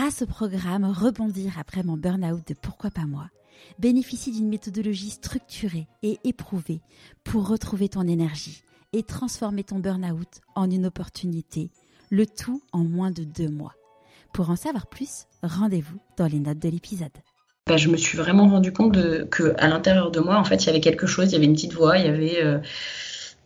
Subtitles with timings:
[0.00, 3.28] grâce au programme Rebondir après mon burn-out de Pourquoi pas moi,
[3.78, 6.80] bénéficie d'une méthodologie structurée et éprouvée
[7.22, 8.62] pour retrouver ton énergie
[8.94, 11.70] et transformer ton burn-out en une opportunité,
[12.08, 13.74] le tout en moins de deux mois.
[14.32, 17.12] Pour en savoir plus, rendez-vous dans les notes de l'épisode.
[17.66, 20.64] Bah, je me suis vraiment rendu compte de, que à l'intérieur de moi, en fait,
[20.64, 22.58] il y avait quelque chose, il y avait une petite voix, il y avait euh,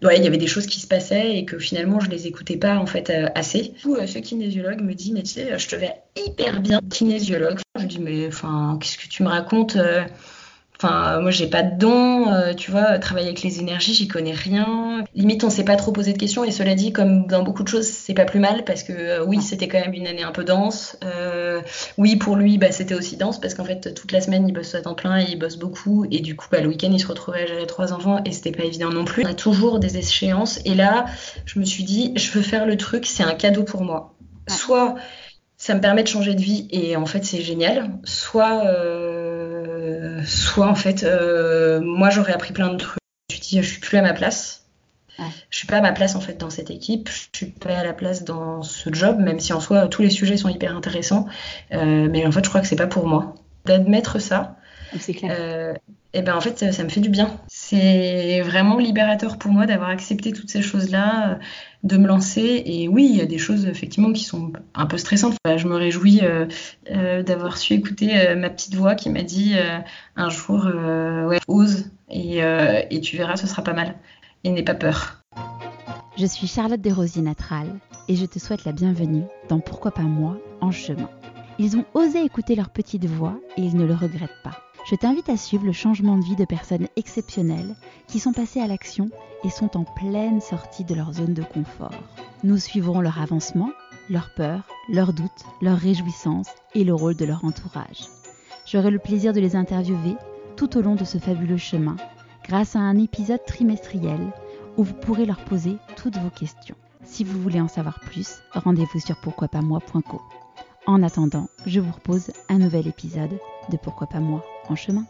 [0.02, 2.56] ouais, il y avait des choses qui se passaient et que finalement je les écoutais
[2.56, 3.74] pas en fait euh, assez.
[3.86, 7.60] Euh, ce kinésiologue me dit mais tu sais, je te vais hyper bien kinésiologue.
[7.78, 10.04] Je dis mais enfin qu'est-ce que tu me racontes euh?
[10.84, 14.34] Enfin, moi, j'ai pas de don, euh, tu vois, travailler avec les énergies, j'y connais
[14.34, 15.02] rien.
[15.14, 16.44] Limite, on s'est pas trop posé de questions.
[16.44, 19.24] Et cela dit, comme dans beaucoup de choses, c'est pas plus mal parce que euh,
[19.24, 20.98] oui, c'était quand même une année un peu dense.
[21.02, 21.62] Euh,
[21.96, 24.74] oui, pour lui, bah, c'était aussi dense parce qu'en fait, toute la semaine, il bosse
[24.74, 26.04] à temps plein et il bosse beaucoup.
[26.10, 28.52] Et du coup, bah, le week-end, il se retrouvait à gérer trois enfants et c'était
[28.52, 29.24] pas évident non plus.
[29.24, 30.60] On a toujours des échéances.
[30.66, 31.06] Et là,
[31.46, 34.14] je me suis dit, je veux faire le truc, c'est un cadeau pour moi.
[34.48, 34.96] Soit
[35.56, 37.90] ça me permet de changer de vie et en fait, c'est génial.
[38.04, 38.64] Soit.
[40.26, 42.98] Soit en fait, euh, moi j'aurais appris plein de trucs.
[43.30, 44.66] Je me suis dit, je suis plus à ma place.
[45.18, 45.24] Ouais.
[45.50, 47.08] Je suis pas à ma place en fait dans cette équipe.
[47.08, 50.10] Je suis pas à la place dans ce job, même si en soi tous les
[50.10, 51.26] sujets sont hyper intéressants.
[51.72, 53.34] Euh, mais en fait, je crois que c'est pas pour moi.
[53.64, 54.56] D'admettre ça,
[55.00, 55.34] c'est clair.
[55.38, 55.74] Euh,
[56.14, 57.36] et ben en fait, ça, ça me fait du bien.
[57.48, 61.40] C'est vraiment libérateur pour moi d'avoir accepté toutes ces choses-là,
[61.82, 62.62] de me lancer.
[62.64, 65.34] Et oui, il y a des choses effectivement qui sont un peu stressantes.
[65.44, 66.46] Je me réjouis euh,
[66.90, 69.78] euh, d'avoir su écouter euh, ma petite voix qui m'a dit euh,
[70.14, 70.66] un jour,
[71.26, 72.38] ouais, ose et,
[72.90, 73.96] et, tu verras, ce sera pas mal.
[74.44, 75.20] Et n'aie pas peur.
[76.16, 77.66] Je suis Charlotte Desrosiers Natral
[78.08, 81.10] et je te souhaite la bienvenue dans Pourquoi pas moi en chemin.
[81.58, 84.63] Ils ont osé écouter leur petite voix et ils ne le regrettent pas.
[84.84, 87.74] Je t'invite à suivre le changement de vie de personnes exceptionnelles
[88.06, 89.08] qui sont passées à l'action
[89.42, 91.94] et sont en pleine sortie de leur zone de confort.
[92.42, 93.70] Nous suivrons leur avancement,
[94.10, 98.08] leurs peurs, leurs doutes, leurs réjouissances et le rôle de leur entourage.
[98.66, 100.16] J'aurai le plaisir de les interviewer
[100.56, 101.96] tout au long de ce fabuleux chemin
[102.46, 104.20] grâce à un épisode trimestriel
[104.76, 106.76] où vous pourrez leur poser toutes vos questions.
[107.04, 110.20] Si vous voulez en savoir plus, rendez-vous sur pourquoipasmoi.co.
[110.86, 113.38] En attendant, je vous propose un nouvel épisode
[113.70, 115.06] de Pourquoi pas moi en chemin.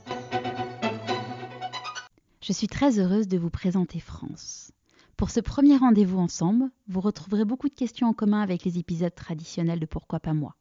[2.41, 4.73] Je suis très heureuse de vous présenter France.
[5.17, 9.15] Pour ce premier rendez-vous ensemble, vous retrouverez beaucoup de questions en commun avec les épisodes
[9.15, 10.57] traditionnels de Pourquoi pas moi.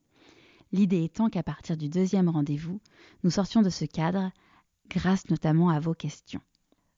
[0.71, 2.79] L'idée étant qu'à partir du deuxième rendez-vous,
[3.23, 4.31] nous sortions de ce cadre
[4.89, 6.41] grâce notamment à vos questions.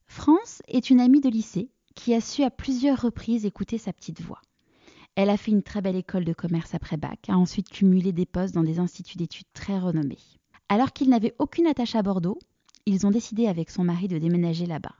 [0.05, 4.21] France est une amie de lycée qui a su à plusieurs reprises écouter sa petite
[4.21, 4.41] voix.
[5.15, 8.25] Elle a fait une très belle école de commerce après bac, a ensuite cumulé des
[8.25, 10.19] postes dans des instituts d'études très renommés.
[10.69, 12.39] Alors qu'ils n'avaient aucune attache à Bordeaux,
[12.85, 14.95] ils ont décidé avec son mari de déménager là-bas.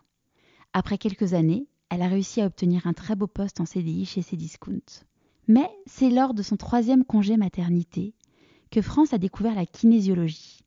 [0.74, 4.22] Après quelques années, elle a réussi à obtenir un très beau poste en CDI chez
[4.22, 5.04] Cdiscount.
[5.48, 8.14] Mais c'est lors de son troisième congé maternité
[8.72, 10.60] que France a découvert la kinésiologie.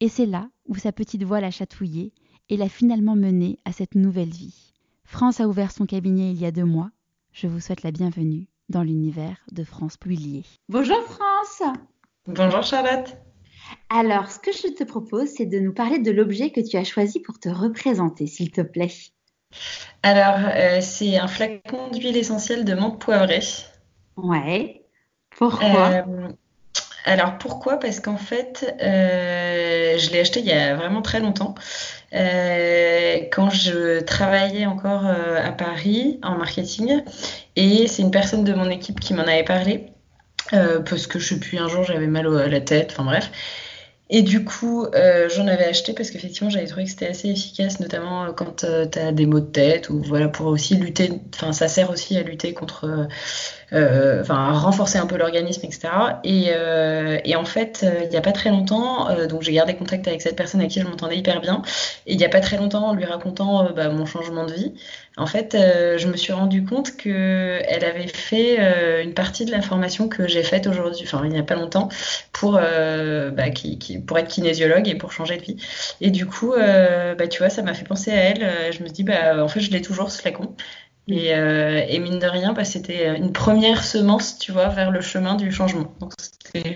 [0.00, 2.12] Et c'est là où sa petite voix l'a chatouillée
[2.48, 4.72] et l'a finalement menée à cette nouvelle vie.
[5.04, 6.90] France a ouvert son cabinet il y a deux mois.
[7.32, 10.44] Je vous souhaite la bienvenue dans l'univers de France Pullier.
[10.68, 11.62] Bonjour France
[12.26, 13.16] Bonjour Charlotte
[13.90, 16.84] Alors, ce que je te propose, c'est de nous parler de l'objet que tu as
[16.84, 18.92] choisi pour te représenter, s'il te plaît.
[20.02, 23.40] Alors, euh, c'est un flacon d'huile essentielle de menthe poivrée.
[24.16, 24.82] Ouais.
[25.30, 25.90] Pourquoi?
[25.90, 26.28] Euh,
[27.04, 27.78] alors pourquoi?
[27.78, 31.54] Parce qu'en fait, euh, je l'ai acheté il y a vraiment très longtemps.
[32.12, 37.02] Quand je travaillais encore à Paris en marketing,
[37.56, 39.86] et c'est une personne de mon équipe qui m'en avait parlé,
[40.52, 43.30] euh, parce que je sais plus, un jour j'avais mal à la tête, enfin bref.
[44.10, 47.78] Et du coup, euh, j'en avais acheté parce qu'effectivement, j'avais trouvé que c'était assez efficace,
[47.78, 51.52] notamment quand euh, tu as des maux de tête ou voilà, pour aussi lutter, enfin,
[51.52, 53.04] ça sert aussi à lutter contre, euh,
[53.72, 55.88] enfin, à renforcer un peu l'organisme, etc.
[56.24, 60.08] Et, euh, et, en fait, il n'y a pas très longtemps, donc j'ai gardé contact
[60.08, 61.62] avec cette personne avec qui je m'entendais hyper bien.
[62.06, 64.72] Et il n'y a pas très longtemps, en lui racontant bah, mon changement de vie,
[65.16, 70.08] en fait, je me suis rendu compte qu'elle avait fait une partie de la formation
[70.08, 71.88] que j'ai faite aujourd'hui, enfin, il n'y a pas longtemps,
[72.32, 75.56] pour, bah, qui, qui pour être kinésiologue et pour changer de vie.
[76.00, 78.72] Et du coup, euh, bah, tu vois, ça m'a fait penser à elle.
[78.72, 80.54] Je me dis, bah, en fait, je l'ai toujours ce flacon.
[81.08, 85.00] Et, euh, et, mine de rien, bah, c'était une première semence, tu vois, vers le
[85.00, 85.94] chemin du changement.
[86.00, 86.12] Donc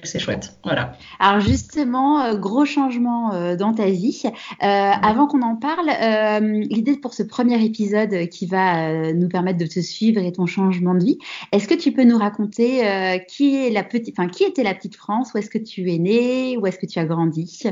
[0.05, 0.57] c'est chouette.
[0.65, 0.97] Voilà.
[1.19, 4.23] Alors justement, euh, gros changement euh, dans ta vie.
[4.25, 9.59] Euh, avant qu'on en parle, euh, l'idée pour ce premier épisode qui va nous permettre
[9.59, 11.19] de te suivre et ton changement de vie,
[11.53, 14.97] est-ce que tu peux nous raconter qui est la petite, enfin qui était la petite
[14.97, 17.63] France, où est-ce que tu es née, où est-ce que tu as grandi?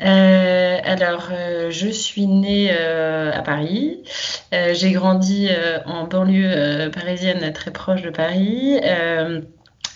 [0.00, 4.02] Euh, alors, euh, je suis née euh, à Paris.
[4.72, 5.48] j'ai grandi
[5.86, 8.80] en banlieue parisienne très proche de Paris.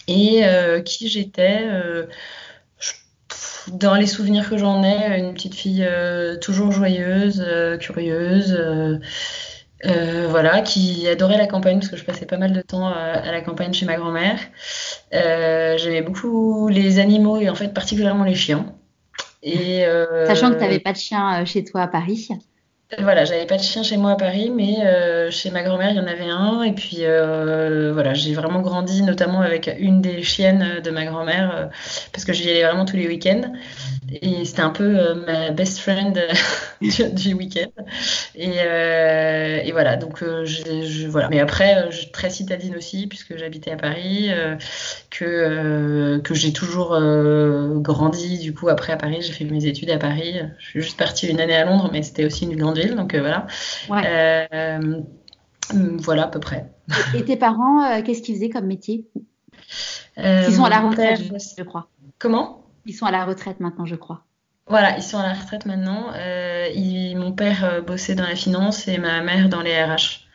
[0.08, 0.42] Et
[0.84, 1.66] qui j'étais
[3.68, 5.86] dans les souvenirs que j'en ai, une petite fille
[6.40, 7.44] toujours joyeuse,
[7.80, 8.58] curieuse,
[9.84, 13.40] voilà, qui adorait la campagne parce que je passais pas mal de temps à la
[13.42, 14.38] campagne chez ma grand-mère.
[15.12, 18.74] J'aimais beaucoup les animaux et en fait particulièrement les chiens.
[19.42, 19.84] Et,
[20.26, 22.28] Sachant que tu n'avais pas de chien chez toi à Paris.
[22.96, 25.96] Voilà, j'avais pas de chien chez moi à Paris, mais euh, chez ma grand-mère, il
[25.96, 26.62] y en avait un.
[26.62, 31.54] Et puis euh, voilà, j'ai vraiment grandi notamment avec une des chiennes de ma grand-mère,
[31.54, 31.66] euh,
[32.12, 33.52] parce que j'y allais vraiment tous les week-ends.
[34.10, 36.18] Et c'était un peu ma best friend
[37.12, 37.82] du, week-end.
[38.34, 41.28] Et, et, voilà, donc je, voilà.
[41.28, 44.30] Mais après, je suis très citadine aussi, puisque j'habitais à Paris,
[45.10, 46.98] que, que j'ai toujours
[47.80, 48.38] grandi.
[48.38, 50.40] Du coup, après à Paris, j'ai fait mes études à Paris.
[50.58, 53.20] Je suis juste partie une année à Londres, mais c'était aussi une grande donc euh,
[53.20, 53.46] voilà.
[53.90, 55.00] Euh,
[55.98, 56.70] voilà à peu près.
[57.14, 59.06] Et tes parents, euh, qu'est-ce qu'ils faisaient comme métier?
[60.16, 61.20] Ils sont à la retraite,
[61.56, 61.88] je crois.
[62.18, 62.64] Comment?
[62.88, 64.24] Ils sont à la retraite maintenant, je crois.
[64.66, 66.12] Voilà, ils sont à la retraite maintenant.
[67.16, 70.26] mon père bossait dans la finance et ma mère dans les RH.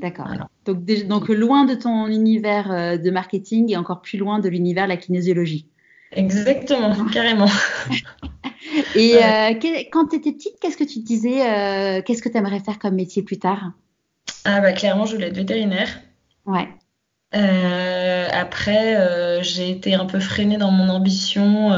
[0.00, 0.26] D'accord.
[0.64, 4.90] Donc, donc, loin de ton univers de marketing et encore plus loin de l'univers de
[4.90, 5.68] la kinésiologie.
[6.12, 7.48] Exactement, carrément.
[8.94, 9.54] Et euh,
[9.92, 12.78] quand tu étais petite, qu'est-ce que tu te disais euh, Qu'est-ce que tu aimerais faire
[12.78, 13.72] comme métier plus tard?
[14.44, 15.88] Ah bah clairement, je voulais être vétérinaire.
[16.46, 16.68] Ouais.
[17.34, 21.72] Euh, après, j'ai été un peu freinée dans mon ambition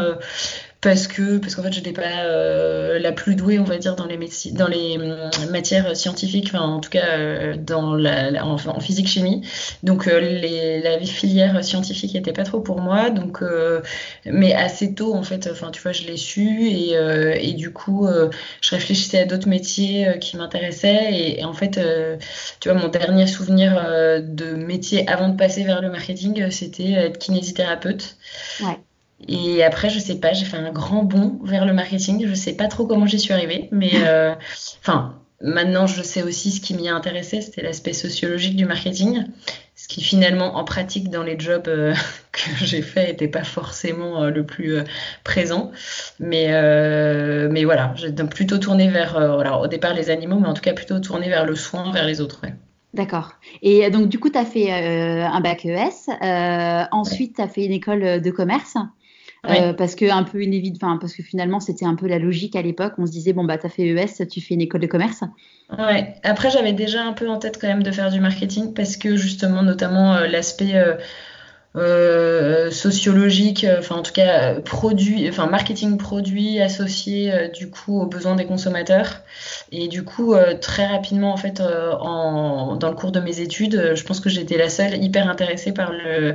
[0.81, 4.07] parce que parce qu'en fait j'étais pas euh, la plus douée on va dire dans
[4.07, 4.19] les
[4.53, 9.47] dans les hum, matières scientifiques enfin en tout cas euh, dans la, en, physique chimie.
[9.83, 13.11] Donc euh, les, la filière scientifique était pas trop pour moi.
[13.11, 13.43] Donc
[14.25, 16.95] mais assez tôt en fait enfin tu vois je l'ai su et,
[17.41, 18.09] et du coup
[18.61, 21.13] je réfléchissais à d'autres métiers qui m'intéressaient.
[21.13, 21.79] Et, et, en fait
[22.61, 23.75] tu vois mon dernier souvenir
[24.23, 28.17] de métier avant de passer vers le marketing c'était être kinésithérapeute.
[28.63, 28.79] Ouais.
[29.29, 32.27] Et après, je sais pas, j'ai fait un grand bond vers le marketing.
[32.27, 34.35] Je sais pas trop comment j'y suis arrivée, mais euh,
[34.81, 39.25] enfin, maintenant je sais aussi ce qui m'y a intéressé, c'était l'aspect sociologique du marketing,
[39.75, 41.95] ce qui finalement en pratique dans les jobs euh,
[42.33, 44.79] que j'ai fait n'était pas forcément euh, le plus
[45.23, 45.71] présent.
[46.19, 46.49] Mais
[47.51, 50.73] mais voilà, j'ai plutôt tourné vers, alors au départ les animaux, mais en tout cas
[50.73, 52.41] plutôt tourné vers le soin, vers les autres.
[52.93, 53.35] D'accord.
[53.63, 56.11] Et donc, du coup, tu as fait un bac ES.
[56.91, 58.77] ensuite, tu as fait une école de commerce.
[59.49, 62.57] Euh, parce que un peu une enfin parce que finalement c'était un peu la logique
[62.57, 62.93] à l'époque.
[62.99, 65.25] On se disait bon bah t'as fait ES, tu fais une école de commerce.
[65.79, 66.15] Ouais.
[66.25, 69.17] Après j'avais déjà un peu en tête quand même de faire du marketing parce que
[69.17, 70.75] justement notamment euh, l'aspect
[71.77, 77.71] euh, euh, sociologique, euh, enfin en tout cas euh, produit, enfin marketing produit associé du
[77.71, 79.21] coup aux besoins des consommateurs.
[79.73, 84.05] Et du coup très rapidement en fait en, dans le cours de mes études, je
[84.05, 86.35] pense que j'étais la seule hyper intéressée par le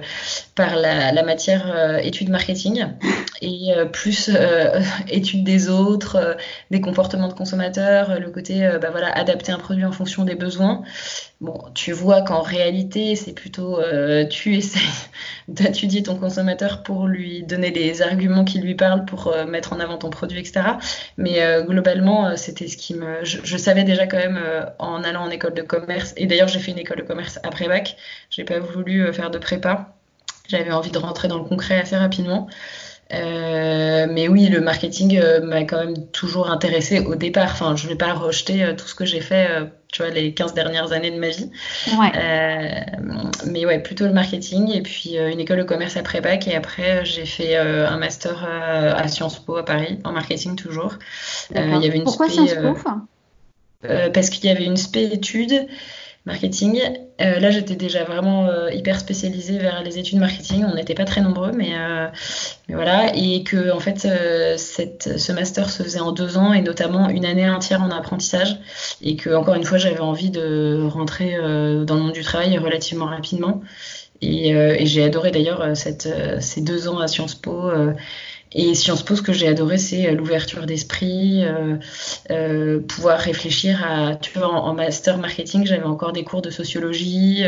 [0.56, 2.86] par la, la matière études marketing
[3.42, 4.32] et plus
[5.10, 6.38] études des autres,
[6.72, 10.84] des comportements de consommateurs, le côté bah voilà adapter un produit en fonction des besoins.
[11.42, 13.80] Bon, tu vois qu'en réalité, c'est plutôt
[14.30, 14.82] tu essayes
[15.48, 19.80] d'étudier ton consommateur pour lui donner des arguments qui lui parlent pour euh, mettre en
[19.80, 20.62] avant ton produit, etc.
[21.18, 23.24] Mais euh, globalement, euh, c'était ce qui me.
[23.24, 24.40] Je, savais déjà quand même
[24.80, 27.68] en allant en école de commerce, et d'ailleurs j'ai fait une école de commerce après
[27.68, 27.98] bac,
[28.30, 29.96] j'ai pas voulu faire de prépa.
[30.48, 32.48] J'avais envie de rentrer dans le concret assez rapidement.
[33.14, 37.51] Euh, mais oui, le marketing euh, m'a quand même toujours intéressé au départ.
[37.51, 39.48] Enfin, je vais pas rejeter euh, tout ce que j'ai fait,
[39.96, 41.50] tu vois, les 15 dernières années de ma vie.
[43.46, 46.48] mais ouais, plutôt le marketing et puis une école de commerce après bac.
[46.50, 50.96] Et après, j'ai fait un master à Sciences Po à Paris, en marketing toujours.
[51.52, 52.75] il y avait une Pourquoi Sciences Po
[54.14, 55.66] Parce qu'il y avait une spé étude
[56.25, 56.82] marketing.
[57.22, 60.65] Euh, là, j'étais déjà vraiment euh, hyper spécialisée vers les études marketing.
[60.65, 62.08] On n'était pas très nombreux, mais, euh,
[62.67, 63.15] voilà.
[63.15, 67.50] Et que, en fait, ce master se faisait en deux ans et notamment une année
[67.50, 68.58] entière en apprentissage.
[69.01, 73.05] Et que, encore une fois, j'avais envie de rentrer dans le monde du travail relativement
[73.05, 73.62] rapidement.
[74.22, 77.70] Et, et j'ai adoré d'ailleurs ces deux ans à Sciences Po
[78.58, 81.75] et Sciences Po, ce que j'ai adoré, c'est euh, l'ouverture d'esprit, euh,
[82.32, 87.44] euh, pouvoir réfléchir à, tu vois, en, master marketing, j'avais encore des cours de sociologie,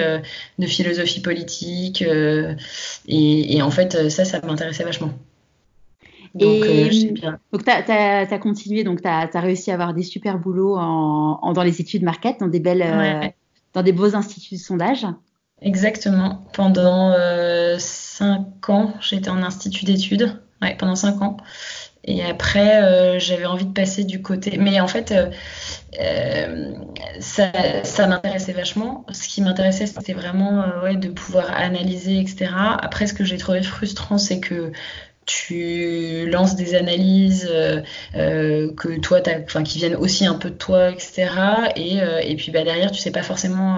[0.59, 2.03] de philosophie politique,
[3.07, 5.11] et, en fait, ça, ça m'intéressait vachement.
[6.35, 11.63] Donc, tu as, continué, donc tu as, réussi à avoir des super boulots en, dans
[11.63, 13.33] les études market, dans des belles,
[13.73, 15.05] dans des beaux instituts de sondage.
[15.61, 16.45] Exactement.
[16.53, 17.13] Pendant
[17.79, 21.37] cinq ans, j'étais en institut d'études ouais, pendant cinq ans.
[22.03, 24.57] Et après, j'avais envie de passer du côté.
[24.57, 25.13] Mais en fait,
[27.19, 27.51] ça,
[27.83, 29.05] ça m'intéressait vachement.
[29.11, 32.49] Ce qui m'intéressait, c'était vraiment ouais, de pouvoir analyser, etc.
[32.79, 34.71] Après, ce que j'ai trouvé frustrant, c'est que
[35.27, 37.81] tu lances des analyses euh,
[38.15, 41.29] euh, que toi, enfin, qui viennent aussi un peu de toi, etc.
[41.75, 43.77] Et, euh, et puis bah, derrière, tu sais pas forcément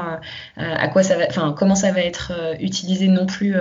[0.57, 3.55] à quoi ça va, enfin comment ça va être utilisé non plus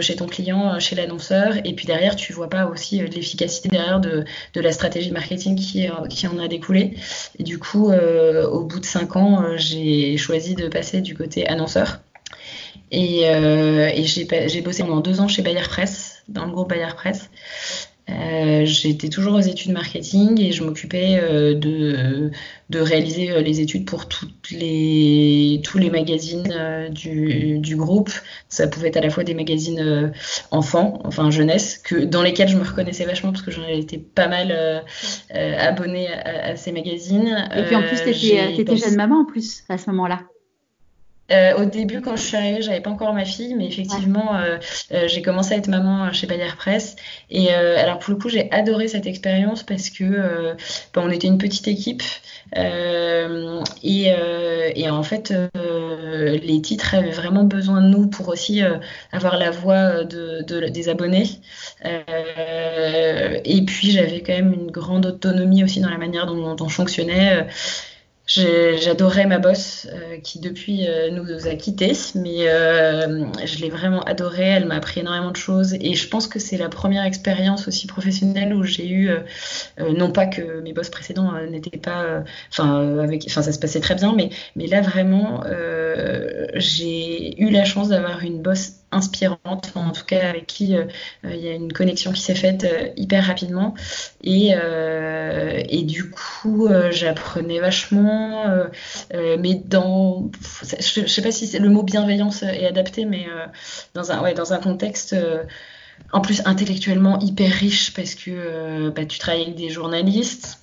[0.00, 1.54] chez ton client, chez l'annonceur.
[1.64, 5.88] Et puis derrière, tu vois pas aussi l'efficacité derrière de, de, la stratégie marketing qui,
[6.08, 6.94] qui en a découlé.
[7.38, 11.98] Et du coup, au bout de cinq ans, j'ai choisi de passer du côté annonceur.
[12.92, 17.30] Et, et j'ai bossé pendant deux ans chez Bayer Press dans le groupe Bayer Press.
[18.08, 22.30] Euh, j'étais toujours aux études marketing et je m'occupais euh, de,
[22.70, 28.10] de réaliser euh, les études pour toutes les, tous les magazines du, du, groupe.
[28.48, 30.12] Ça pouvait être à la fois des magazines
[30.52, 34.28] enfants, enfin jeunesse, que, dans lesquels je me reconnaissais vachement parce que j'en été pas
[34.28, 34.84] mal
[35.30, 37.48] abonnée à, à, ces magazines.
[37.56, 40.20] Et puis en plus, tu étais, jeune maman en plus à ce moment-là.
[41.32, 44.58] Euh, au début, quand je suis arrivée, j'avais pas encore ma fille, mais effectivement, euh,
[44.92, 46.96] euh, j'ai commencé à être maman chez Bayer Press.
[47.30, 50.54] Et alors pour le coup, j'ai adoré cette expérience parce que
[50.94, 52.02] ben, on était une petite équipe
[52.54, 54.06] et,
[54.74, 58.60] et, en fait, les titres avaient vraiment besoin de nous pour aussi
[59.12, 61.28] avoir la voix de, de des abonnés.
[61.84, 66.74] et puis j'avais quand même une grande autonomie aussi dans la manière dont, dont je
[66.74, 67.46] fonctionnais.
[68.26, 74.02] J'adorais ma boss euh, qui depuis euh, nous a quittés, mais euh, je l'ai vraiment
[74.02, 74.48] adorée.
[74.48, 77.86] Elle m'a appris énormément de choses et je pense que c'est la première expérience aussi
[77.86, 79.10] professionnelle où j'ai eu,
[79.78, 83.94] non pas que mes boss précédents n'étaient pas, enfin avec, enfin ça se passait très
[83.94, 85.44] bien, mais mais là vraiment
[86.54, 90.74] j'ai eu la chance d'avoir une boss inspirante, en tout cas avec qui
[91.24, 92.66] il y a une connexion qui s'est faite
[92.96, 93.74] hyper rapidement.
[94.24, 94.52] Et,
[95.68, 98.15] et du coup, j'apprenais vachement,
[99.12, 100.30] mais dans,
[100.80, 103.26] je, ne sais pas si le mot bienveillance est adapté, mais
[103.94, 105.16] dans un, ouais, dans un contexte
[106.12, 110.60] en plus intellectuellement hyper riche parce que bah, tu travailles avec des journalistes.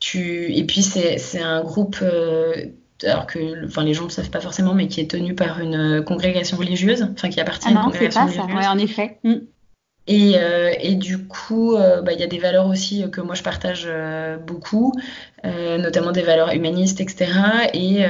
[0.00, 0.52] tu...
[0.54, 2.02] Et puis c'est un groupe
[3.04, 5.98] alors que enfin, les gens ne savent pas forcément, mais qui est tenu par une
[5.98, 8.50] euh, congrégation religieuse, enfin qui appartient ah non, à une congrégation pas religieuse.
[8.52, 8.56] Ça.
[8.56, 9.18] Ouais, en effet.
[10.08, 13.34] Et, euh, et, du coup, euh, bah, il y a des valeurs aussi que moi
[13.34, 13.88] je partage
[14.46, 14.92] beaucoup,
[15.44, 17.32] notamment des valeurs humanistes, etc.
[17.74, 18.04] Et,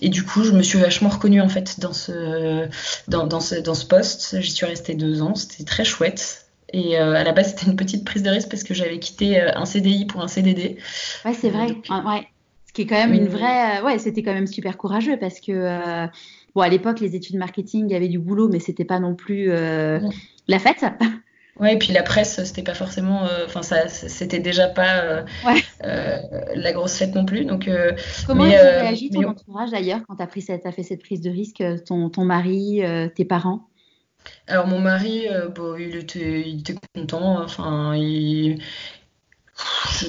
[0.00, 2.68] et, du coup, je me suis vachement reconnue en fait dans ce,
[3.08, 4.40] dans, dans ce, dans ce poste.
[4.40, 6.46] J'y suis restée deux ans, c'était très chouette.
[6.74, 9.66] Et à la base, c'était une petite prise de risque parce que j'avais quitté un
[9.66, 10.78] CDI pour un CDD.
[11.24, 11.76] Ouais, c'est vrai.
[11.90, 12.26] ouais.
[12.72, 13.80] Ce qui est quand même une vraie.
[13.80, 15.52] Euh, ouais, c'était quand même super courageux parce que.
[15.52, 16.06] Euh,
[16.54, 20.00] bon, à l'époque, les études marketing, avait du boulot, mais c'était pas non plus euh,
[20.52, 20.84] la fête.
[21.60, 23.28] Ouais, et puis la presse, c'était pas forcément.
[23.44, 25.24] Enfin, ça, c'était déjà pas
[25.82, 27.44] la grosse fête non plus.
[27.44, 27.68] Donc,
[28.26, 31.20] Comment mais, a réagi ton entourage d'ailleurs quand tu as, pris as fait cette prise
[31.20, 32.82] de risque ton, ton mari,
[33.14, 33.68] tes parents?
[34.46, 37.42] Alors mon mari, bon, il, était, il était content.
[37.42, 38.62] Enfin, il,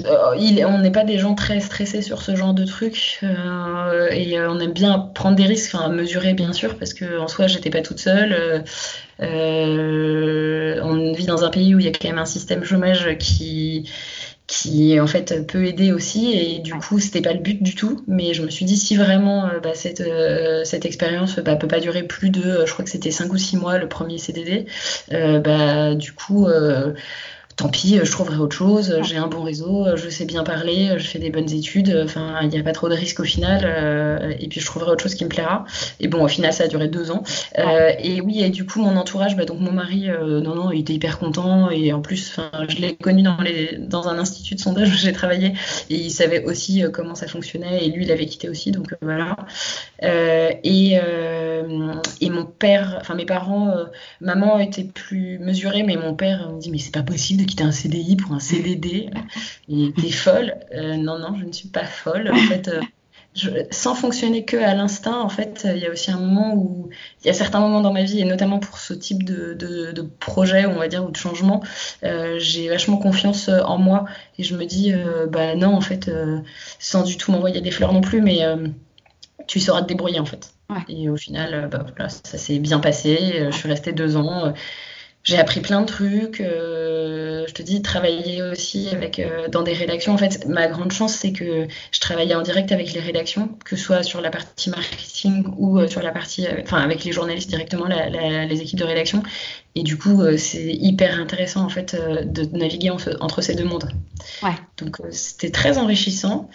[0.06, 4.38] euh, on n'est pas des gens très stressés sur ce genre de trucs euh, et
[4.38, 7.48] euh, on aime bien prendre des risques, enfin mesurer bien sûr parce que en soi
[7.48, 8.64] j'étais pas toute seule.
[9.20, 13.90] on vit dans un pays où il y a quand même un système chômage qui
[15.00, 18.34] en fait peut aider aussi et du coup c'était pas le but du tout mais
[18.34, 20.04] je me suis dit si vraiment bah, cette,
[20.64, 23.58] cette expérience bah, peut pas durer plus de je crois que c'était 5 ou 6
[23.58, 24.68] mois le premier CDD
[25.10, 26.48] bah du coup
[27.56, 31.08] tant pis, je trouverai autre chose, j'ai un bon réseau, je sais bien parler, je
[31.08, 34.34] fais des bonnes études, enfin, il n'y a pas trop de risques au final, euh,
[34.40, 35.66] et puis je trouverai autre chose qui me plaira.
[36.00, 37.24] Et bon, au final, ça a duré deux ans.
[37.60, 40.72] Euh, et oui, et du coup, mon entourage, bah, donc mon mari, euh, non, non,
[40.72, 44.56] il était hyper content, et en plus, je l'ai connu dans, les, dans un institut
[44.56, 45.54] de sondage où j'ai travaillé,
[45.90, 49.36] et il savait aussi comment ça fonctionnait, et lui, il avait quitté aussi, donc voilà.
[50.02, 50.98] et,
[52.22, 53.74] et mon père, enfin mes parents,
[54.22, 57.64] maman était plus mesurée, mais mon père me dit, mais c'est pas possible de quitter
[57.64, 59.12] un CDI pour un CDD.
[59.68, 60.56] T'es folle.
[60.74, 62.32] Euh, non, non, je ne suis pas folle.
[62.34, 66.18] En fait, euh, sans fonctionner que à l'instinct, en fait, il y a aussi un
[66.18, 66.90] moment où
[67.22, 70.02] il y a certains moments dans ma vie, et notamment pour ce type de, de,
[70.02, 71.64] projet, on va dire, ou de changement,
[72.04, 74.06] euh, j'ai vachement confiance en moi
[74.40, 74.94] et je me dis,
[75.30, 76.10] bah non, en fait,
[76.80, 78.40] sans du tout m'envoyer des fleurs non plus, mais
[79.46, 80.54] tu sauras te débrouiller en fait.
[80.90, 83.48] Et au final, bah, voilà, ça s'est bien passé.
[83.52, 84.54] Je suis restée deux ans
[85.24, 86.42] j'ai appris plein de trucs.
[86.42, 90.14] Euh, je te dis, travailler aussi avec euh, dans des rédactions.
[90.14, 93.78] En fait, ma grande chance, c'est que je travaillais en direct avec les rédactions, que
[93.78, 97.50] ce soit sur la partie marketing ou euh, sur la partie, enfin, avec les journalistes
[97.50, 99.24] directement, la, la, les équipes de rédaction.
[99.76, 103.90] Et du coup, c'est hyper intéressant en fait de naviguer entre ces deux mondes.
[104.44, 104.52] Ouais.
[104.78, 106.50] Donc c'était très enrichissant.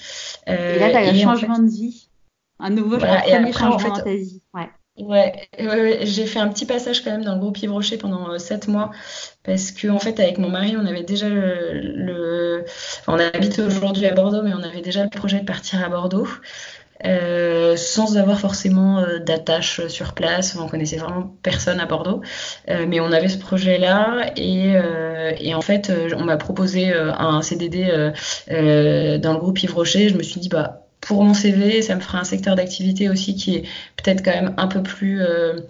[0.47, 2.09] et là, tu as un changement de vie.
[2.61, 4.15] Un nouveau premier changement dans ta
[4.99, 5.49] Ouais.
[6.03, 8.67] J'ai fait un petit passage quand même dans le groupe Yves Rocher pendant euh, sept
[8.67, 8.91] mois
[9.45, 12.65] parce que en fait avec mon mari on avait déjà le,
[13.07, 16.27] on habite aujourd'hui à Bordeaux mais on avait déjà le projet de partir à Bordeaux
[17.07, 20.57] euh, sans avoir forcément euh, d'attache sur place.
[20.57, 22.21] on connaissait vraiment personne à Bordeaux,
[22.67, 24.75] mais on avait ce projet-là et,
[25.39, 27.85] et en fait on m'a proposé un CDD
[28.49, 30.09] dans le groupe Yves Rocher.
[30.09, 33.35] Je me suis dit bah pour mon CV, ça me fera un secteur d'activité aussi
[33.35, 33.63] qui est
[33.97, 35.61] peut-être quand même un peu plus euh,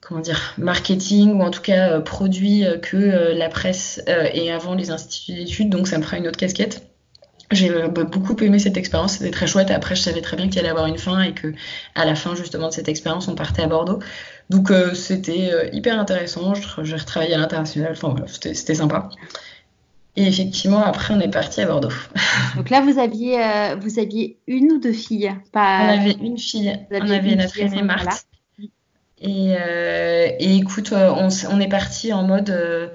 [0.00, 4.74] comment dire marketing ou en tout cas euh, produit euh, que la presse et avant
[4.74, 5.70] les instituts d'études.
[5.70, 6.86] Donc ça me fera une autre casquette.
[7.52, 9.70] J'ai beaucoup aimé cette expérience, c'était très chouette.
[9.70, 11.54] Après, je savais très bien qu'il allait avoir une fin et que
[11.94, 14.00] à la fin justement de cette expérience, on partait à Bordeaux.
[14.50, 16.54] Donc c'était hyper intéressant.
[16.82, 17.92] J'ai retravaillé à l'international.
[17.92, 19.10] Enfin voilà, c'était sympa.
[20.16, 21.92] Et effectivement, après, on est parti à Bordeaux.
[22.56, 25.80] Donc là, vous aviez, euh, vous aviez une ou deux filles pas...
[25.82, 26.74] On avait une fille.
[26.90, 28.26] On avait notre aînée Marthe.
[29.20, 32.92] Et, euh, et, écoute, euh, on, on est parti en mode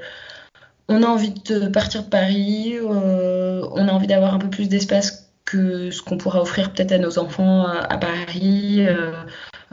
[0.87, 5.31] on a envie de partir de Paris, on a envie d'avoir un peu plus d'espace
[5.45, 8.85] que ce qu'on pourra offrir peut-être à nos enfants à Paris.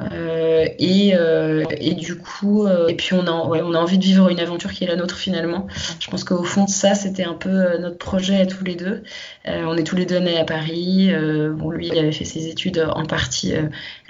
[0.01, 3.99] Euh, et, euh, et, du coup, euh, et puis on a, ouais, on a envie
[3.99, 5.67] de vivre une aventure qui est la nôtre finalement.
[5.99, 9.03] Je pense qu'au fond, ça, c'était un peu notre projet à tous les deux.
[9.47, 11.11] on est tous les deux nés à Paris.
[11.55, 13.55] bon, lui, il avait fait ses études en partie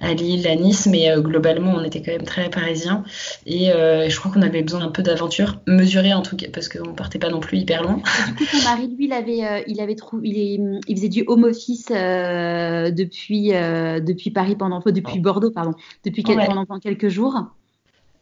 [0.00, 3.04] à Lille, à Nice, mais globalement, on était quand même très parisiens.
[3.46, 6.94] Et je crois qu'on avait besoin un peu d'aventure, mesurée en tout cas, parce qu'on
[6.94, 8.02] partait pas non plus hyper loin.
[8.26, 11.44] du coup, ton mari, lui, il avait, il avait trouvé, il, il, faisait du home
[11.44, 15.74] office depuis, depuis Paris pendant, depuis Bordeaux, pardon
[16.04, 17.34] depuis pendant quelques jours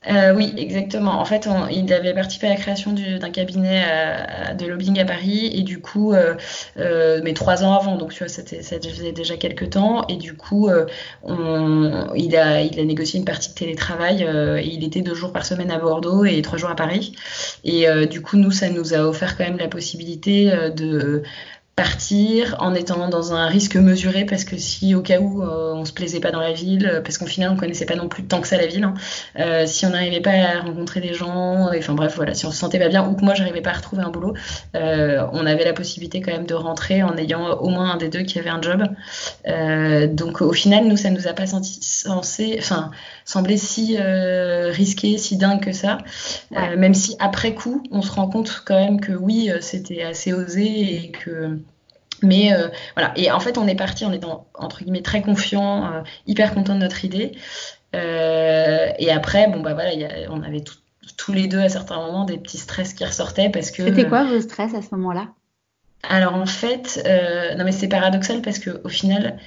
[0.09, 1.21] euh, oui, exactement.
[1.21, 5.51] En fait, il avait participé à la création d'un cabinet euh, de lobbying à Paris
[5.53, 6.35] et du coup, euh,
[7.25, 10.69] mais trois ans avant, donc tu vois, ça faisait déjà quelques temps et du coup,
[11.27, 15.45] il, a, il a négocié une partie de télétravail et il était deux jours par
[15.45, 17.13] semaine à Bordeaux et trois jours à Paris.
[17.65, 21.23] Et du coup, nous, ça nous a offert quand même la possibilité de
[21.77, 25.85] partir en étant dans un risque mesuré parce que si au cas où euh, on
[25.85, 28.25] se plaisait pas dans la ville euh, parce qu'en final on connaissait pas non plus
[28.25, 28.95] tant que ça la ville hein,
[29.39, 32.57] euh, si on n'arrivait pas à rencontrer des gens enfin bref voilà si on se
[32.57, 34.33] sentait pas bien ou que moi j'arrivais pas à retrouver un boulot
[34.73, 38.23] on avait la possibilité quand même de rentrer en ayant au moins un des deux
[38.23, 38.85] qui avait un job.
[40.15, 42.91] Donc au final nous ça nous a pas senti censé enfin
[43.27, 45.99] semblé si risqué si dingue que ça
[46.53, 51.05] même si après coup on se rend compte quand même que oui c'était assez osé
[51.05, 51.59] et que
[52.23, 55.93] mais euh, voilà, et en fait, on est parti en étant entre guillemets très confiant,
[55.93, 57.33] euh, hyper content de notre idée.
[57.95, 59.91] Euh, et après, bon bah voilà,
[60.31, 60.63] on avait
[61.17, 63.85] tous les deux à certains moments des petits stress qui ressortaient parce que.
[63.85, 65.29] C'était quoi vos stress à ce moment-là?
[66.09, 67.03] Alors en fait,
[67.57, 69.39] non mais c'est paradoxal parce que au final,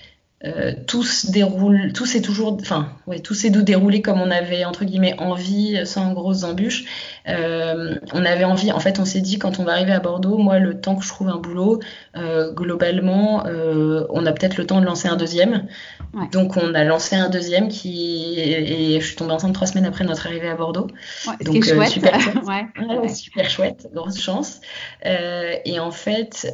[0.45, 4.63] euh, tout se déroule, tout s'est toujours, enfin, ouais, tout s'est déroulé comme on avait
[4.63, 6.85] entre guillemets envie, sans grosses embûches.
[7.27, 10.37] Euh, on avait envie, en fait, on s'est dit quand on va arriver à Bordeaux,
[10.37, 11.81] moi, le temps que je trouve un boulot,
[12.15, 15.67] euh, globalement, on a peut-être le temps de lancer un deuxième.
[16.13, 16.27] Ouais.
[16.31, 20.05] Donc, on a lancé un deuxième qui, et je suis tombée enceinte trois semaines après
[20.05, 20.87] notre arrivée à Bordeaux.
[21.27, 21.89] Ouais, Donc, chouette.
[21.89, 23.09] super chouette, ouais.
[23.09, 24.61] super chouette, grosse chance.
[25.03, 26.47] et en fait,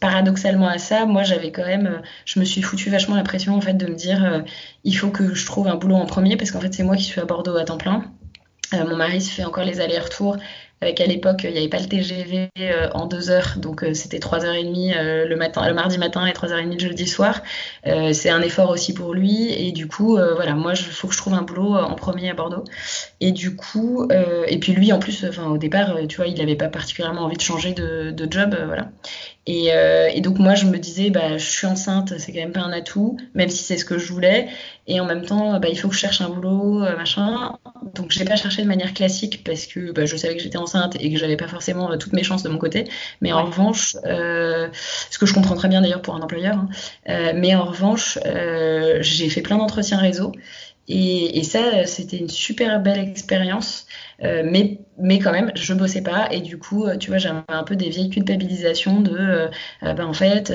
[0.00, 3.60] paradoxalement à ça, moi, j'avais quand même, je me suis foutu vachement la pression en
[3.60, 4.40] fait de me dire euh,
[4.84, 7.04] il faut que je trouve un boulot en premier parce qu'en fait c'est moi qui
[7.04, 8.04] suis à Bordeaux à temps plein.
[8.74, 10.36] Euh, mon mari se fait encore les allers-retours.
[10.82, 13.54] Avec à l'époque il n'y avait pas le TGV euh, en deux heures.
[13.56, 16.88] Donc c'était trois heures et demie le mardi matin et trois heures et demie le
[16.88, 17.40] jeudi soir.
[17.84, 19.50] C'est un effort aussi pour lui.
[19.52, 22.34] Et du coup voilà moi il faut que je trouve un boulot en premier à
[22.34, 22.64] Bordeaux.
[23.20, 26.68] Et du coup et puis lui en plus au départ tu vois il n'avait pas
[26.68, 28.90] particulièrement envie de changer de, de job voilà
[29.46, 32.52] et, euh, et, donc moi je me disais bah je suis enceinte c'est quand même
[32.52, 34.48] pas un atout même si c'est ce que je voulais.
[34.88, 37.56] Et en même temps bah il faut que je cherche un boulot euh, machin.
[37.94, 40.96] Donc j'ai pas cherché de manière classique parce que bah, je savais que j'étais enceinte
[41.00, 42.84] et que j'avais pas forcément euh, toutes mes chances de mon côté.
[43.20, 44.68] Mais en revanche euh,
[45.10, 46.68] ce que je comprends très bien d'ailleurs pour un employeur hein,
[47.08, 48.18] euh, mais en revanche
[49.00, 50.32] j'ai fait plein d'entretiens réseau.
[50.88, 53.85] Et, et ça c'était une super belle expérience
[54.22, 56.32] mais, mais quand même, je bossais pas.
[56.32, 59.48] Et du coup, euh, tu vois, j'avais un peu des vieilles culpabilisations de, euh,
[59.82, 60.52] ben, en fait,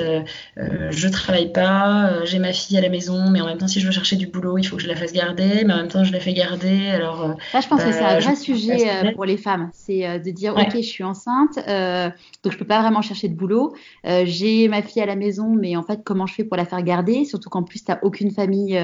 [0.58, 3.86] je travaille pas, j'ai ma fille à la maison, mais en même temps, si je
[3.86, 6.04] veux chercher du boulot, il faut que je la fasse garder, mais en même temps,
[6.04, 6.90] je la fais garder.
[6.90, 9.70] Alors, Là, je pense que c'est un vrai sujet pour les femmes.
[9.74, 13.76] C'est de dire, OK, je suis enceinte, donc je peux pas vraiment chercher de boulot.
[14.04, 16.82] j'ai ma fille à la maison, mais en fait, comment je fais pour la faire
[16.82, 17.26] garder?
[17.26, 18.80] Surtout qu'en plus, tu n'as aucune famille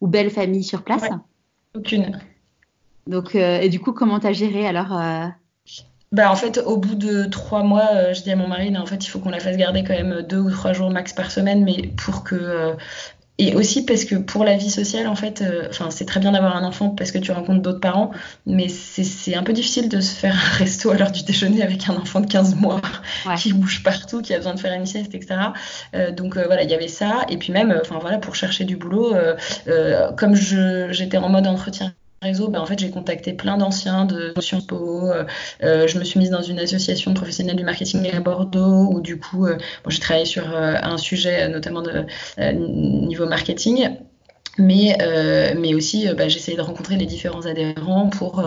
[0.00, 1.08] ou belle famille sur place.
[1.74, 2.18] Aucune.
[3.06, 5.00] Donc, et du coup, comment t'as géré alors
[6.12, 9.06] bah, en fait, au bout de trois mois, je dis à mon mari, en fait,
[9.06, 11.62] il faut qu'on la fasse garder quand même deux ou trois jours max par semaine,
[11.62, 12.74] mais pour que
[13.40, 16.32] et aussi parce que pour la vie sociale, en fait, euh, enfin, c'est très bien
[16.32, 18.10] d'avoir un enfant parce que tu rencontres d'autres parents,
[18.44, 21.88] mais c'est un peu difficile de se faire un resto à l'heure du déjeuner avec
[21.88, 22.82] un enfant de 15 mois
[23.38, 25.40] qui bouge partout, qui a besoin de faire une sieste, etc.
[25.94, 27.24] Euh, donc euh, voilà, il y avait ça.
[27.30, 29.14] Et puis même, enfin voilà, pour chercher du boulot,
[30.18, 34.66] comme j'étais en mode entretien réseau, ben, en fait, j'ai contacté plein d'anciens de Sciences
[34.66, 35.10] Po.
[35.10, 35.24] Euh,
[35.62, 39.18] euh, je me suis mise dans une association professionnelle du marketing à Bordeaux, où du
[39.18, 39.56] coup, euh,
[39.88, 42.04] j'ai travaillé sur un sujet notamment de
[42.52, 43.96] niveau marketing
[44.58, 48.40] mais, euh, mais aussi euh, bah, j'essayais de rencontrer les différents adhérents pour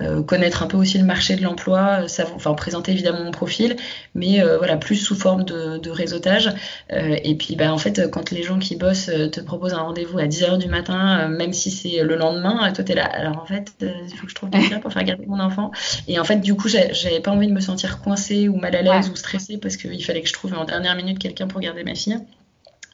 [0.00, 2.00] euh, connaître un peu aussi le marché de l'emploi,
[2.34, 3.76] enfin présenter évidemment mon profil,
[4.14, 6.52] mais voilà plus sous forme de, de réseautage.
[6.90, 10.26] et puis bah, en fait quand les gens qui bossent te proposent un rendez-vous à
[10.26, 13.04] 10h du matin, même si c'est le lendemain, toi t'es là.
[13.04, 15.70] Alors en fait il faut que je trouve quelqu'un pour faire garder mon enfant.
[16.08, 18.82] Et en fait du coup j'avais pas envie de me sentir coincée ou mal à
[18.82, 21.84] l'aise ou stressée parce qu'il fallait que je trouve en dernière minute quelqu'un pour garder
[21.84, 22.18] ma fille.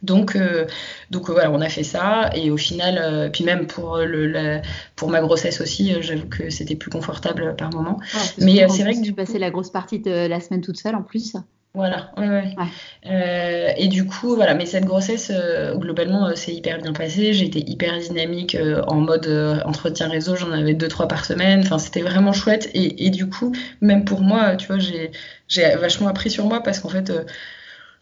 [0.02, 0.66] Donc, euh,
[1.10, 4.60] donc voilà, on a fait ça et au final, euh, puis même pour le,
[4.96, 8.00] pour ma grossesse aussi, euh, j'avoue que c'était plus confortable par moment.
[8.38, 11.02] Mais c'est vrai que tu passais la grosse partie de la semaine toute seule en
[11.02, 11.34] plus.
[11.74, 13.74] Voilà, ouais, ouais.
[13.78, 15.32] et du coup, voilà, mais cette grossesse,
[15.76, 17.32] globalement, c'est hyper bien passé.
[17.32, 19.26] J'étais hyper dynamique en mode
[19.64, 21.60] entretien réseau, j'en avais deux, trois par semaine.
[21.60, 22.68] Enfin, c'était vraiment chouette.
[22.74, 26.78] Et, et, du coup, même pour moi, tu vois, j'ai vachement appris sur moi parce
[26.78, 27.10] qu'en fait,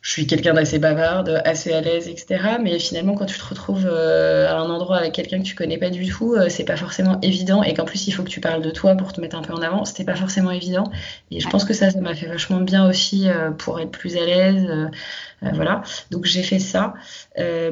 [0.02, 2.56] je suis quelqu'un d'assez bavarde, assez à l'aise, etc.
[2.62, 5.76] Mais finalement, quand tu te retrouves euh, à un endroit avec quelqu'un que tu connais
[5.76, 7.62] pas du tout, euh, c'est pas forcément évident.
[7.62, 9.52] Et qu'en plus, il faut que tu parles de toi pour te mettre un peu
[9.52, 9.84] en avant.
[9.84, 10.84] C'était pas forcément évident.
[11.30, 14.16] Et je pense que ça, ça m'a fait vachement bien aussi euh, pour être plus
[14.16, 14.66] à l'aise.
[15.42, 15.82] voilà.
[16.10, 16.94] Donc j'ai fait ça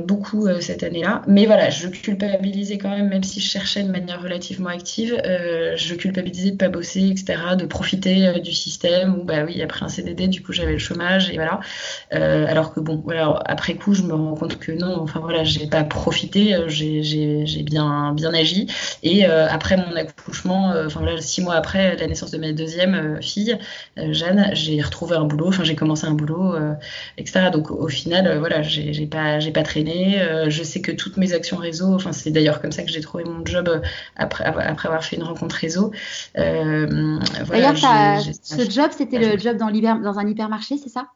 [0.06, 1.22] beaucoup cette année-là.
[1.26, 5.94] Mais voilà, je culpabilisais quand même, même si je cherchais de manière relativement active, je
[5.94, 7.56] culpabilisais de pas bosser, etc.
[7.56, 11.30] De profiter du système où, bah oui, après un CDD, du coup, j'avais le chômage
[11.30, 11.60] et voilà.
[12.14, 15.44] Euh, alors que bon, voilà, après coup, je me rends compte que non, enfin voilà,
[15.44, 18.66] j'ai pas profité, euh, j'ai bien, agi.
[19.02, 23.20] Et euh, après mon accouchement, enfin voilà, six mois après la naissance de ma deuxième
[23.22, 23.56] fille,
[23.96, 26.56] Jeanne, j'ai retrouvé un boulot, enfin j'ai commencé un boulot,
[27.16, 27.50] etc.
[27.52, 30.20] Donc au final, voilà, j'ai pas, pas traîné.
[30.48, 33.24] je sais que toutes mes actions réseau, enfin c'est d'ailleurs comme ça que j'ai trouvé
[33.24, 33.82] mon job
[34.16, 35.90] après, après avoir fait une rencontre réseau.
[36.34, 41.08] D'ailleurs, ce job, c'était le job dans, dans un hypermarché, c'est ça?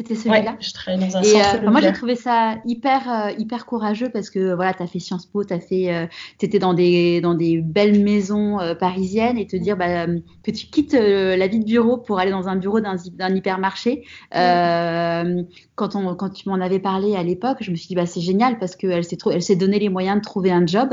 [0.00, 0.56] C'était celui-là.
[0.60, 1.62] je travaillais dans un centre.
[1.62, 4.98] Euh, moi, j'ai trouvé ça hyper, euh, hyper courageux parce que voilà, tu as fait
[4.98, 6.06] Sciences Po, tu fait, euh,
[6.40, 10.94] étais dans des, dans des belles maisons parisiennes et te dire bah, que tu quittes
[10.94, 12.96] la vie de bureau pour aller dans un bureau d'un,
[13.34, 14.04] hypermarché.
[14.32, 18.22] quand, on, quand tu m'en avais parlé à l'époque, je me suis dit bah, c'est
[18.22, 20.88] génial parce qu'elle s'est, elle s'est donné les moyens de trouver un job.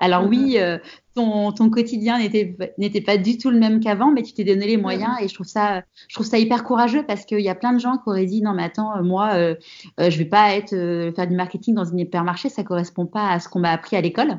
[0.00, 0.80] Alors, oui, mm-hmm
[1.14, 4.76] ton, ton quotidien n'était pas du tout le même qu'avant, mais tu t'es donné les
[4.76, 7.72] moyens et je trouve ça, je trouve ça hyper courageux parce qu'il y a plein
[7.72, 9.54] de gens qui auraient dit non mais attends euh, moi euh,
[9.98, 10.70] euh, je vais pas être
[11.14, 14.00] faire du marketing dans un hypermarché, ça correspond pas à ce qu'on m'a appris à
[14.00, 14.38] l'école.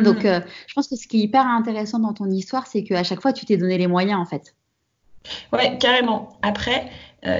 [0.00, 0.42] Donc mhm.
[0.66, 3.34] je pense que ce qui est hyper intéressant dans ton histoire, c'est qu'à chaque fois
[3.34, 4.54] tu t'es donné les moyens en fait.
[5.52, 6.30] Ouais, carrément.
[6.42, 6.90] Après,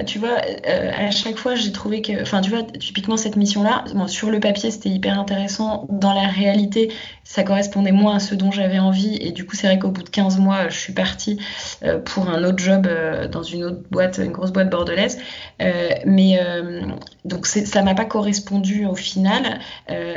[0.05, 4.07] tu vois, à chaque fois, j'ai trouvé que, enfin, tu vois, typiquement cette mission-là, bon,
[4.07, 5.85] sur le papier, c'était hyper intéressant.
[5.89, 6.93] Dans la réalité,
[7.33, 9.17] ça correspondait moins à ce dont j'avais envie.
[9.19, 11.39] Et du coup, c'est vrai qu'au bout de 15 mois, je suis partie
[11.83, 15.17] euh, pour un autre job euh, dans une autre boîte, une grosse boîte bordelaise.
[15.59, 16.39] Euh, mais
[17.25, 19.59] donc ça m'a pas correspondu au final.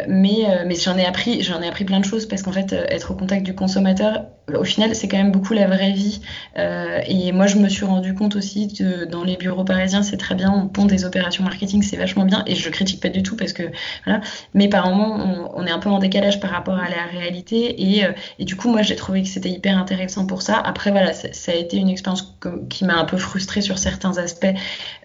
[0.08, 0.44] mais
[0.78, 3.44] j'en ai appris, j'en ai appris plein de choses parce qu'en fait, être au contact
[3.44, 6.20] du consommateur, au final, c'est quand même beaucoup la vraie vie.
[6.56, 10.34] et moi, je me suis rendu compte aussi que dans les bureaux parisiens, c'est très
[10.34, 12.42] bien, on pond des opérations marketing, c'est vachement bien.
[12.46, 13.62] Et je critique pas du tout parce que
[14.04, 14.20] voilà.
[14.52, 15.16] Mais par moment,
[15.54, 17.82] on, on est un peu en décalage par rapport à la réalité.
[17.82, 20.58] Et, euh, et du coup, moi, j'ai trouvé que c'était hyper intéressant pour ça.
[20.58, 22.36] Après, voilà, ça, a été une expérience
[22.68, 24.46] qui m'a un peu frustrée sur certains aspects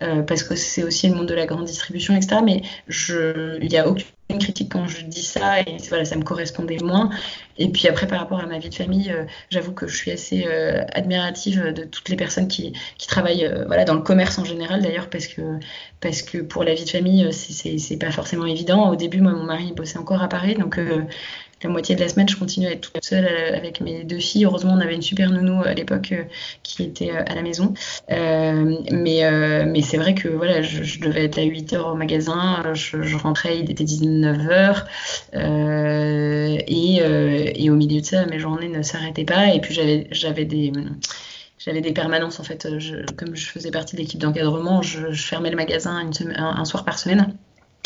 [0.02, 2.42] euh, parce que c'est aussi le monde de la grande distribution, etc.
[2.44, 4.06] Mais il n'y a aucune
[4.40, 7.10] critique quand je dis ça et voilà, ça me correspondait moins.
[7.58, 10.12] Et puis après, par rapport à ma vie de famille, euh, j'avoue que je suis
[10.12, 10.46] assez
[10.94, 15.10] admirative de toutes les personnes qui, qui travaillent voilà, dans le commerce en général d'ailleurs,
[15.10, 15.42] parce que,
[16.00, 18.90] parce que pour la vie de famille, c'est pas forcément évident.
[18.90, 20.80] Au début, moi, mon mari bossait encore à Paris, donc
[21.64, 24.20] la moitié de la semaine, je continue à être toute seule euh, avec mes deux
[24.20, 24.46] filles.
[24.46, 26.24] Heureusement, on avait une super nounou à l'époque euh,
[26.64, 27.74] qui était euh, à la maison.
[28.10, 29.22] mais
[29.66, 32.74] mais c'est vrai que voilà, je, devais être à 8 heures au magasin.
[32.74, 34.88] Je, rentrais, il était 19 heures.
[35.34, 36.96] Et,
[37.56, 39.54] et, au milieu de ça, mes journées ne s'arrêtaient pas.
[39.54, 40.72] Et puis j'avais des
[41.60, 42.68] j'avais des permanences en fait.
[43.18, 47.34] comme je faisais partie de l'équipe d'encadrement, je, fermais le magasin un, soir par semaine.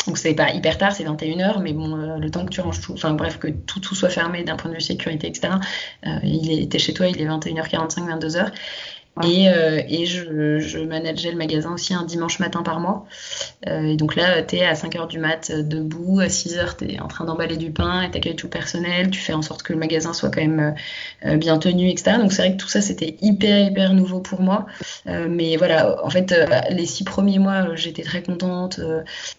[0.06, 2.92] Donc c'est pas hyper tard, c'est 21h, mais bon, le temps que tu ranges tout,
[2.92, 5.54] enfin bref, que tout, tout soit fermé d'un point de vue sécurité, etc.
[6.22, 8.52] il était chez toi, il est 21h45, 22h.
[9.24, 13.06] Et, euh, et je, je, manageais le magasin aussi un dimanche matin par mois.
[13.66, 16.92] Euh, et donc là, tu es à 5h du mat, euh, debout, à 6h, tu
[16.92, 19.72] es en train d'emballer du pain et tout le personnel, tu fais en sorte que
[19.72, 20.74] le magasin soit quand même
[21.38, 22.18] bien tenu, etc.
[22.18, 24.66] Donc c'est vrai que tout ça, c'était hyper, hyper nouveau pour moi.
[25.06, 26.34] Mais voilà, en fait,
[26.70, 28.80] les six premiers mois, j'étais très contente.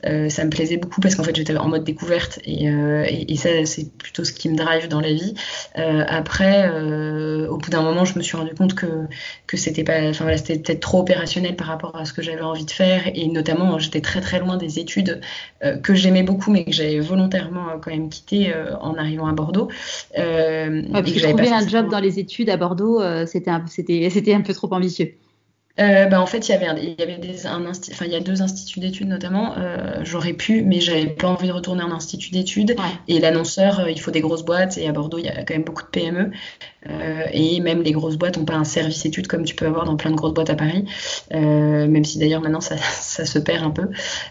[0.04, 3.50] ça me plaisait beaucoup parce qu'en fait, j'étais en mode découverte et, et, et ça,
[3.66, 5.36] c'est plutôt ce qui me drive dans la vie.
[5.76, 9.08] après, au bout d'un moment, je me suis rendu compte que,
[9.46, 12.42] que c'était pas, enfin voilà, c'était peut-être trop opérationnel par rapport à ce que j'avais
[12.42, 15.20] envie de faire et notamment j'étais très très loin des études
[15.64, 19.28] euh, que j'aimais beaucoup mais que j'avais volontairement euh, quand même quitté euh, en arrivant
[19.28, 19.68] à Bordeaux.
[20.18, 24.34] Euh, ouais, que trouver un job dans les études à Bordeaux, c'était un, c'était c'était
[24.34, 25.14] un peu trop ambitieux.
[25.80, 28.16] Euh, bah, en fait, il y avait, il y avait des, un enfin, il y
[28.16, 29.56] a deux instituts d'études notamment.
[29.58, 32.72] Euh, J'aurais pu, mais j'avais pas envie de retourner en institut d'études.
[32.72, 32.86] Ouais.
[33.08, 34.78] Et l'annonceur, il faut des grosses boîtes.
[34.78, 36.32] Et à Bordeaux, il y a quand même beaucoup de PME.
[36.90, 39.86] Euh, et même les grosses boîtes n'ont pas un service études comme tu peux avoir
[39.86, 40.86] dans plein de grosses boîtes à Paris,
[41.34, 43.90] euh, même si d'ailleurs maintenant ça, ça, se perd un peu.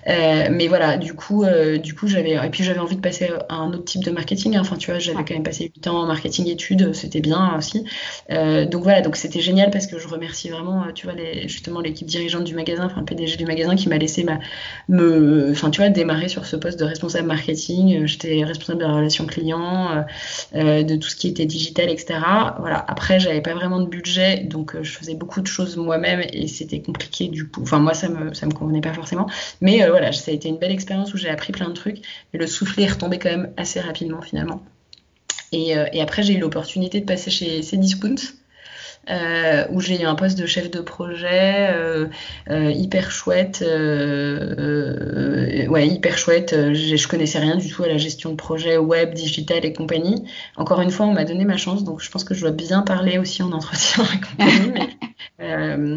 [0.09, 1.45] Euh, mais voilà, du coup,
[1.83, 4.57] du coup j'avais et puis j'avais envie de passer à un autre type de marketing.
[4.57, 4.61] Hein.
[4.61, 7.85] Enfin, tu vois, j'avais quand même passé 8 ans en marketing études, c'était bien aussi.
[8.31, 12.07] donc voilà, donc c'était génial parce que je remercie vraiment, tu vois, les, justement l'équipe
[12.07, 14.39] dirigeante du magasin, enfin le PDG du magasin qui m'a laissé ma,
[14.89, 18.07] me, enfin tu vois, démarrer sur ce poste de responsable marketing.
[18.07, 20.05] J'étais responsable de la relation client,
[20.55, 22.17] de tout ce qui était digital, etc.
[22.61, 22.85] Voilà.
[22.89, 26.47] Après, j'avais pas vraiment de budget, donc euh, je faisais beaucoup de choses moi-même et
[26.49, 27.63] c'était compliqué du coup.
[27.63, 29.29] Enfin, moi, ça me, ça me convenait pas forcément.
[29.61, 31.99] Mais euh, voilà, ça a été une belle expérience où j'ai appris plein de trucs.
[32.33, 34.63] Et le soufflet est retombé quand même assez rapidement finalement.
[35.53, 38.17] Et, euh, et après, j'ai eu l'opportunité de passer chez Cdiscount
[39.11, 42.07] euh, où j'ai eu un poste de chef de projet euh,
[42.51, 46.53] euh, hyper chouette, euh, ouais hyper chouette.
[46.53, 50.25] Je connaissais rien du tout à la gestion de projet web, digital et compagnie.
[50.57, 52.83] Encore une fois, on m'a donné ma chance, donc je pense que je dois bien
[52.83, 54.73] parler aussi en entretien et compagnie.
[55.39, 55.97] mais,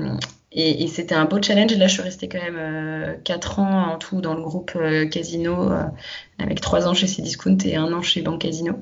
[0.52, 1.78] et, et c'était un beau challenge.
[1.78, 5.06] Là, je suis restée quand même euh, 4 ans en tout dans le groupe euh,
[5.06, 5.84] Casino, euh,
[6.40, 8.74] avec 3 ans chez Cdiscount et 1 an chez Banque Casino.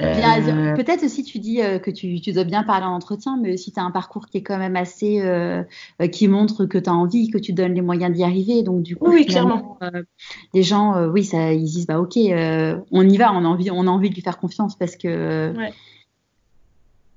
[0.00, 3.72] Euh, peut-être aussi, tu dis que tu, tu, dois bien parler en entretien, mais aussi
[3.72, 5.20] tu as un parcours qui est quand même assez.
[6.12, 8.62] qui montre que tu as envie, que tu donnes les moyens d'y arriver.
[8.62, 9.78] Donc, du coup, oui, clairement.
[10.54, 13.88] les gens, oui, ça, ils disent bah, ok, on y va, on a, envie, on
[13.88, 15.52] a envie de lui faire confiance parce que.
[15.56, 15.72] Ouais.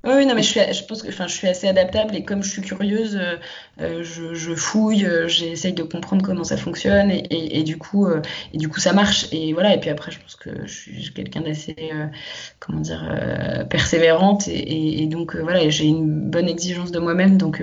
[0.04, 2.42] Oui, non, mais je, suis, je pense que enfin, je suis assez adaptable et comme
[2.42, 3.36] je suis curieuse, euh,
[3.82, 7.78] euh je, je, fouille, euh, j'essaye de comprendre comment ça fonctionne et, et, et, du
[7.78, 8.20] coup, euh,
[8.52, 9.28] et du coup, ça marche.
[9.32, 9.76] Et voilà.
[9.76, 12.08] Et puis après, je pense que je suis quelqu'un d'assez, euh,
[12.60, 13.04] comment dire,
[13.70, 17.38] persévérante et, et donc voilà, j'ai une bonne exigence de moi-même.
[17.38, 17.62] Donc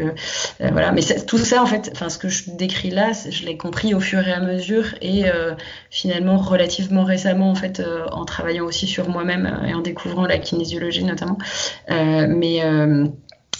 [0.60, 0.92] voilà.
[0.92, 4.00] Mais tout ça, en fait, enfin, ce que je décris là, je l'ai compris au
[4.00, 5.24] fur et à mesure et
[5.90, 11.02] finalement relativement récemment, en fait, en travaillant aussi sur moi-même et en découvrant la kinésiologie
[11.02, 11.38] notamment.
[12.28, 13.06] Euh, mais euh,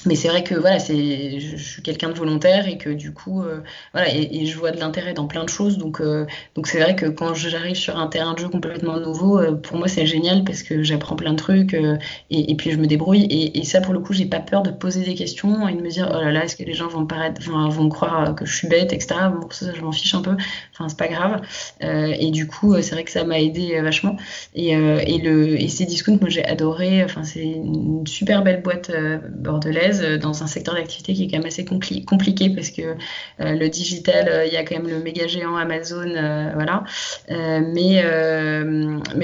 [0.07, 3.43] mais c'est vrai que voilà, c'est, je, suis quelqu'un de volontaire et que du coup,
[3.43, 3.61] euh,
[3.93, 5.77] voilà, et, je vois de l'intérêt dans plein de choses.
[5.77, 9.39] Donc, euh, donc c'est vrai que quand j'arrive sur un terrain de jeu complètement nouveau,
[9.41, 11.99] euh, pour moi c'est génial parce que j'apprends plein de trucs et,
[12.31, 13.27] et, puis je me débrouille.
[13.31, 15.91] Et, ça, pour le coup, j'ai pas peur de poser des questions et de me
[15.91, 18.47] dire, oh là là, est-ce que les gens vont me paraître, vont, vont croire que
[18.47, 19.15] je suis bête, etc.
[19.33, 20.37] Bon, ça, je m'en fiche un peu.
[20.73, 21.43] Enfin, c'est pas grave.
[21.81, 24.17] et du coup, c'est vrai que ça m'a aidé vachement.
[24.55, 27.05] Et, et le, et ces discounts, moi j'ai adoré.
[27.05, 28.91] Enfin, c'est une super belle boîte
[29.31, 32.83] bordelaise euh, dans un secteur d'activité qui est quand même assez compli compliqué parce que
[32.83, 32.95] euh,
[33.39, 36.09] le digital, euh, il y a quand même le méga géant Amazon,
[36.55, 36.85] voilà.
[37.29, 38.03] mais,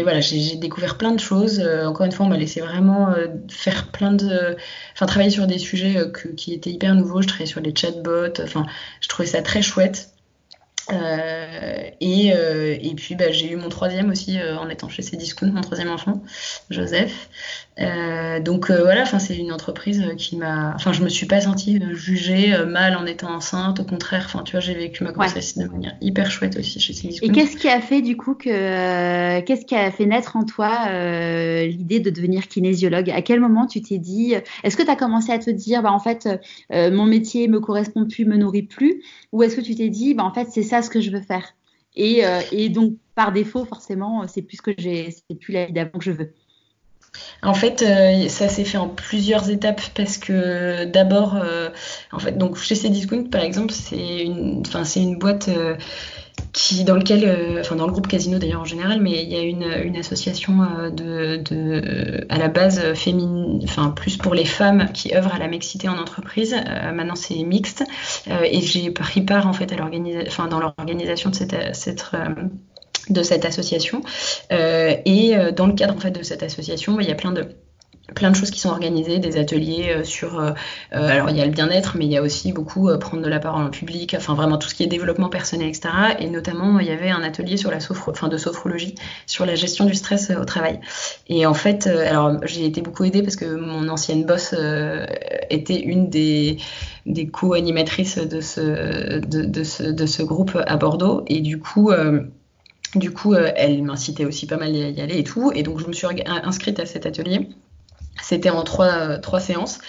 [0.02, 1.60] voilà, j'ai découvert plein de choses.
[1.60, 3.14] encore une fois, on m'a laissé vraiment
[3.50, 4.56] faire plein de.
[4.92, 5.96] Enfin, travailler sur des sujets
[6.36, 7.22] qui étaient hyper nouveaux.
[7.22, 8.40] Je travaillais sur les chatbots.
[8.42, 8.66] Enfin,
[9.00, 10.10] je trouvais ça très chouette.
[12.00, 16.22] Et, puis bah, j'ai eu mon troisième aussi en étant chez Cdiscount, mon troisième enfant,
[16.70, 17.28] Joseph.
[17.80, 21.40] Euh, donc euh, voilà, enfin c'est une entreprise qui m'a, enfin je me suis pas
[21.40, 25.56] sentie jugée mal en étant enceinte, au contraire, enfin tu vois j'ai vécu ma grossesse
[25.56, 25.64] ouais.
[25.64, 27.26] de manière hyper chouette aussi chez Cdiscount.
[27.26, 30.86] Et qu'est-ce qui a fait du coup que, qu'est-ce qui a fait naître en toi
[31.64, 33.10] l'idée de devenir kinésiologue?
[33.10, 35.90] À quel moment tu t'es dit, est-ce que tu as commencé à te dire, bah
[35.90, 36.28] en fait
[36.70, 40.22] mon métier me correspond plus, me nourrit plus, ou est-ce que tu t'es dit, bah
[40.22, 41.54] en fait c'est ça ce que je veux faire?
[41.96, 45.72] Et, euh, et donc, par défaut, forcément, c'est plus que j'ai, c'est plus la vie
[45.72, 46.34] d'avant que je veux.
[47.42, 51.68] En fait, euh, ça s'est fait en plusieurs étapes parce que d'abord, euh,
[52.12, 54.62] en fait, donc chez Cdiscount par exemple, c'est une,
[54.96, 55.76] une boîte euh,
[56.52, 59.96] qui dans lequel, dans le groupe Casino d'ailleurs en général, mais il y a une,
[59.96, 60.52] association
[60.90, 65.88] de, à la base féminine, enfin plus pour les femmes qui œuvrent à la mixité
[65.88, 66.54] en entreprise.
[66.92, 67.84] Maintenant c'est mixte
[68.26, 71.36] et j'ai pris part en fait à l'organisation, dans l'organisation de
[71.72, 72.16] cette
[73.10, 74.02] de cette association.
[74.50, 77.48] et dans le cadre en fait de cette association, il y a plein de
[78.14, 80.52] plein de choses qui sont organisées, des ateliers euh, sur, euh,
[80.94, 83.28] euh, alors il y a le bien-être, mais il y a aussi beaucoup prendre de
[83.28, 85.88] la parole en public, enfin vraiment tout ce qui est développement personnel, etc.
[86.18, 88.94] Et notamment, il y avait un atelier sur la sophro, enfin de sophrologie,
[89.26, 90.80] sur la gestion du stress au travail.
[91.28, 94.54] Et en fait, alors j'ai été beaucoup aidée parce que mon ancienne boss
[95.50, 96.58] était une des,
[97.06, 101.24] des co-animatrices de ce, de, de, ce, de ce groupe à Bordeaux.
[101.26, 101.90] Et du coup,
[102.96, 105.52] du coup, elle m'incitait aussi pas mal à y aller et tout.
[105.54, 107.48] Et donc, je me suis inscrite à cet atelier.
[108.22, 109.80] C'était en trois, trois séances.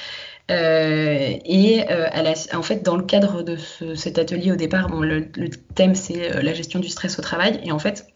[0.52, 2.08] Euh, et euh,
[2.54, 3.58] en fait, dans le cadre de
[3.96, 5.30] cet atelier au départ, bon, le,
[5.74, 7.60] thème c'est euh, la gestion du stress au travail.
[7.64, 8.08] Et en fait,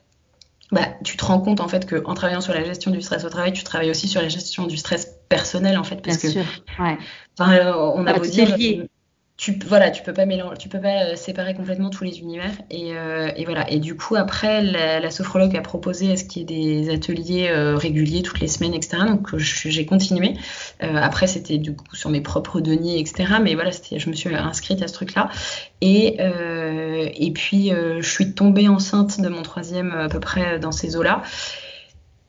[0.72, 3.30] bah, tu te rends compte en fait qu'en travaillant sur la gestion du stress au
[3.30, 6.34] travail, tu travailles aussi sur la gestion du stress personnel en fait, parce Bien que
[6.34, 6.64] sûr.
[6.80, 6.98] Ouais.
[7.40, 8.56] on a beau dire,
[9.40, 12.52] tu voilà tu peux pas mélanger tu peux pas euh, séparer complètement tous les univers
[12.70, 13.72] et, euh, et voilà.
[13.72, 17.48] Et du coup après la, sophrologue a proposé à ce qu'il y ait des ateliers
[17.50, 20.34] euh, réguliers toutes les semaines etc donc j'ai continué.
[20.82, 24.84] Après c'était du coup sur mes propres deniers etc mais voilà je me suis inscrite
[24.84, 25.30] à ce truc là
[25.80, 30.98] et et puis je suis tombée enceinte de mon troisième à peu près dans ces
[30.98, 31.24] eaux là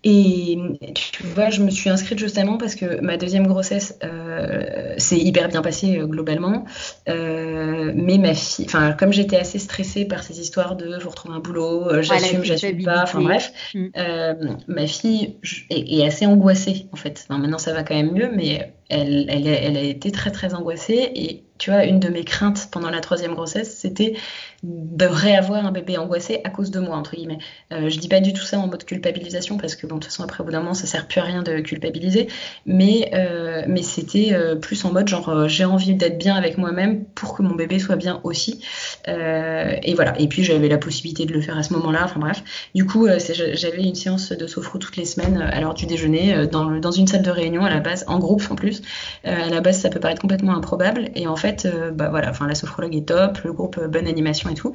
[0.03, 0.59] et
[0.95, 5.49] tu vois, je me suis inscrite justement parce que ma deuxième grossesse euh, s'est hyper
[5.49, 6.65] bien passée euh, globalement.
[7.09, 11.33] Euh, mais ma fille, enfin, comme j'étais assez stressée par ces histoires de je retrouve
[11.33, 13.87] un boulot, euh, j'assume, j'assume pas, enfin bref, mm.
[13.99, 14.35] euh,
[14.69, 15.37] ma fille
[15.69, 17.27] est, est, assez angoissée en fait.
[17.29, 21.11] maintenant ça va quand même mieux, mais elle, elle, elle a été très très angoissée
[21.15, 24.15] et tu vois, une de mes craintes pendant la troisième grossesse, c'était
[24.63, 27.39] de réavoir un bébé angoissé à cause de moi, entre guillemets.
[27.73, 30.11] Euh, je dis pas du tout ça en mode culpabilisation, parce que bon, de toute
[30.11, 32.29] façon, après, au bout d'un moment, ça sert plus à rien de culpabiliser,
[32.67, 37.05] mais, euh, mais c'était euh, plus en mode genre, j'ai envie d'être bien avec moi-même
[37.15, 38.63] pour que mon bébé soit bien aussi.
[39.07, 40.15] Et voilà.
[40.21, 42.43] Et puis, j'avais la possibilité de le faire à ce moment-là, enfin bref.
[42.75, 46.71] Du coup, j'avais une séance de sophro toutes les semaines à l'heure du déjeuner, dans,
[46.71, 48.83] dans une salle de réunion à la base, en groupe en plus.
[49.25, 52.55] à la base, ça peut paraître complètement improbable, et en fait, bah voilà, enfin la
[52.55, 54.73] sophrologue est top, le groupe bonne animation et tout.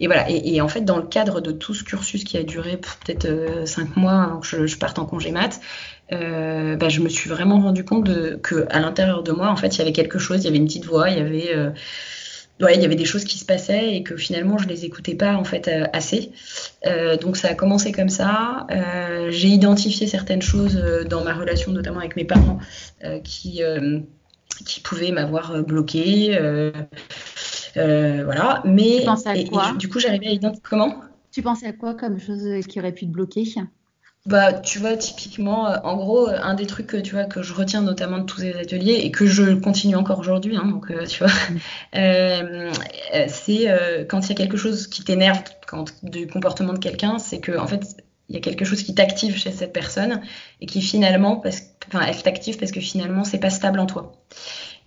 [0.00, 0.28] Et voilà.
[0.28, 3.66] Et, en fait, dans le cadre de tout ce cursus qui a duré peut-être euh,
[3.66, 5.60] cinq mois avant que je, parte en congé mat,
[6.10, 9.76] bah, je me suis vraiment rendu compte de, que à l'intérieur de moi, en fait,
[9.76, 11.72] il y avait quelque chose, il y avait une petite voix, il y avait
[12.60, 15.16] Ouais, il y avait des choses qui se passaient et que finalement je les écoutais
[15.16, 16.30] pas en fait assez.
[17.20, 18.66] donc ça a commencé comme ça.
[19.30, 20.76] j'ai identifié certaines choses
[21.08, 22.58] dans ma relation, notamment avec mes parents,
[23.24, 23.62] qui
[24.64, 26.38] qui pouvaient m'avoir euh, bloqué.
[27.76, 28.62] Euh, euh, voilà.
[28.64, 31.94] Mais tu pensais à quoi du coup, j'arrivais à identifier comment Tu pensais à quoi
[31.94, 33.44] comme chose qui aurait pu te bloquer
[34.24, 37.82] bah, tu vois, typiquement, en gros, un des trucs que tu vois que je retiens
[37.82, 41.32] notamment de tous ces ateliers et que je continue encore aujourd'hui, hein, donc tu vois,
[41.50, 42.72] mm.
[43.26, 45.42] c'est quand il y a quelque chose qui t'énerve
[46.04, 47.96] du comportement de quelqu'un, c'est que en fait,
[48.32, 50.22] il y a quelque chose qui t'active chez cette personne
[50.60, 54.12] et qui finalement, parce, enfin, elle t'active parce que finalement, c'est pas stable en toi.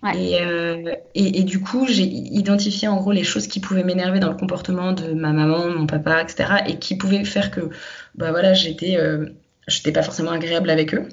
[0.04, 4.30] Euh, et, et, du coup, j'ai identifié en gros les choses qui pouvaient m'énerver dans
[4.30, 6.44] le comportement de ma maman, mon papa, etc.
[6.66, 7.70] et qui pouvaient faire que,
[8.14, 9.26] bah voilà, j'étais, euh,
[9.66, 11.08] j'étais pas forcément agréable avec eux.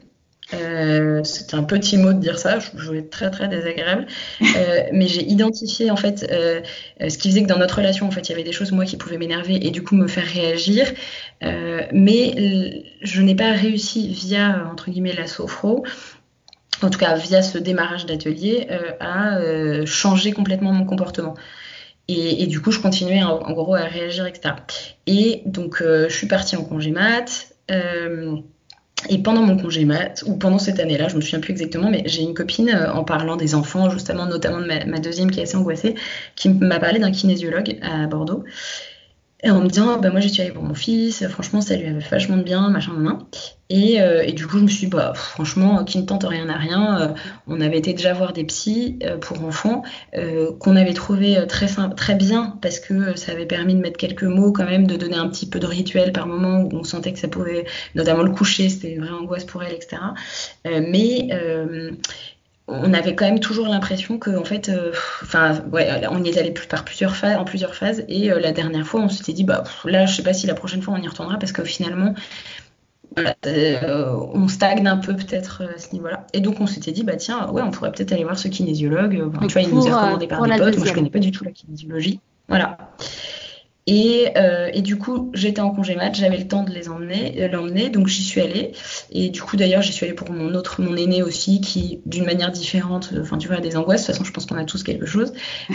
[0.53, 4.05] Euh, c'était un petit mot de dire ça, je, je être très très désagréable,
[4.41, 6.61] euh, mais j'ai identifié en fait euh,
[6.99, 8.85] ce qui faisait que dans notre relation en fait il y avait des choses moi
[8.85, 10.91] qui pouvaient m'énerver et du coup me faire réagir,
[11.91, 15.85] mais je n'ai pas réussi via entre guillemets la sophro,
[16.83, 18.67] en tout cas via ce démarrage d'atelier,
[18.99, 19.39] à
[19.85, 21.35] changer complètement mon comportement.
[22.07, 24.55] Et, du coup, je continuais en, gros à réagir, etc.
[25.07, 27.55] Et donc, je suis partie en congé mat.
[29.09, 32.03] Et pendant mon congé mat, ou pendant cette année-là, je me souviens plus exactement, mais
[32.05, 35.43] j'ai une copine, euh, en parlant des enfants, justement, notamment de ma deuxième qui est
[35.43, 35.95] assez angoissée,
[36.35, 38.43] qui m'a parlé d'un kinésiologue à Bordeaux.
[39.45, 41.99] Et en me disant, bah, moi j'ai tué pour mon fils, franchement ça lui avait
[41.99, 43.19] vachement de bien, machin, machin.
[43.69, 46.47] Et, euh, et du coup je me suis dit, bah, franchement, qui ne tente rien
[46.47, 47.01] à rien.
[47.01, 47.07] Euh,
[47.47, 49.83] on avait été déjà voir des psys euh, pour enfants,
[50.59, 54.53] qu'on avait trouvé très, très bien parce que ça avait permis de mettre quelques mots
[54.53, 57.19] quand même, de donner un petit peu de rituel par moment où on sentait que
[57.19, 59.97] ça pouvait, notamment le coucher, c'était une vraie angoisse pour elle, etc.
[60.65, 61.27] mais
[62.67, 66.37] on avait quand même toujours l'impression que en fait euh, enfin ouais on y est
[66.37, 68.05] allé par plusieurs phases en plusieurs phases.
[68.07, 70.53] Et euh, la dernière fois on s'était dit bah là je sais pas si la
[70.53, 72.13] prochaine fois on y retournera parce que finalement
[73.45, 76.25] euh, on stagne un peu peut-être à ce niveau-là.
[76.33, 79.29] Et donc on s'était dit bah tiens ouais on pourrait peut-être aller voir ce kinésiologue.
[79.41, 80.77] Tu vois il nous a recommandé par des potes.
[80.77, 82.21] Moi je connais pas du tout la kinésiologie.
[82.47, 82.77] Voilà
[83.85, 87.49] Et, euh, et, du coup, j'étais en congé mat, j'avais le temps de les emmener,
[87.49, 88.71] l'emmener, donc j'y suis allée.
[89.11, 92.23] Et du coup, d'ailleurs, j'y suis allée pour mon autre, mon aîné aussi, qui, d'une
[92.23, 94.01] manière différente, enfin, tu vois, des angoisses.
[94.01, 95.33] De toute façon, je pense qu'on a tous quelque chose.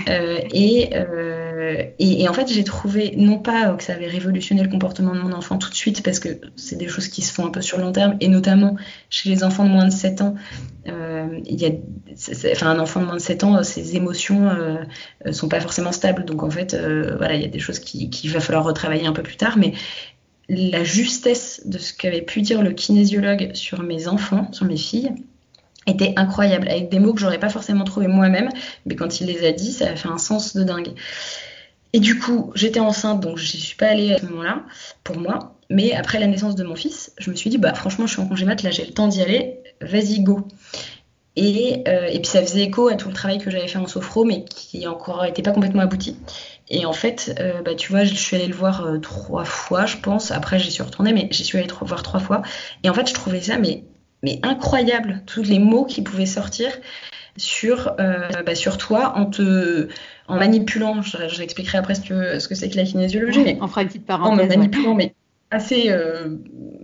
[0.09, 4.63] Euh, et, euh, et, et, en fait, j'ai trouvé, non pas que ça avait révolutionné
[4.63, 7.33] le comportement de mon enfant tout de suite, parce que c'est des choses qui se
[7.33, 8.77] font un peu sur long terme, et notamment
[9.11, 10.35] chez les enfants de moins de 7 ans,
[10.89, 11.41] euh,
[12.63, 16.25] un enfant de moins de 7 ans, ses émotions euh, sont pas forcément stables.
[16.25, 19.07] Donc, en fait, euh, voilà, il y a des choses qui qu'il va falloir retravailler
[19.07, 19.73] un peu plus tard, mais
[20.49, 25.13] la justesse de ce qu'avait pu dire le kinésiologue sur mes enfants, sur mes filles,
[25.87, 28.49] était incroyable, avec des mots que j'aurais pas forcément trouvé moi-même,
[28.87, 30.93] mais quand il les a dit, ça a fait un sens de dingue.
[31.93, 34.63] Et du coup, j'étais enceinte, donc je suis pas allée à ce moment-là,
[35.05, 35.55] pour moi.
[35.71, 38.23] Mais après la naissance de mon fils, je me suis dit, bah franchement, je suis
[38.23, 40.47] en congé mat, là j'ai le temps d'y aller, vas-y, go.
[41.41, 43.87] Et, euh, et, puis ça faisait écho à tout le travail que j'avais fait en
[43.87, 46.17] sophro, mais qui encore n'était pas complètement abouti.
[46.69, 49.87] Et en fait, euh, bah, tu vois, je suis allée le voir euh, trois fois,
[49.87, 50.33] je pense.
[50.33, 52.43] Après, j'y suis retournée, mais j'y suis allée le voir trois fois.
[52.83, 53.85] Et en fait, je trouvais ça mais,
[54.25, 56.73] mais incroyable, tous les mots qui pouvaient sortir
[57.37, 59.87] sur, bah, sur toi en te
[60.27, 61.03] en manipulant.
[61.03, 63.45] J'expliquerai après ce que, ce que c'est que la kinésiologie.
[63.45, 64.47] mais on fera une petite parenthèse.
[64.47, 65.15] En manipulant, mais
[65.53, 65.95] assez.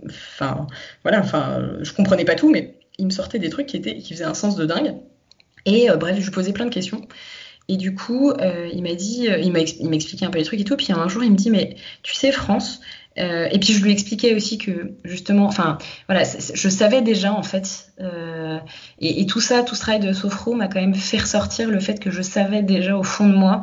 [0.05, 0.65] Enfin,
[1.03, 4.13] voilà, enfin, je comprenais pas tout, mais il me sortait des trucs qui, étaient, qui
[4.13, 4.95] faisaient un sens de dingue.
[5.65, 7.07] Et bref, je lui posais plein de questions.
[7.67, 10.59] Et du coup, euh, il m'a dit, euh, il m'a expliqué un peu les trucs
[10.59, 10.77] et tout.
[10.77, 12.81] Puis un jour, il me dit, mais tu sais, France.
[13.17, 15.77] Euh, et puis je lui expliquais aussi que justement, enfin
[16.09, 16.23] voilà,
[16.53, 18.59] je savais déjà en fait, euh,
[18.99, 21.79] et, et, tout ça, tout ce travail de sophro m'a quand même fait ressortir le
[21.79, 23.61] fait que je savais déjà au fond de moi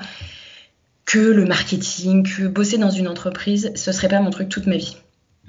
[1.04, 4.78] que le marketing, que bosser dans une entreprise, ce serait pas mon truc toute ma
[4.78, 4.96] vie.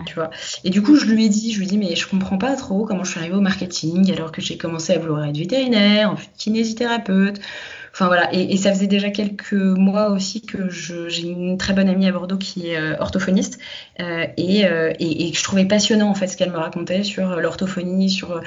[0.05, 0.31] Tu vois.
[0.63, 2.55] Et du coup, je lui ai dit, je lui ai dit, mais je comprends pas
[2.55, 6.09] trop comment je suis arrivée au marketing alors que j'ai commencé à vouloir être vétérinaire,
[6.11, 7.39] en fait kinésithérapeute.
[7.93, 11.87] Enfin voilà, et, et, ça faisait déjà quelques mois aussi que j'ai une très bonne
[11.87, 13.59] amie à Bordeaux qui est euh, orthophoniste
[13.99, 17.35] euh, et, euh, et, et, je trouvais passionnant en fait ce qu'elle me racontait sur
[17.39, 18.41] l'orthophonie, sur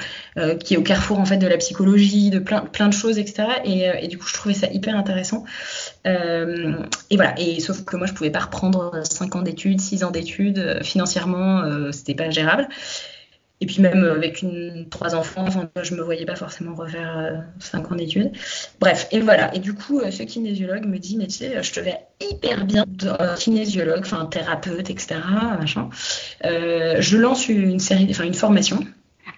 [0.59, 3.47] qui est au carrefour en fait de la psychologie, de plein plein de choses etc.
[3.63, 5.45] Et, du coup je trouvais ça hyper intéressant.
[6.05, 10.11] et voilà, et sauf que moi je pouvais pas reprendre 5 ans d'études, 6 ans
[10.11, 12.67] d'études financièrement, c'était pas gérable.
[13.59, 17.37] Et puis même avec une, trois enfants, enfin, je me voyais pas forcément refaire euh,
[17.59, 18.31] cinq ans d'études.
[18.79, 19.53] Bref, et voilà.
[19.55, 22.65] Et du coup, euh, ce kinésiologue me dit, mais tu sais, je te vais hyper
[22.65, 22.85] bien,
[23.37, 25.15] kinésiologue, enfin thérapeute, etc.
[25.59, 25.89] Machin.
[26.45, 28.79] Euh, je lance une série, enfin une formation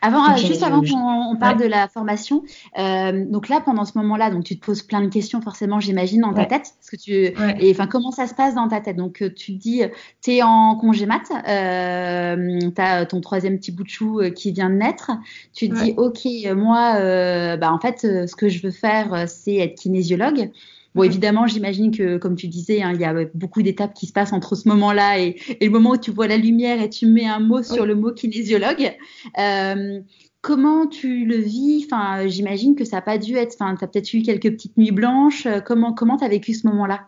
[0.01, 2.43] avant, juste avant qu'on parle de la formation,
[2.77, 6.21] euh, donc là, pendant ce moment-là, donc tu te poses plein de questions, forcément, j'imagine,
[6.21, 6.73] dans ta tête.
[6.77, 8.95] Parce que tu, et enfin, comment ça se passe dans ta tête?
[8.95, 9.81] Donc, euh, tu te dis,
[10.23, 14.29] tu es en congé mat, euh, tu as ton troisième petit bout de chou euh,
[14.29, 15.11] qui vient de naître.
[15.53, 19.55] Tu te dis, OK, moi, euh, bah, en fait, ce que je veux faire, c'est
[19.55, 20.51] être kinésiologue.
[20.95, 24.13] Bon, évidemment, j'imagine que, comme tu disais, hein, il y a beaucoup d'étapes qui se
[24.13, 27.05] passent entre ce moment-là et, et, le moment où tu vois la lumière et tu
[27.05, 28.95] mets un mot sur le mot kinésiologue.
[29.37, 29.99] Euh,
[30.41, 31.85] comment tu le vis?
[31.85, 33.55] Enfin, j'imagine que ça n'a pas dû être.
[33.59, 35.47] Enfin, tu as peut-être eu quelques petites nuits blanches.
[35.65, 37.07] Comment comment as vécu ce moment-là?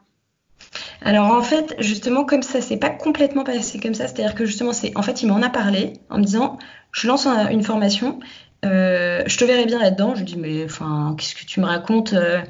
[1.01, 4.73] Alors en fait, justement, comme ça c'est pas complètement passé comme ça, c'est-à-dire que justement,
[4.73, 6.59] c'est en fait, il m'en a parlé en me disant,
[6.91, 8.19] je lance une formation,
[8.65, 10.13] euh, je te verrai bien là-dedans.
[10.13, 12.41] Je lui dis, mais enfin, qu'est-ce que tu me racontes euh,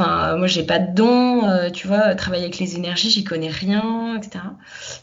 [0.00, 3.50] Enfin, moi, j'ai pas de don, euh, tu vois, travailler avec les énergies, j'y connais
[3.50, 4.44] rien, etc.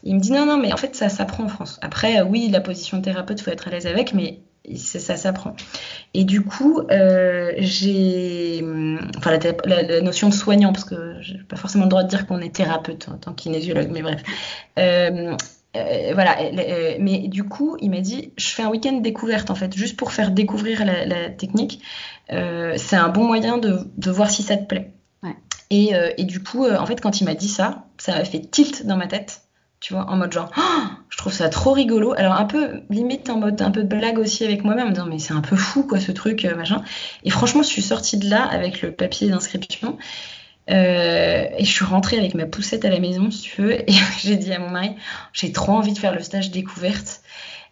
[0.03, 1.79] Il me dit non, non, mais en fait, ça s'apprend en France.
[1.83, 4.39] Après, euh, oui, la position de thérapeute, faut être à l'aise avec, mais
[4.75, 5.55] ça s'apprend.
[6.15, 8.65] Et du coup, euh, j'ai,
[9.17, 12.39] enfin, la, notion de soignant, parce que j'ai pas forcément le droit de dire qu'on
[12.39, 14.23] est thérapeute en tant que kinésiologue, mais bref.
[15.77, 19.55] Euh, voilà, euh, mais du coup, il m'a dit, je fais un week-end découverte en
[19.55, 21.81] fait, juste pour faire découvrir la, la technique.
[22.31, 24.91] Euh, c'est un bon moyen de, de, voir si ça te plaît.
[25.23, 25.35] Ouais.
[25.69, 28.39] Et, euh, et, du coup, en fait, quand il m'a dit ça, ça m'a fait
[28.39, 29.43] tilt dans ma tête,
[29.79, 32.13] tu vois, en mode genre, oh, je trouve ça trop rigolo.
[32.17, 34.93] Alors un peu limite en mode un peu de blague aussi avec moi-même, en me
[34.95, 36.83] disant mais c'est un peu fou quoi ce truc, machin.
[37.23, 39.97] Et franchement, je suis sortie de là avec le papier d'inscription.
[40.69, 43.93] Euh, et je suis rentrée avec ma poussette à la maison, si tu veux, et
[44.19, 44.95] j'ai dit à mon mari,
[45.33, 47.21] j'ai trop envie de faire le stage découverte.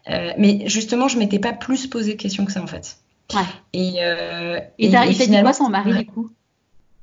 [0.09, 2.97] Euh, mais justement, je m'étais pas plus posé de questions que ça, en fait.
[3.33, 3.41] Ouais.
[3.73, 6.29] Et, euh, et, et, et dit quoi son mari, du coup?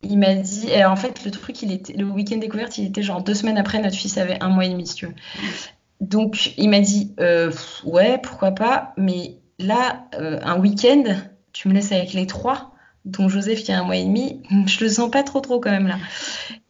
[0.05, 3.03] Il m'a dit, et en fait, le truc, il était, le week-end découverte, il était
[3.03, 5.14] genre deux semaines après, notre fils avait un mois et demi, si tu veux.
[6.01, 7.53] Donc, il m'a dit, euh,
[7.84, 11.05] ouais, pourquoi pas, mais là, euh, un week-end,
[11.53, 12.72] tu me laisses avec les trois
[13.05, 15.71] dont Joseph qui a un mois et demi, je le sens pas trop trop quand
[15.71, 15.99] même là.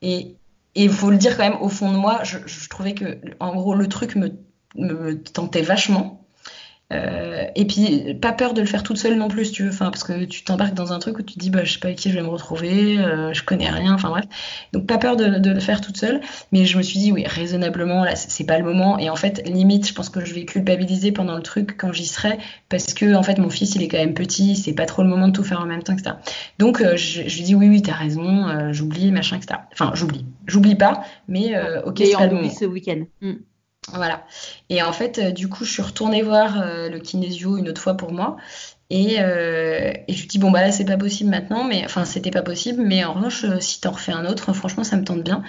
[0.01, 0.37] Et
[0.75, 3.75] il faut le dire quand même, au fond de moi, je, trouvais que, en gros,
[3.75, 6.22] le truc me tentait vachement.
[6.93, 9.71] Euh, et puis, pas peur de le faire toute seule non plus, tu veux.
[9.71, 11.79] Enfin, parce que tu t'embarques dans un truc où tu te dis, bah, je sais
[11.79, 14.25] pas avec qui je vais me retrouver, euh, je connais rien, enfin bref.
[14.73, 16.21] Donc, pas peur de, le faire toute seule.
[16.53, 18.99] Mais je me suis dit, oui, raisonnablement, là, c'est pas le moment.
[18.99, 22.07] Et en fait, limite, je pense que je vais culpabiliser pendant le truc quand j'y
[22.07, 22.39] serai,
[22.69, 25.09] parce que, en fait, mon fils, il est quand même petit, c'est pas trop le
[25.09, 26.17] moment de tout faire en même temps, etc.
[26.59, 29.61] Donc, euh, je, je lui dis, oui, oui, t'as raison, j'oublie, machin, etc.
[29.73, 30.25] Enfin, j'oublie.
[30.47, 32.51] J'oublie pas, mais ok, c'est pas le moment.
[32.51, 33.05] ce week-end.
[33.21, 33.35] Hmm.
[33.89, 34.25] Voilà.
[34.69, 37.81] Et en fait, euh, du coup, je suis retournée voir euh, le kinésio une autre
[37.81, 38.37] fois pour moi.
[38.91, 42.05] Et, euh, et, je lui dis bon bah là c'est pas possible maintenant, mais enfin
[42.05, 45.23] c'était pas possible, mais en revanche si t'en refais un autre, franchement ça me tente
[45.23, 45.43] bien.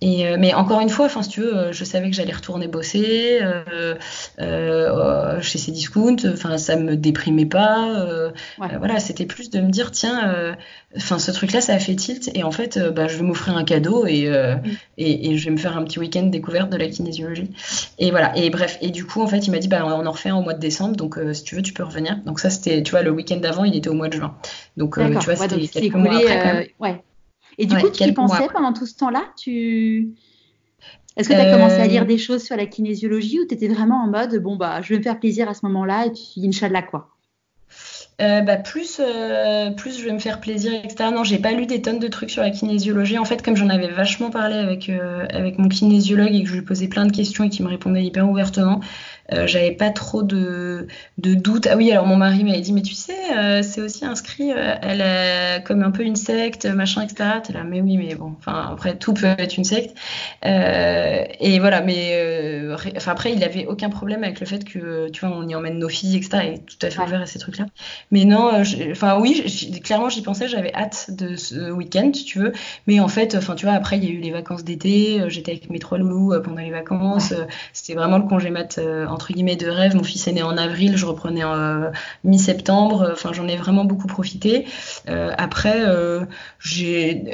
[0.00, 2.32] Et euh, mais encore une fois, enfin si tu veux, euh, je savais que j'allais
[2.32, 3.96] retourner bosser euh,
[4.40, 6.24] euh chez ces discounts.
[6.32, 8.30] Enfin ça me déprimait pas.
[8.58, 10.54] voilà, c'était plus de me dire tiens,
[10.96, 13.64] enfin ce truc-là ça a fait tilt et en fait bah, je vais m'offrir un
[13.64, 14.30] cadeau et,
[14.98, 17.50] et, et je vais me faire un petit week-end découverte de la kinésiologie.
[17.98, 18.36] Et voilà.
[18.36, 18.78] Et bref.
[18.80, 20.54] Et du coup en fait il m'a dit bah on en refait un au mois
[20.54, 22.18] de décembre, donc si tu veux tu peux revenir.
[22.24, 24.36] Donc ça c'était tu vois le week-end d'avant il était au mois de juin.
[24.76, 26.66] Donc tu vois c'était quelques mois après quand même.
[26.80, 27.02] Ouais.
[27.58, 29.24] Et du coup, tu y pensais pendant tout ce temps-là?
[29.36, 30.10] Tu...
[31.16, 33.54] Est-ce que tu as commencé à lire euh, des choses sur la kinésiologie ou tu
[33.54, 36.10] étais vraiment en mode, bon, bah, je vais me faire plaisir à ce moment-là et
[36.10, 37.08] puis, Inch'Allah, quoi?
[38.20, 41.10] Euh, bah, plus, euh, plus je vais me faire plaisir, etc.
[41.12, 43.18] Non, j'ai pas lu des tonnes de trucs sur la kinésiologie.
[43.18, 46.62] En fait, comme j'en avais vachement parlé avec, avec mon kinésiologue et que je lui
[46.62, 48.80] posais plein de questions et qu'il me répondait hyper ouvertement,
[49.34, 50.86] euh, j'avais pas trop de,
[51.18, 51.66] de doutes.
[51.66, 54.74] Ah oui, alors mon mari m'avait dit, mais tu sais, euh, c'est aussi inscrit, euh,
[54.80, 57.40] elle est comme un peu une secte, machin, etc.
[57.44, 59.94] T'es là, mais oui, mais bon, enfin, après, tout peut être une secte.
[60.42, 65.36] et voilà, mais enfin, après, il avait aucun problème avec le fait que, tu vois,
[65.36, 66.54] on y emmène nos filles, etc.
[66.54, 67.66] Et tout à fait ouvert à ces trucs-là.
[68.10, 68.50] Mais non,
[68.90, 69.44] enfin, oui,
[69.84, 72.52] clairement, j'y pensais, j'avais hâte de ce week-end, si tu veux.
[72.86, 75.52] Mais en fait, enfin, tu vois, après, il y a eu les vacances d'été, j'étais
[75.52, 77.34] avec mes trois loulous pendant les vacances.
[77.74, 79.96] C'était vraiment le congé mat en entre guillemets de rêve.
[79.96, 81.90] Mon fils est né en avril, je reprenais en euh,
[82.22, 83.10] mi-septembre.
[83.12, 84.64] Enfin, j'en ai vraiment beaucoup profité.
[85.08, 86.24] Euh, après, euh,
[86.60, 87.24] j'ai,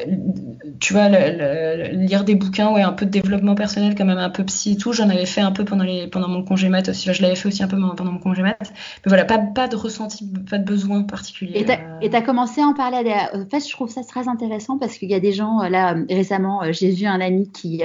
[0.80, 4.44] tu vois, lire des bouquins, ouais, un peu de développement personnel, quand même un peu
[4.44, 4.94] psy et tout.
[4.94, 7.12] J'en avais fait un peu pendant les, pendant mon congé mat aussi.
[7.12, 8.56] je l'avais fait aussi un peu pendant mon congé mat.
[8.60, 11.66] Mais voilà, pas, pas de ressenti, pas de besoin particulier.
[12.00, 13.12] Et tu as commencé à en parler.
[13.12, 15.94] À En fait, je trouve ça très intéressant parce qu'il y a des gens là
[16.08, 16.62] récemment.
[16.70, 17.82] J'ai vu un ami qui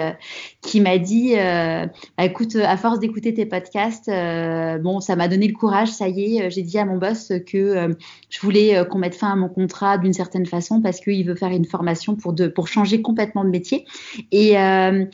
[0.61, 5.47] qui m'a dit, bah, écoute, à force d'écouter tes podcasts euh, bon, ça m'a donné
[5.47, 7.93] le courage, ça y est, euh, j'ai dit à mon boss que euh,
[8.29, 11.51] je voulais qu'on mette fin à mon contrat d'une certaine façon parce qu'il veut faire
[11.51, 13.85] une formation pour, de, pour changer complètement de métier.
[14.31, 14.55] Et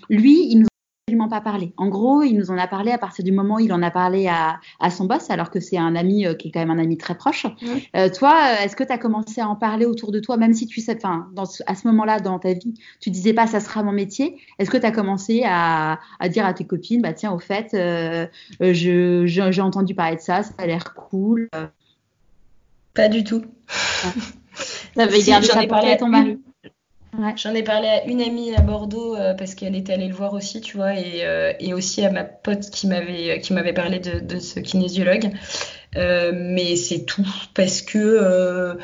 [0.10, 0.68] lui, il nous
[1.08, 1.72] absolument pas parlé.
[1.78, 3.92] En gros, il nous en a parlé à partir du moment où il en a
[3.92, 6.80] parlé à, à son boss, alors que c'est un ami qui est quand même un
[6.80, 7.46] ami très proche.
[7.96, 10.66] Euh, toi, est-ce que tu as commencé à en parler autour de toi, même si
[10.66, 11.28] tu sais, enfin,
[11.68, 14.38] à ce moment-là dans ta vie, tu disais pas ça sera mon métier.
[14.58, 17.76] Est-ce que tu as commencé à, à, dire à tes copines, bah tiens, au fait,
[17.76, 18.26] euh,
[18.60, 21.50] je, j'ai entendu parler de ça, ça a l'air cool.
[22.96, 23.44] Pas du tout.
[24.96, 26.40] ça veut dire j'en ai parlé à ton mari.
[27.38, 30.34] J'en ai parlé à une amie à Bordeaux euh, parce qu'elle était allée le voir
[30.34, 34.60] aussi, tu vois, et, euh, aussi à ma pote qui m'avait m'avait parlé de, ce
[34.60, 35.32] kinésiologue.
[35.96, 38.78] Euh, mais c'est tout parce que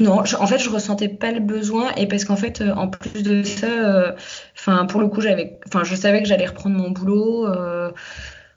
[0.00, 3.42] non, en fait, je ressentais pas le besoin et parce qu'en fait, en plus de
[3.42, 4.14] ça,
[4.56, 7.46] enfin pour le coup, j'avais, enfin je savais que j'allais reprendre mon boulot.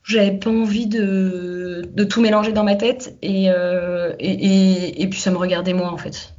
[0.04, 5.38] j'avais pas envie de, de tout mélanger dans ma tête et, et puis ça me
[5.38, 6.34] regardait moi en fait.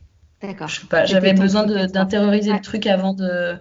[0.47, 0.69] D'accord.
[1.07, 3.57] j'avais besoin d'intérioriser le truc avant de,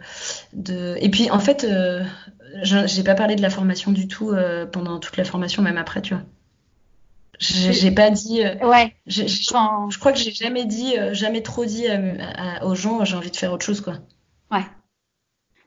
[0.53, 0.97] de.
[0.99, 2.03] Et puis, en fait, euh,
[2.63, 6.01] j'ai pas parlé de la formation du tout euh, pendant toute la formation, même après,
[6.01, 6.23] tu vois.
[7.39, 8.43] J'ai pas dit.
[8.43, 8.95] Euh, ouais.
[9.05, 11.85] Je crois que j'ai jamais dit, jamais trop dit
[12.61, 13.95] aux gens, j'ai envie de faire autre chose, quoi.
[14.51, 14.65] Ouais.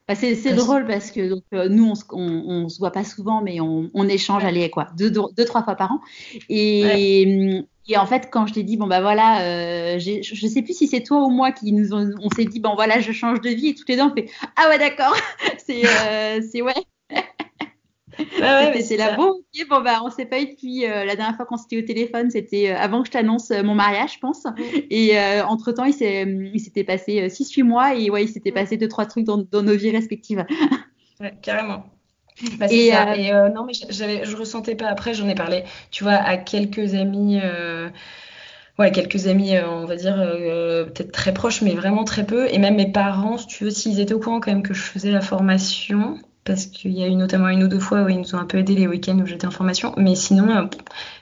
[0.08, 3.90] Bah, c'est drôle parce que donc, nous, on, on, se voit pas souvent, mais on,
[3.92, 6.00] on échange, allez, quoi, deux, deux, trois fois par an.
[6.48, 10.76] Et, et en fait, quand je t'ai dit, bon, bah voilà, euh, je sais plus
[10.76, 13.40] si c'est toi ou moi qui nous on, on s'est dit, bon, voilà, je change
[13.40, 15.16] de vie, et toutes les deux, on fait, ah ouais, d'accord,
[15.58, 16.40] c'est euh,
[18.18, 18.72] c'est ouais.
[18.74, 21.36] ouais, c'est là, bon, ok, bon, bah, on s'est pas eu depuis euh, la dernière
[21.36, 24.18] fois qu'on s'était au téléphone, c'était euh, avant que je t'annonce euh, mon mariage, je
[24.18, 24.44] pense.
[24.90, 29.06] Et entre temps, il s'était passé 6-8 mois et ouais, il s'était passé deux trois
[29.06, 30.44] trucs dans, dans nos vies respectives.
[31.20, 31.84] ouais, carrément.
[32.58, 33.16] Bah, et, ça.
[33.16, 34.88] Et non, mais je ressentais pas.
[34.88, 37.40] Après, j'en ai parlé, tu vois, à quelques amis.
[38.78, 42.46] Ouais, quelques amis, on va dire, peut-être très proches, mais vraiment très peu.
[42.52, 44.82] Et même mes parents, si tu veux, s'ils étaient au courant quand même que je
[44.82, 48.18] faisais la formation, parce qu'il y a eu notamment une ou deux fois où ils
[48.18, 49.92] nous ont un peu aidé les week-ends où j'étais en formation.
[49.96, 50.70] Mais sinon,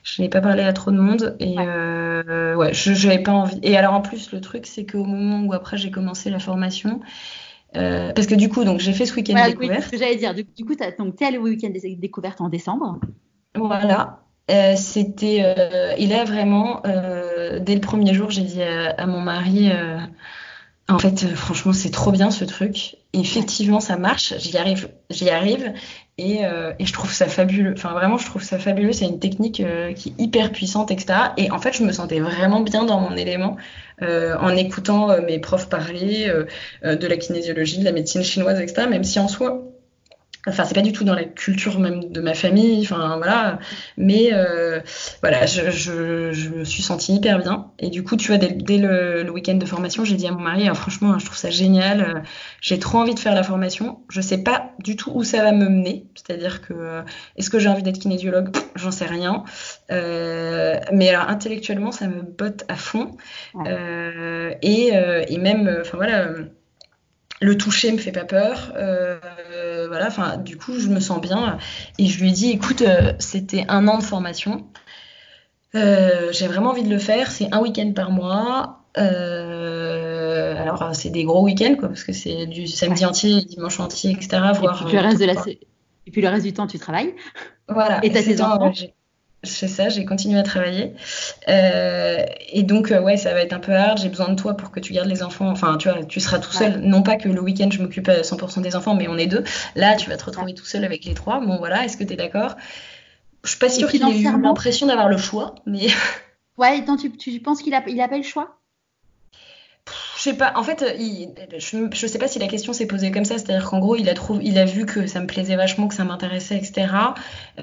[0.03, 1.35] je n'ai pas parlé à trop de monde.
[1.41, 3.59] Et ouais, ouais je n'avais pas envie.
[3.63, 7.01] Et alors, en plus, le truc, c'est qu'au moment où après j'ai commencé la formation,
[7.77, 9.85] euh, parce que du coup, donc j'ai fait ce week-end découverte.
[9.85, 10.35] ce que j'allais dire.
[10.35, 13.01] Du, coup, tu es allé au week-end découverte en décembre.
[13.57, 14.21] Voilà.
[14.77, 15.55] c'était
[15.97, 19.71] et là vraiment dès le premier jour j'ai dit à, mon mari
[20.89, 25.73] en fait franchement c'est trop bien ce truc effectivement ça marche j'y arrive j'y arrive
[26.17, 27.75] et, euh, et, je trouve ça fabuleux.
[27.77, 28.93] Enfin, vraiment, je trouve ça fabuleux.
[28.93, 31.33] C'est une technique euh, qui est hyper puissante, etc.
[31.37, 33.57] Et en fait, je me sentais vraiment bien dans mon élément
[34.03, 38.61] euh, en écoutant euh, mes profs parler euh, de la kinésiologie, de la médecine chinoise,
[38.61, 38.87] etc.
[38.89, 39.63] Même si en soi,
[40.47, 43.59] Enfin, c'est pas du tout dans la culture même de ma famille, enfin voilà.
[43.97, 44.81] Mais euh,
[45.23, 47.71] voilà, je, je, je, me suis sentie hyper bien.
[47.79, 50.33] Et du coup, tu vois, dès, dès le, le week-end de formation, j'ai dit à
[50.33, 52.01] mon mari, ah, franchement, je trouve ça génial.
[52.03, 52.21] Euh,
[52.61, 54.01] j'ai trop envie de faire la formation.
[54.11, 56.07] Je sais pas du tout où ça va me mener.
[56.15, 57.03] C'est-à-dire que euh,
[57.37, 58.51] est-ce que j'ai envie d'être kinésiologue?
[58.77, 59.45] J'en sais rien.
[59.91, 63.17] Euh, mais alors intellectuellement, ça me botte à fond.
[63.67, 64.93] Euh, et,
[65.29, 66.29] et même, enfin voilà
[67.41, 68.73] le toucher me fait pas peur.
[68.77, 69.19] Euh,
[69.89, 71.59] voilà, enfin, du coup, je me sens bien.
[71.99, 74.67] Et je lui ai dit, écoute, euh, c'était un an de formation.
[75.75, 77.31] Euh, j'ai vraiment envie de le faire.
[77.31, 78.81] C'est un week-end par mois.
[78.97, 84.43] alors, c'est des gros week-ends, quoi, parce que c'est du samedi entier, dimanche entier, etc.
[84.55, 85.35] Voire, et, puis, le reste de la...
[86.07, 87.15] et puis le reste du temps, tu travailles.
[87.69, 88.05] Voilà.
[88.05, 88.73] Et t'as tes enfants
[89.45, 90.95] c'est ça, j'ai continué à travailler.
[91.49, 93.99] Euh, et donc, euh, ouais, ça va être un peu hard.
[93.99, 95.49] J'ai besoin de toi pour que tu gardes les enfants.
[95.49, 96.81] Enfin, tu vois, tu seras tout seul.
[96.81, 99.45] Non pas que le week-end, je m'occupe à 100% des enfants, mais on est deux.
[99.75, 101.41] Là, tu vas te retrouver tout seul avec les trois.
[101.41, 102.57] Bon, voilà, est-ce que tu es d'accord?
[103.45, 105.89] Je suis pas sûre qu'il ait eu l'impression d'avoir le choix, mais.
[106.57, 108.61] Ouais, et tu, tu penses qu'il a, il a pas le choix?
[110.25, 110.43] Je sais.
[110.55, 110.85] En fait,
[111.59, 113.39] je, je sais pas si la question s'est posée comme ça.
[113.39, 115.95] C'est-à-dire qu'en gros, il a trouvé, il a vu que ça me plaisait vachement, que
[115.95, 116.87] ça m'intéressait, etc.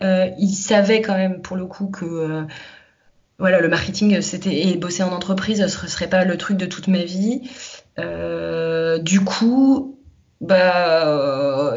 [0.04, 2.44] Euh, il savait quand même, pour le coup, que euh,
[3.40, 6.88] voilà, le marketing, c'était et bosser en entreprise, ce serait pas le truc de toute
[6.88, 7.50] ma vie.
[8.00, 10.00] Euh, du coup,
[10.40, 11.76] bah,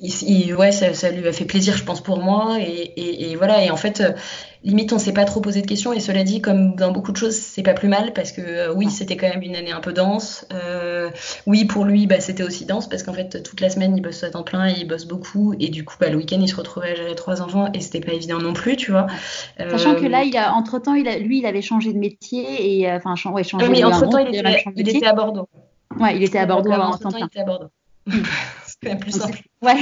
[0.00, 2.58] ouais, ça, ça, lui a fait plaisir, je pense, pour moi.
[2.60, 3.64] Et, et, et voilà.
[3.64, 4.02] Et en fait
[4.62, 5.92] limite on s'est pas trop posé de questions.
[5.92, 8.74] Et cela dit comme dans beaucoup de choses c'est pas plus mal parce que euh,
[8.74, 10.46] oui c'était quand même une année un peu dense.
[10.52, 11.10] Euh,
[11.46, 14.22] oui pour lui bah, c'était aussi dense parce qu'en fait toute la semaine il bosse
[14.22, 15.54] à temps plein et il bosse beaucoup.
[15.58, 18.00] Et du coup bah, le week-end il se retrouvait à gérer trois enfants et c'était
[18.00, 19.06] pas évident non plus tu vois.
[19.58, 22.78] Sachant que là il a entre temps il a, lui il avait changé de métier
[22.80, 24.34] et euh, enfin ouais, changé oui, mais entre temps il,
[24.76, 25.48] il, était à Bordeaux.
[25.98, 26.78] Ouais il était à Bordeaux à
[27.44, 27.70] Bordeaux
[28.82, 29.76] c'est quand même plus simple ouais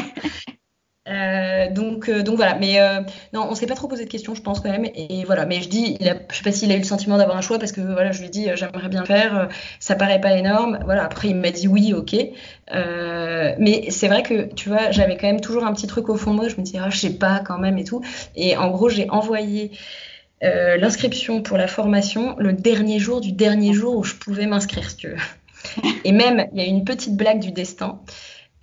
[1.08, 3.00] euh, donc, euh, donc voilà, mais euh,
[3.32, 4.86] non, on s'est pas trop posé de questions, je pense quand même.
[4.94, 7.16] Et, voilà, mais je dis, il a, je sais pas s'il a eu le sentiment
[7.16, 9.48] d'avoir un choix parce que voilà, je lui ai dit, j'aimerais bien faire,
[9.80, 10.78] ça paraît pas énorme.
[10.84, 12.14] Voilà, après il m'a dit oui, ok.
[13.58, 16.32] mais c'est vrai que tu vois, j'avais quand même toujours un petit truc au fond
[16.32, 16.48] de moi.
[16.48, 18.02] Je me disais, ah, je sais pas quand même et tout.
[18.36, 19.72] Et en gros, j'ai envoyé
[20.42, 24.96] l'inscription pour la formation le dernier jour du dernier jour où je pouvais m'inscrire, si
[24.96, 25.16] tu veux.
[26.04, 28.00] Et même, il y a une petite blague du destin.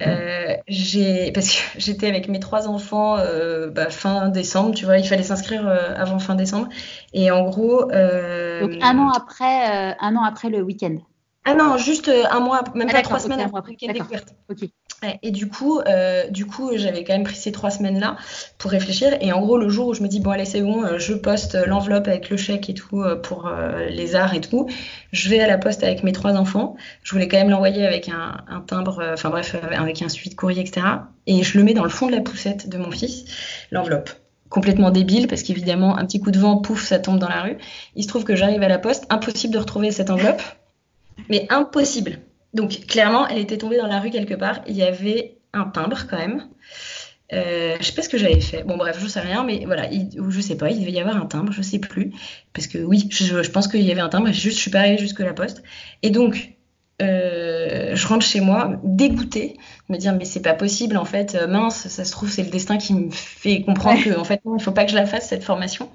[0.01, 4.97] Euh, j'ai parce que j'étais avec mes trois enfants euh, bah, fin décembre, tu vois,
[4.97, 6.69] il fallait s'inscrire euh, avant fin décembre.
[7.13, 10.97] Et en gros, euh, donc un an après, euh, un an après le week-end.
[11.45, 14.35] Ah non, juste un mois, même ah, pas trois semaines après le week-end découverte.
[14.49, 14.69] Ok.
[15.21, 18.17] Et du coup, euh, du coup, j'avais quand même pris ces trois semaines-là
[18.57, 19.15] pour réfléchir.
[19.21, 21.13] Et en gros, le jour où je me dis bon allez c'est bon, euh, je
[21.13, 23.51] poste l'enveloppe avec le chèque et tout euh, pour
[23.89, 24.67] les arts et tout,
[25.11, 26.75] je vais à la poste avec mes trois enfants.
[27.03, 30.35] Je voulais quand même l'envoyer avec un, un timbre, enfin bref, avec un suivi de
[30.35, 30.85] courrier, etc.
[31.27, 33.25] Et je le mets dans le fond de la poussette de mon fils,
[33.71, 34.09] l'enveloppe
[34.49, 37.57] complètement débile parce qu'évidemment un petit coup de vent, pouf, ça tombe dans la rue.
[37.95, 40.41] Il se trouve que j'arrive à la poste, impossible de retrouver cette enveloppe,
[41.29, 42.19] mais impossible.
[42.55, 44.61] Donc clairement, elle était tombée dans la rue quelque part.
[44.67, 46.47] Il y avait un timbre quand même.
[47.33, 48.63] Euh, je sais pas ce que j'avais fait.
[48.63, 51.17] Bon bref, je sais rien, mais voilà, il, je sais pas, il devait y avoir
[51.17, 52.13] un timbre, je sais plus,
[52.53, 54.31] parce que oui, je, je pense qu'il y avait un timbre.
[54.31, 55.63] Juste, je suis pas arrivée jusque la poste.
[56.03, 56.53] Et donc,
[57.01, 59.57] euh, je rentre chez moi dégoûtée,
[59.89, 62.77] me dire mais c'est pas possible en fait, mince, ça se trouve c'est le destin
[62.77, 65.27] qui me fait comprendre que en fait non, il faut pas que je la fasse
[65.27, 65.89] cette formation.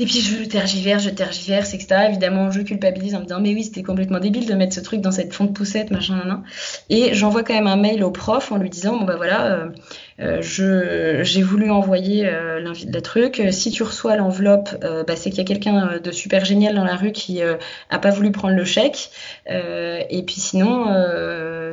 [0.00, 2.06] Et puis je tergiverse, je tergiverse, etc.
[2.08, 5.00] Évidemment, je culpabilise en me disant mais oui, c'était complètement débile de mettre ce truc
[5.00, 6.44] dans cette fond de poussette, machin, nan,
[6.88, 9.70] Et j'envoie quand même un mail au prof en lui disant bon bah voilà, euh,
[10.18, 13.40] j'ai voulu envoyer euh, l'invite la truc.
[13.50, 16.84] Si tu reçois l'enveloppe, euh, bah, c'est qu'il y a quelqu'un de super génial dans
[16.84, 17.54] la rue qui euh,
[17.88, 19.10] a pas voulu prendre le chèque.
[19.50, 20.86] Euh, et puis sinon,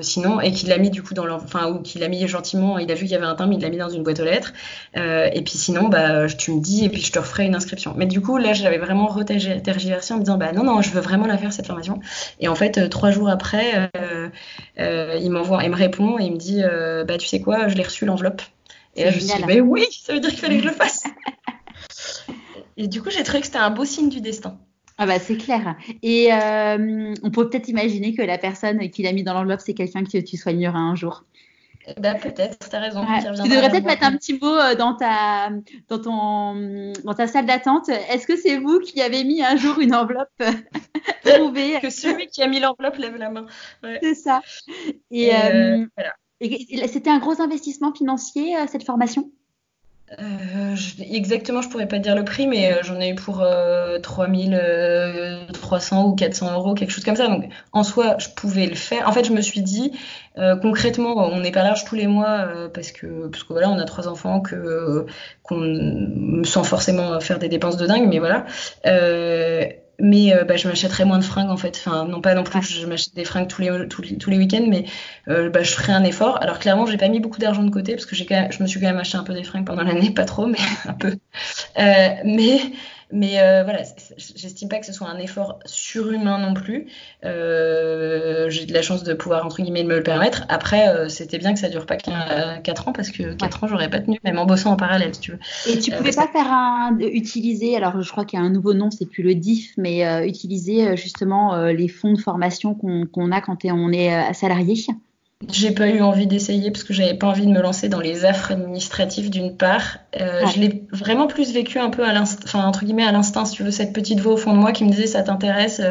[0.02, 2.78] sinon et qu'il l'a mis du coup dans enfin ou qu'il l'a mis gentiment.
[2.78, 4.26] Il a vu qu'il y avait un timbre, il l'a mis dans une boîte aux
[4.26, 4.54] lettres.
[4.96, 7.94] et puis sinon, bah tu me dis et puis je te referai une inscription.
[7.98, 11.02] Mais du coup là, j'avais vraiment retergiversé en me disant bah non non, je veux
[11.02, 12.00] vraiment la faire cette formation.
[12.40, 13.90] Et en fait, trois jours après,
[14.78, 16.62] il m'envoie, il me répond et il me dit
[17.08, 18.35] bah tu sais quoi, je l'ai reçu l'enveloppe
[18.96, 20.70] et là, je me suis dit, mais oui, ça veut dire qu'il fallait que je
[20.70, 21.04] le fasse.
[22.78, 24.58] et du coup, j'ai trouvé que c'était un beau signe du destin.
[24.98, 25.76] Ah bah c'est clair.
[26.04, 29.74] Et euh, on peut peut-être imaginer que la personne qui l'a mis dans l'enveloppe, c'est
[29.74, 31.26] quelqu'un que tu soigneras un jour.
[32.00, 33.06] Bah, peut-être, t'as raison.
[33.44, 35.50] Tu devrais peut-être mettre un petit mot euh, dans ta,
[35.88, 37.90] dans ton, dans ta salle d'attente.
[37.90, 40.30] Est-ce que c'est vous qui avez mis un jour une enveloppe
[41.26, 43.46] trouvée Que celui qui a mis l'enveloppe lève la main.
[44.02, 44.42] C'est ça.
[45.12, 46.04] Et, euh, et
[46.88, 49.32] c'était un gros investissement financier, cette formation?
[50.20, 53.98] Euh, exactement, je pourrais pas dire le prix, mais euh, j'en ai eu pour euh,
[54.00, 57.28] 3300 euh, ou 400 euros, quelque chose comme ça.
[57.28, 59.10] Donc, en soi, je pouvais le faire.
[59.10, 59.92] En fait, je me suis dit,
[60.62, 63.86] concrètement, on n'est pas large tous les mois parce que, parce que voilà, on a
[63.86, 64.44] trois enfants,
[65.44, 68.46] qu'on sans forcément faire des dépenses de dingue, mais voilà
[70.00, 71.76] mais euh, bah, je m'achèterais moins de fringues en fait.
[71.78, 74.30] Enfin, non pas non plus que je m'achète des fringues tous les, tous les, tous
[74.30, 74.86] les week-ends, mais
[75.28, 76.42] euh, bah, je ferais un effort.
[76.42, 78.62] Alors clairement, j'ai pas mis beaucoup d'argent de côté parce que j'ai quand même, je
[78.62, 80.94] me suis quand même acheté un peu des fringues pendant l'année, pas trop, mais un
[80.94, 81.16] peu.
[81.80, 82.60] Euh, mais
[83.12, 83.84] mais euh, voilà,
[84.18, 86.88] j'estime pas que ce soit un effort surhumain non plus.
[87.24, 90.46] Euh, j'ai de la chance de pouvoir, entre guillemets, me le permettre.
[90.50, 93.90] Après, euh, c'était bien que ça dure pas 4 ans parce que 4 ans, j'aurais
[93.90, 95.40] pas tenu, même en bossant en parallèle, si tu veux.
[95.68, 96.98] Et tu pouvais pas faire un.
[97.00, 100.28] utiliser, alors je crois qu'il y a un nouveau nom, c'est plus le DIF, mais
[100.28, 104.76] utiliser justement les fonds de formation qu'on a quand on est salarié
[105.52, 108.26] j'ai pas eu envie d'essayer parce que j'avais pas envie de me lancer dans les
[108.26, 109.98] affres administratives d'une part.
[110.20, 113.46] Euh, Je l'ai vraiment plus vécu un peu à l'instinct, enfin entre guillemets à l'instinct,
[113.46, 115.82] si tu veux, cette petite voix au fond de moi qui me disait ça t'intéresse.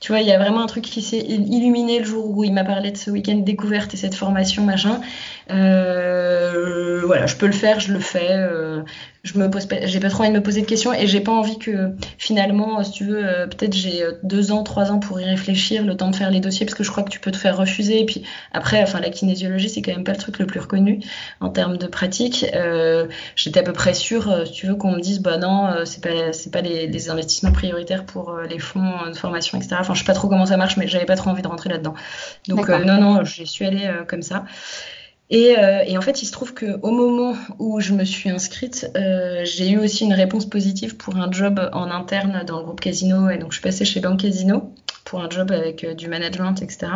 [0.00, 2.52] Tu vois, il y a vraiment un truc qui s'est illuminé le jour où il
[2.52, 5.00] m'a parlé de ce week-end découverte et cette formation machin.
[5.50, 8.30] Euh, voilà, je peux le faire, je le fais.
[8.30, 8.82] Euh,
[9.22, 11.32] je me pose, j'ai pas trop envie de me poser de questions et j'ai pas
[11.32, 15.24] envie que finalement, si tu veux, euh, peut-être j'ai deux ans, trois ans pour y
[15.24, 17.36] réfléchir, le temps de faire les dossiers parce que je crois que tu peux te
[17.36, 18.00] faire refuser.
[18.00, 18.22] Et puis
[18.52, 21.00] après, enfin la kinésiologie c'est quand même pas le truc le plus reconnu
[21.40, 22.46] en termes de pratique.
[23.34, 26.32] J'étais à peu près sûre, si tu veux, qu'on me dise bah non, c'est pas
[26.32, 29.76] c'est pas les, les, investissements prioritaires pour les fonds de formation, etc.
[29.86, 31.70] Enfin, je sais pas trop comment ça marche, mais j'avais pas trop envie de rentrer
[31.70, 31.94] là-dedans.
[32.48, 34.44] Donc non non, je suis allée comme ça.
[35.28, 38.90] Et, euh, et, en fait, il se trouve qu'au moment où je me suis inscrite,
[38.96, 42.80] euh, j'ai eu aussi une réponse positive pour un job en interne dans le groupe
[42.80, 43.28] Casino.
[43.30, 44.72] Et donc, je suis passée chez Banque Casino
[45.04, 46.92] pour un job avec euh, du management, etc.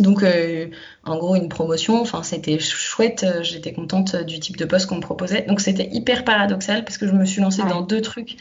[0.00, 0.66] Donc, euh,
[1.04, 1.98] en gros, une promotion.
[2.02, 3.24] Enfin, c'était chouette.
[3.40, 5.42] J'étais contente du type de poste qu'on me proposait.
[5.48, 8.36] Donc, c'était hyper paradoxal parce que je me suis lancée dans deux trucs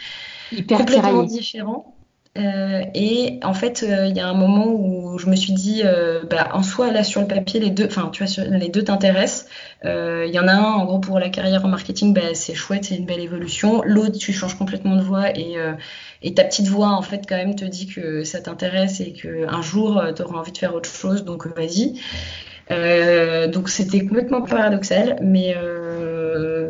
[0.52, 1.95] hyper complètement différents.
[2.38, 5.84] Euh, et en fait, euh, il y a un moment où je me suis dit,
[5.86, 8.84] euh, bah, en soi, là, sur le papier, les deux, enfin, tu vois, les deux
[8.84, 9.48] t'intéressent.
[9.84, 12.86] Il y en a un, en gros, pour la carrière en marketing, bah, c'est chouette,
[12.86, 13.82] c'est une belle évolution.
[13.86, 15.56] L'autre, tu changes complètement de voie et,
[16.34, 20.04] ta petite voix, en fait, quand même, te dit que ça t'intéresse et qu'un jour,
[20.16, 22.00] tu auras envie de faire autre chose, donc vas-y.
[22.70, 25.56] Donc c'était complètement paradoxal, mais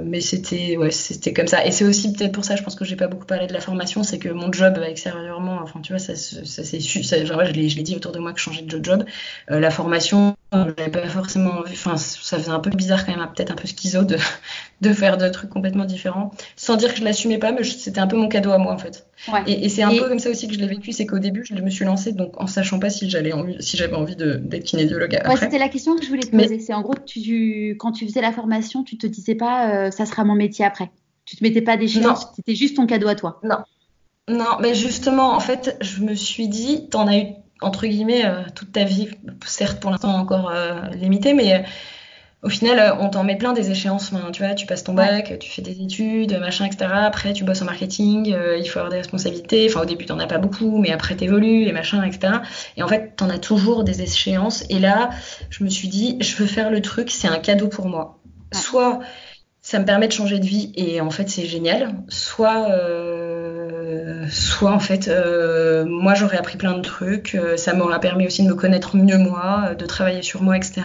[0.06, 1.66] mais c'était ouais, c'était comme ça.
[1.66, 3.60] Et c'est aussi peut-être pour ça, je pense que j'ai pas beaucoup parlé de la
[3.60, 6.80] formation, c'est que mon job extérieurement, enfin tu vois, ça, ça, c'est
[7.26, 9.04] genre, je l'ai dit autour de moi que je changeais de job.
[9.52, 13.28] Euh, la formation, j'avais pas forcément envie, enfin ça faisait un peu bizarre quand même,
[13.36, 14.18] peut-être un peu schizo de,
[14.82, 18.08] de faire deux trucs complètement différents, sans dire que je l'assumais pas, mais c'était un
[18.08, 19.06] peu mon cadeau à moi en fait.
[19.32, 19.44] Ouais.
[19.48, 21.46] Et, et c'est un peu comme ça aussi que je l'ai vécu, c'est qu'au début,
[21.46, 25.18] je me suis lancée donc en sachant pas si j'allais si j'avais envie d'être kinésiologue.
[25.28, 26.60] Ouais, c'était la question que je voulais te poser.
[26.60, 30.06] C'est en gros, tu, quand tu faisais la formation, tu te disais pas, euh, ça
[30.06, 30.92] sera mon métier après.
[31.26, 33.40] Tu te mettais pas d'échéance, c'était juste ton cadeau à toi.
[33.44, 33.58] Non.
[34.28, 37.26] Non, mais justement, en fait, je me suis dit, t'en as eu
[37.62, 39.10] entre guillemets euh, toute ta vie,
[39.46, 41.64] certes pour l'instant encore euh, limitée, mais
[42.46, 44.14] au final, euh, on t'en met plein des échéances.
[44.32, 46.86] tu vois, tu passes ton bac, tu fais des études, machin, etc.
[46.94, 49.68] Après, tu bosses en marketing, il faut avoir des responsabilités.
[49.70, 52.36] Enfin, au début, t'en as pas beaucoup, mais après, t'évolues, les machins, etc.
[52.78, 54.64] Et en fait, t'en as toujours des échéances.
[54.70, 55.10] Et là,
[55.50, 58.20] je me suis dit, je veux faire le truc, c'est un cadeau pour moi.
[58.54, 59.00] Soit
[59.66, 61.96] ça me permet de changer de vie et en fait c'est génial.
[62.08, 67.34] Soit, euh, soit en fait, euh, moi j'aurais appris plein de trucs.
[67.34, 70.84] Euh, ça m'aurait permis aussi de me connaître mieux moi, de travailler sur moi, etc.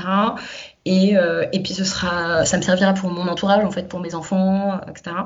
[0.87, 1.15] Et,
[1.53, 4.81] et puis ce sera, ça me servira pour mon entourage en fait, pour mes enfants,
[4.89, 5.17] etc.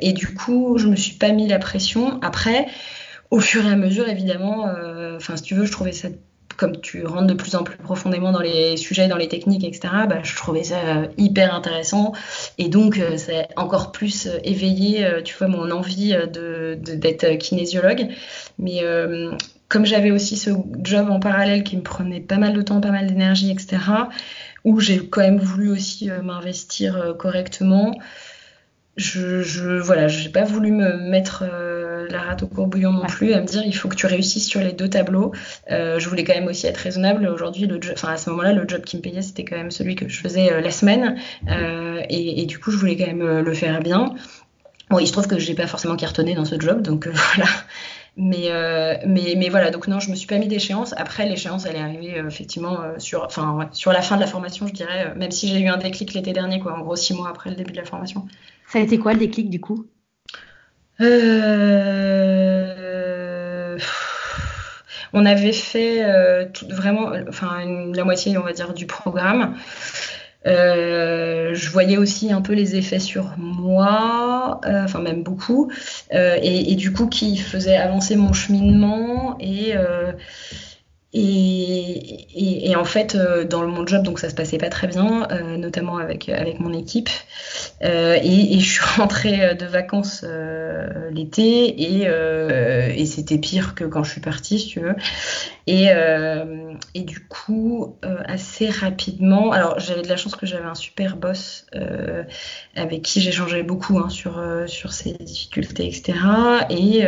[0.00, 2.20] et du coup, je me suis pas mis la pression.
[2.22, 2.66] Après,
[3.30, 4.68] au fur et à mesure, évidemment,
[5.16, 6.08] enfin si tu veux, je trouvais ça
[6.56, 9.88] comme tu rentres de plus en plus profondément dans les sujets, dans les techniques, etc.,
[10.08, 12.12] bah, je trouvais ça euh, hyper intéressant.
[12.58, 17.38] Et donc, euh, ça a encore plus euh, éveillé, tu vois, mon envie de, d'être
[17.38, 18.08] kinésiologue.
[18.58, 18.82] Mais
[19.72, 20.50] comme j'avais aussi ce
[20.82, 23.78] job en parallèle qui me prenait pas mal de temps, pas mal d'énergie, etc.,
[24.64, 27.92] où j'ai quand même voulu aussi m'investir correctement,
[28.96, 33.32] je, je voilà, j'ai pas voulu me mettre euh, la rate au courbouillon non plus,
[33.32, 35.32] à me dire il faut que tu réussisses sur les deux tableaux.
[35.70, 37.26] Euh, je voulais quand même aussi être raisonnable.
[37.26, 40.08] Aujourd'hui, le à ce moment-là, le job qui me payait, c'était quand même celui que
[40.08, 41.18] je faisais euh, la semaine,
[42.08, 44.14] et, et, du coup, je voulais quand même le faire bien.
[44.90, 47.48] Bon, il se trouve que j'ai pas forcément cartonné dans ce job, donc voilà.
[48.16, 50.94] Mais, euh, mais, mais voilà, donc non, je me suis pas mis d'échéance.
[50.98, 54.26] Après, l'échéance, elle est arrivée euh, effectivement euh, sur, enfin, sur la fin de la
[54.26, 57.14] formation, je dirais, même si j'ai eu un déclic l'été dernier, quoi, en gros six
[57.14, 58.26] mois après le début de la formation.
[58.68, 59.86] Ça a été quoi le déclic du coup?
[65.14, 66.04] On avait fait
[66.68, 69.56] vraiment, enfin, la moitié, on va dire, du programme.
[70.46, 75.70] Euh, je voyais aussi un peu les effets sur moi, euh, enfin même beaucoup,
[76.12, 79.74] euh, et, et, du coup qui faisait avancer mon cheminement et
[81.14, 85.28] et, et, en fait, euh, dans mon job, donc ça se passait pas très bien,
[85.30, 87.10] euh, notamment avec, avec mon équipe.
[87.82, 93.84] Euh, et, et, je suis rentrée de vacances euh, l'été et, euh, c'était pire que
[93.84, 94.94] quand je suis partie, si tu veux.
[95.66, 95.88] Et,
[96.94, 101.66] et du coup, assez rapidement, alors j'avais de la chance que j'avais un super boss
[102.74, 106.14] avec qui j'échangeais beaucoup hein, sur, sur ses difficultés, etc.
[106.70, 107.04] Et,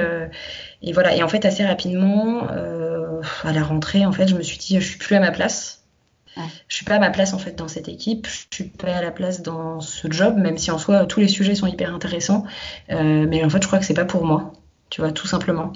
[0.86, 4.42] et voilà, et en fait, assez rapidement, euh, à la rentrée, en fait, je me
[4.42, 5.84] suis dit, je suis plus à ma place.
[6.36, 6.42] Ouais.
[6.68, 9.00] Je suis pas à ma place en fait dans cette équipe, je suis pas à
[9.00, 12.44] la place dans ce job, même si en soi tous les sujets sont hyper intéressants.
[12.90, 14.52] Euh, mais en fait, je crois que c'est pas pour moi,
[14.90, 15.72] tu vois, tout simplement.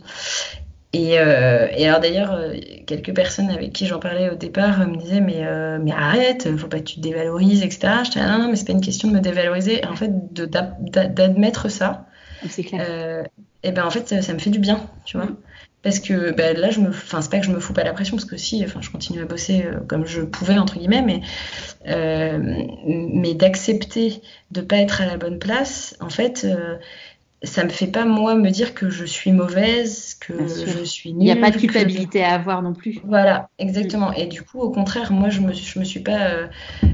[0.92, 2.54] Et, euh, et alors d'ailleurs, euh,
[2.86, 5.44] quelques personnes avec qui j'en parlais au départ me disaient mais
[5.78, 8.02] mais arrête, faut pas que tu te dévalorises, etc.
[8.04, 9.86] Je disais non, non mais c'est pas une question de me dévaloriser.
[9.86, 12.06] En fait, d'admettre ça.
[12.48, 13.24] C'est clair.
[13.62, 15.26] Et ben en fait ça, ça, me fait du bien, tu vois.
[15.26, 15.36] Mm.
[15.82, 17.92] Parce que ben, là, je me, enfin c'est pas que je me fous pas la
[17.92, 21.02] pression, parce que si, enfin je continue à bosser euh, comme je pouvais entre guillemets,
[21.02, 21.20] mais
[21.86, 22.38] euh,
[22.84, 26.76] mais d'accepter de pas être à la bonne place, en fait, euh,
[27.42, 31.22] ça me fait pas moi me dire que je suis mauvaise, que je suis nulle.
[31.22, 32.98] Il n'y a pas de culpabilité à avoir non plus.
[33.04, 34.12] Voilà, exactement.
[34.12, 36.46] Et du coup, au contraire, moi, je me, je me suis pas, euh,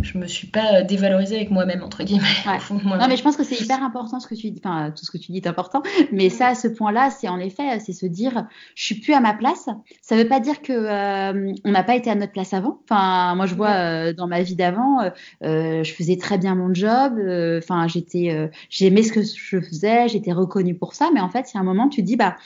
[0.03, 2.27] je me suis pas dévalorisée avec moi-même entre guillemets.
[2.47, 2.59] Ouais.
[2.85, 4.61] non, mais je pense que c'est hyper important ce que tu dis.
[4.63, 5.83] Enfin, tout ce que tu dis est important.
[6.13, 9.21] Mais ça, à ce point-là, c'est en effet, c'est se dire, je suis plus à
[9.21, 9.69] ma place.
[10.03, 12.81] Ça veut pas dire que euh, on n'a pas été à notre place avant.
[12.85, 14.99] Enfin, moi, je vois euh, dans ma vie d'avant,
[15.43, 17.15] euh, je faisais très bien mon job.
[17.19, 20.09] Euh, enfin, j'étais, j'aimais ce que je faisais.
[20.09, 21.11] J'étais reconnue pour ça.
[21.15, 22.37] Mais en fait, il y a un moment, tu te dis, bah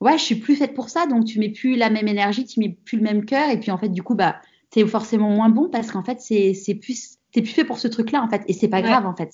[0.00, 2.60] ouais, je suis plus faite pour ça, donc tu mets plus la même énergie, tu
[2.60, 5.48] mets plus le même cœur, et puis en fait, du coup, bah, t'es forcément moins
[5.48, 8.42] bon parce qu'en fait, c'est, c'est plus, t'es plus fait pour ce truc-là, en fait,
[8.48, 8.82] et c'est pas ouais.
[8.82, 9.30] grave, en fait.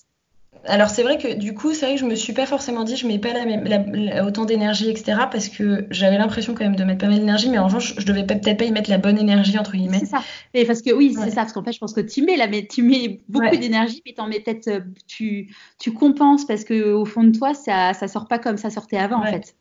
[0.64, 2.96] Alors c'est vrai que du coup, c'est vrai que je me suis pas forcément dit
[2.96, 5.18] je mets pas la même, la, la, autant d'énergie, etc.
[5.30, 8.04] Parce que j'avais l'impression quand même de mettre pas mal d'énergie, mais en revanche, je
[8.04, 10.00] devais peut-être pas y mettre la bonne énergie entre guillemets.
[10.00, 10.22] C'est ça.
[10.54, 11.24] Et parce que oui, ouais.
[11.24, 11.42] c'est ça.
[11.42, 13.58] Parce qu'en fait, je pense que tu mets la, mais tu mets beaucoup ouais.
[13.58, 17.94] d'énergie, mais t'en mets peut-être, tu, tu compenses parce que au fond de toi, ça,
[17.94, 19.28] ça sort pas comme ça sortait avant ouais.
[19.28, 19.54] en fait.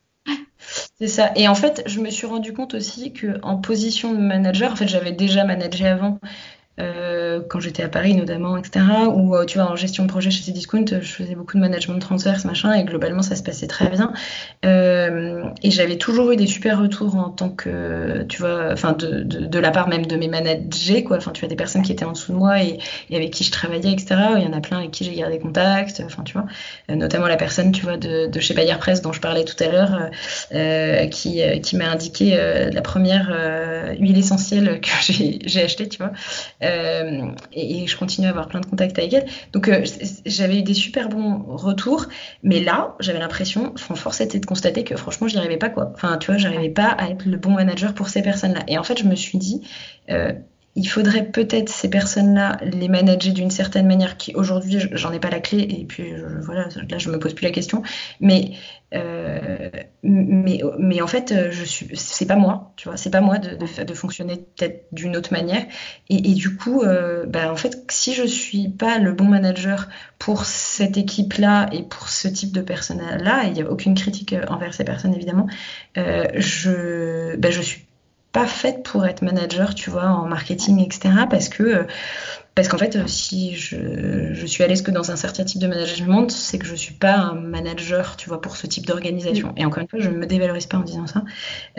[1.00, 1.32] C'est ça.
[1.36, 4.76] Et en fait, je me suis rendu compte aussi que en position de manager, en
[4.76, 6.20] fait, j'avais déjà managé avant,
[6.80, 8.86] euh, quand j'étais à Paris notamment, etc.
[9.14, 12.00] Ou euh, tu vois en gestion de projet chez Cdiscount, je faisais beaucoup de management
[12.00, 14.14] transverse, machin, et globalement ça se passait très bien.
[14.66, 19.24] Euh, et j'avais toujours eu des super retours en tant que, tu vois, enfin de,
[19.24, 21.18] de, la part même de mes managers, quoi.
[21.18, 22.78] Enfin tu vois des personnes qui étaient en dessous de moi et,
[23.12, 24.16] avec qui je travaillais, etc.
[24.38, 26.04] Il y en a plein avec qui j'ai gardé contact.
[26.06, 26.46] Enfin tu vois,
[26.92, 29.68] euh, notamment la personne, tu vois, de, chez Bayer Press dont je parlais tout à
[29.68, 30.10] l'heure,
[30.54, 32.38] euh, qui qui m'a indiqué
[32.72, 33.36] la première
[34.00, 34.90] huile essentielle que
[35.46, 36.12] j'ai achetée, tu vois.
[36.68, 39.26] Euh, et, et, je continue à avoir plein de contacts avec elle.
[39.53, 39.84] Donc euh,
[40.26, 42.05] j'avais eu des super bons retours,
[42.43, 45.91] mais là j'avais l'impression, force était de constater que franchement j'y arrivais pas quoi.
[45.93, 48.61] Enfin tu vois, j'arrivais pas à être le bon manager pour ces personnes-là.
[48.68, 49.61] Et en fait je me suis dit,
[50.09, 50.34] euh,
[50.78, 55.32] il faudrait peut-être ces personnes-là les manager d'une certaine manière qui aujourd'hui j'en ai pas
[55.32, 57.82] la clé et puis je, voilà là je me pose plus la question.
[58.22, 58.52] Mais
[58.94, 59.70] euh,
[60.04, 63.58] mais mais en fait je suis c'est pas moi tu vois c'est pas moi de,
[63.84, 65.66] de, fonctionner peut-être d'une autre manière.
[66.10, 70.46] Et, du coup euh, bah, en fait si je suis pas le bon manager pour
[70.46, 74.36] cette équipe là et pour ce type de personnes là il y a aucune critique
[74.48, 75.48] envers ces personnes évidemment
[75.98, 77.87] euh, je bah, je suis
[78.32, 81.10] pas faite pour être manager, tu vois, en marketing, etc.
[81.30, 81.86] Parce que,
[82.56, 85.68] parce qu'en fait, si je, je suis à l'aise que dans un certain type de
[85.68, 89.54] management, c'est que je suis pas un manager, tu vois, pour ce type d'organisation.
[89.58, 91.24] Et encore une fois, je ne me dévalorise pas en disant ça.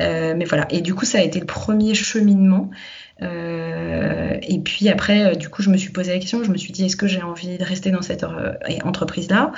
[0.01, 0.67] Euh, mais voilà.
[0.71, 2.71] Et du coup, ça a été le premier cheminement.
[3.23, 6.73] Euh, et puis après, du coup, je me suis posé la question, je me suis
[6.73, 9.53] dit, est-ce que j'ai envie de rester dans cette euh, entreprise-là?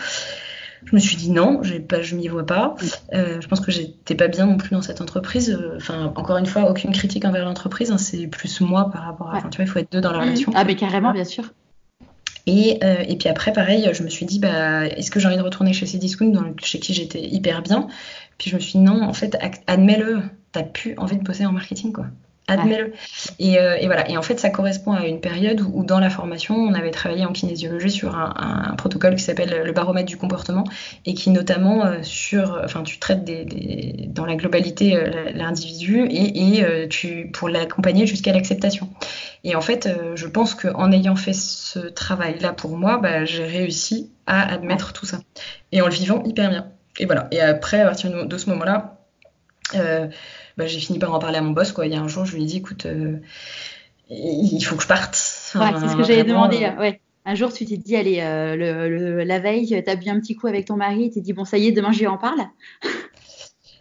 [0.84, 2.74] Je me suis dit non, pas, je m'y vois pas.
[3.12, 5.58] Euh, je pense que j'étais pas bien non plus dans cette entreprise.
[5.76, 7.90] Enfin, encore une fois, aucune critique envers l'entreprise.
[7.90, 9.38] Hein, c'est plus moi par rapport à.
[9.38, 10.22] Enfin, tu vois, il faut être deux dans la mmh.
[10.22, 10.52] relation.
[10.54, 11.44] Ah, mais carrément, bien sûr.
[12.46, 15.36] Et, euh, et puis après, pareil, je me suis dit, bah, est-ce que j'ai envie
[15.36, 17.86] de retourner chez Cdiscount, chez qui j'étais hyper bien?
[18.38, 20.22] Puis je me suis dit, non, en fait, admets-le,
[20.52, 22.06] t'as plus envie de bosser en marketing, quoi.
[22.48, 22.92] Admets-le.
[23.38, 24.08] Et, euh, et, voilà.
[24.10, 27.24] Et en fait, ça correspond à une période où, dans la formation, on avait travaillé
[27.24, 30.64] en kinésiologie sur un, un, protocole qui s'appelle le baromètre du comportement
[31.06, 36.06] et qui notamment euh, sur, enfin, tu traites des, des, dans la globalité euh, l'individu
[36.10, 38.88] et, et tu pour l'accompagner jusqu'à l'acceptation.
[39.44, 44.10] Et en fait, je pense qu'en ayant fait ce travail-là pour moi, bah, j'ai réussi
[44.26, 45.18] à admettre tout ça
[45.72, 46.66] et en le vivant hyper bien.
[46.98, 47.28] Et voilà.
[47.30, 49.00] Et après, à partir de ce moment-là,
[49.74, 50.08] euh,
[50.56, 51.72] bah, j'ai fini par en parler à mon boss.
[51.72, 51.86] Quoi.
[51.86, 53.18] Il y a un jour, je lui ai dit, écoute, euh,
[54.08, 55.14] il faut que je parte.
[55.54, 56.64] Enfin, ouais, c'est ce que j'avais demandé.
[56.64, 57.00] Euh, ouais.
[57.26, 60.36] Un jour, tu t'es dit, allez, le, le, la veille, tu as bu un petit
[60.36, 62.16] coup avec ton mari, tu t'es dit, bon, ça y est, demain, je lui en
[62.16, 62.40] parle.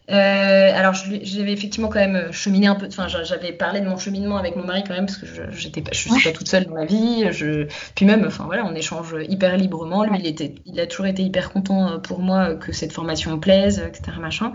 [0.09, 2.87] Euh, alors, j'avais effectivement quand même cheminé un peu.
[2.87, 5.81] Enfin, j'avais parlé de mon cheminement avec mon mari quand même, parce que je j'étais
[5.81, 7.25] pas, je suis pas toute seule dans ma vie.
[7.31, 10.03] Je, puis même, enfin voilà, on échange hyper librement.
[10.03, 13.31] Lui, il était, il a toujours été hyper content euh, pour moi que cette formation
[13.31, 14.17] me plaise, etc.
[14.19, 14.53] Machin.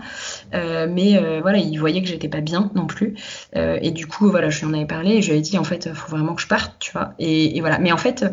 [0.53, 3.15] Euh, mais euh, voilà, il voyait que j'étais pas bien non plus.
[3.55, 5.15] Euh, et du coup, voilà, je lui en avais parlé.
[5.15, 7.13] Et je lui ai dit en fait, faut vraiment que je parte, tu vois.
[7.19, 7.79] Et, et voilà.
[7.79, 8.25] Mais en fait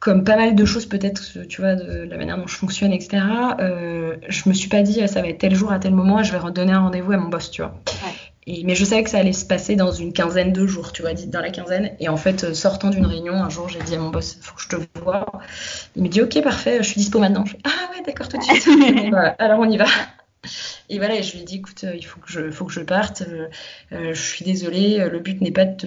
[0.00, 3.22] comme pas mal de choses peut-être, tu vois, de la manière dont je fonctionne, etc.
[3.58, 6.30] Euh, je me suis pas dit ça va être tel jour à tel moment, je
[6.32, 7.74] vais redonner un rendez-vous à mon boss, tu vois.
[8.04, 8.12] Ouais.
[8.46, 11.02] Et, mais je savais que ça allait se passer dans une quinzaine de jours, tu
[11.02, 11.94] vois, dans la quinzaine.
[12.00, 14.54] Et en fait, euh, sortant d'une réunion, un jour, j'ai dit à mon boss, faut
[14.54, 15.26] que je te vois.
[15.96, 17.44] Il me dit, ok, parfait, je suis dispo maintenant.
[17.44, 18.66] Je fais, ah ouais, d'accord, tout de suite.
[19.10, 19.84] voilà, alors on y va.
[20.88, 22.72] Et voilà, et je lui ai dit, écoute, euh, il faut que je, faut que
[22.72, 23.22] je parte.
[23.92, 25.86] Euh, je suis désolée, le but n'est pas de te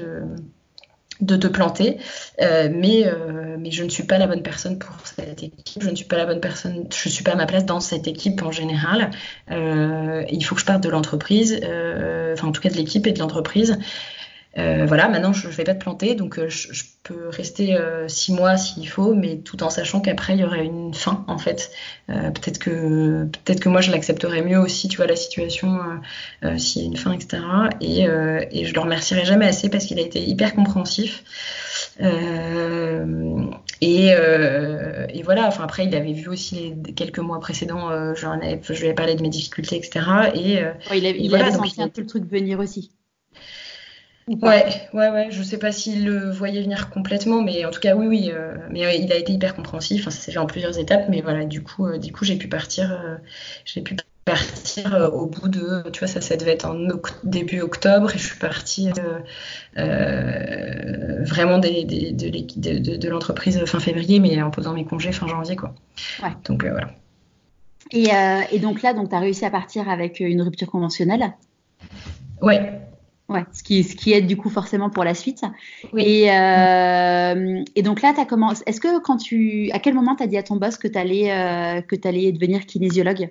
[1.21, 1.97] de te planter,
[2.41, 5.89] euh, mais, euh, mais je ne suis pas la bonne personne pour cette équipe, je
[5.89, 8.07] ne suis pas la bonne personne, je ne suis pas à ma place dans cette
[8.07, 9.11] équipe en général.
[9.51, 11.61] Euh, il faut que je parte de l'entreprise,
[12.33, 13.77] enfin en tout cas de l'équipe et de l'entreprise.
[14.57, 17.75] Euh, voilà, maintenant je ne vais pas te planter, donc euh, je, je, peux rester
[17.75, 21.25] euh, six mois s'il faut, mais tout en sachant qu'après il y aurait une fin
[21.27, 21.71] en fait.
[22.09, 25.79] Euh, peut-être que peut-être que moi je l'accepterais mieux aussi, tu vois la situation
[26.43, 27.41] euh, s'il y a une fin, etc.
[27.81, 31.23] Et, et je le remercierai jamais assez parce qu'il a été hyper compréhensif.
[31.99, 38.59] Et, et, voilà, enfin après il avait vu aussi les quelques mois précédents, je, avais,
[38.63, 40.05] je lui avais parlé de mes difficultés, etc.
[40.35, 42.91] Et, oh, il, avait, il voilà, avait senti un peu le truc venir aussi.
[44.27, 45.27] Ouais, ouais, ouais.
[45.31, 48.31] Je sais pas s'il le voyait venir complètement, mais en tout cas, oui, oui.
[48.33, 50.01] Euh, mais ouais, il a été hyper compréhensif.
[50.01, 51.45] Enfin, ça s'est fait en plusieurs étapes, mais voilà.
[51.45, 52.91] Du coup, euh, du coup, j'ai pu partir.
[52.91, 53.17] Euh,
[53.65, 57.15] j'ai pu partir euh, au bout de, tu vois, ça, ça devait être en oct
[57.23, 58.89] début octobre, et je suis partie
[59.75, 65.11] vraiment des, des, de, de, de, de l'entreprise fin février, mais en posant mes congés
[65.11, 65.73] fin janvier, quoi.
[66.21, 66.29] Ouais.
[66.45, 66.91] Donc voilà.
[67.91, 68.09] Et,
[68.51, 71.33] et donc là, donc tu as réussi à partir avec une rupture conventionnelle?
[72.41, 72.79] Ouais,
[73.31, 75.43] Ouais, ce qui, ce qui aide du coup forcément pour la suite.
[75.93, 76.03] Oui.
[76.03, 78.61] Et, euh, et donc là, tu as commencé.
[78.65, 79.71] Est-ce que quand tu.
[79.71, 82.33] À quel moment tu as dit à ton boss que tu allais, euh, que allais
[82.33, 83.29] devenir kinésiologue?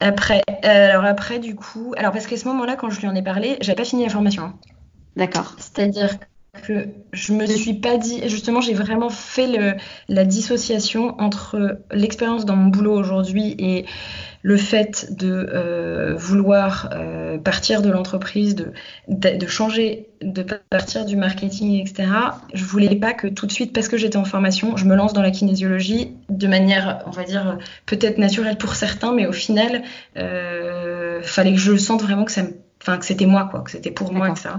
[0.00, 0.42] Après.
[0.64, 1.94] Euh, alors après, du coup.
[1.96, 4.10] Alors parce qu'à ce moment-là, quand je lui en ai parlé, j'avais pas fini la
[4.10, 4.42] formation.
[4.42, 4.58] Hein.
[5.14, 5.54] D'accord.
[5.58, 6.18] C'est-à-dire
[6.66, 8.28] que je me suis pas dit.
[8.28, 9.74] Justement, j'ai vraiment fait le,
[10.08, 13.86] la dissociation entre l'expérience dans mon boulot aujourd'hui et
[14.42, 18.72] le fait de euh, vouloir euh, partir de l'entreprise, de,
[19.08, 22.08] de, de, changer, de partir du marketing, etc.
[22.52, 25.12] Je voulais pas que tout de suite, parce que j'étais en formation, je me lance
[25.12, 29.82] dans la kinésiologie de manière, on va dire, peut-être naturelle pour certains, mais au final,
[30.16, 32.42] euh, fallait que je sente vraiment que ça
[32.82, 34.56] Enfin, que c'était moi, quoi, que c'était pour moi, etc.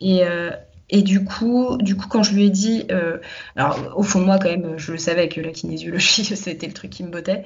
[0.00, 0.50] Et, euh,
[0.90, 3.18] et du coup, du coup, quand je lui ai dit, euh,
[3.56, 6.72] alors au fond de moi quand même, je le savais que la kinésiologie c'était le
[6.72, 7.44] truc qui me bottait,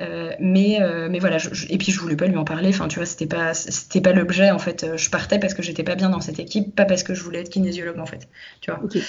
[0.00, 2.68] euh, mais euh, mais voilà, je, je, et puis je voulais pas lui en parler.
[2.70, 4.96] Enfin, tu vois, c'était pas c'était pas l'objet en fait.
[4.96, 7.40] Je partais parce que j'étais pas bien dans cette équipe, pas parce que je voulais
[7.40, 8.28] être kinésiologue en fait.
[8.60, 8.82] Tu vois.
[8.84, 9.02] Okay.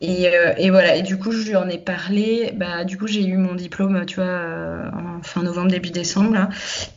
[0.00, 2.52] Et, euh, et, voilà, et du coup, je lui en ai parlé.
[2.56, 6.32] Bah, du coup, j'ai eu mon diplôme, tu vois, euh, en fin novembre, début décembre,
[6.32, 6.48] là.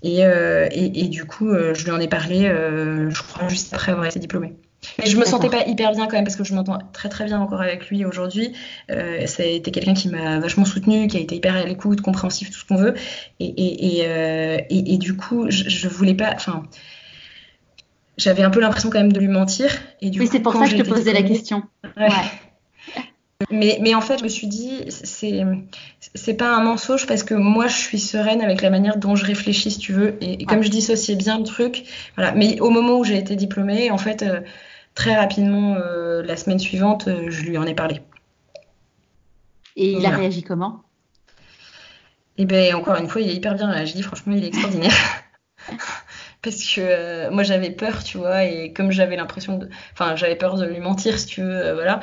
[0.03, 3.91] Et, euh, et, et du coup, je lui en ai parlé, je crois, juste après
[3.91, 4.53] avoir été diplômée.
[4.99, 7.25] Mais je me sentais pas hyper bien quand même parce que je m'entends très très
[7.25, 8.53] bien encore avec lui aujourd'hui.
[8.91, 12.01] Euh, ça a été quelqu'un qui m'a vachement soutenu, qui a été hyper à l'écoute,
[12.01, 12.93] compréhensif, tout ce qu'on veut.
[13.39, 16.33] Et, et, et, euh, et, du coup, je, je voulais pas.
[16.35, 16.63] Enfin,
[18.17, 19.71] j'avais un peu l'impression quand même de lui mentir.
[20.01, 21.63] Et du oui, c'est pour ça que je te posais la question.
[21.97, 22.03] Ouais.
[22.03, 22.09] ouais.
[23.51, 25.43] Mais, mais en fait, je me suis dit, c'est
[26.15, 29.25] c'est pas un mensonge parce que moi, je suis sereine avec la manière dont je
[29.25, 30.15] réfléchis, si tu veux.
[30.21, 31.83] Et, et comme je dissociais bien le truc,
[32.15, 32.31] voilà.
[32.31, 34.23] Mais au moment où j'ai été diplômée, en fait.
[34.23, 34.39] Euh,
[34.95, 38.01] très rapidement, euh, la semaine suivante, euh, je lui en ai parlé.
[39.75, 40.15] Et il voilà.
[40.15, 40.83] a réagi comment?
[42.37, 44.01] Eh bien, encore une fois, il est hyper bien réagi.
[44.01, 44.93] Franchement, il est extraordinaire.
[46.41, 49.69] Parce que euh, moi, j'avais peur, tu vois, et comme j'avais l'impression de.
[49.93, 52.01] Enfin, j'avais peur de lui mentir, si tu veux, euh, voilà.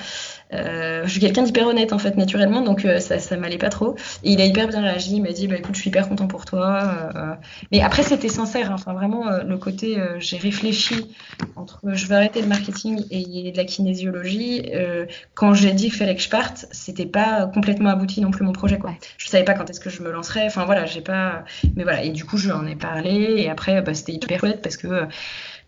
[0.52, 3.96] Je suis quelqu'un d'hyper honnête en fait naturellement, donc ça, ça m'allait pas trop.
[4.24, 5.16] Et il a hyper bien réagi.
[5.16, 7.10] Il m'a dit, bah écoute, je suis hyper content pour toi.
[7.72, 8.70] mais après, c'était sincère.
[8.70, 8.74] Hein.
[8.74, 11.14] Enfin, vraiment, le côté, j'ai réfléchi
[11.56, 14.70] entre, je veux arrêter le marketing et de la kinésiologie.
[15.34, 18.52] quand j'ai dit qu'il fallait que je parte, c'était pas complètement abouti non plus mon
[18.52, 18.78] projet.
[18.78, 18.94] Quoi.
[19.18, 20.46] Je savais pas quand est-ce que je me lancerais.
[20.46, 21.44] Enfin voilà, j'ai pas.
[21.76, 22.02] Mais voilà.
[22.04, 23.34] Et du coup, je en ai parlé.
[23.38, 25.06] Et après, bah, c'était hyper chouette parce que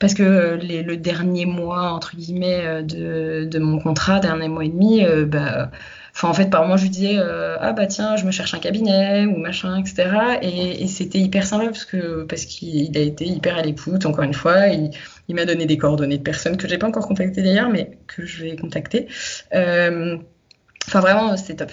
[0.02, 4.64] parce que les, le dernier mois entre guillemets euh, de, de, mon contrat, dernier mois
[4.64, 5.70] et demi, euh, bah,
[6.12, 8.52] enfin en fait par moment je lui disais euh, ah bah tiens je me cherche
[8.52, 13.00] un cabinet ou machin etc et, et c'était hyper sympa parce que parce qu'il a
[13.00, 14.66] été hyper à l'écoute encore une fois.
[14.66, 14.90] Il,
[15.28, 18.26] il m'a donné des coordonnées de personnes que j'ai pas encore contactées d'ailleurs mais que
[18.26, 19.06] je vais contacter.
[19.52, 21.70] Enfin vraiment c'est top.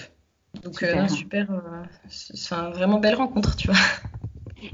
[0.62, 1.48] Donc super, super
[2.32, 3.80] enfin vraiment belle rencontre tu vois.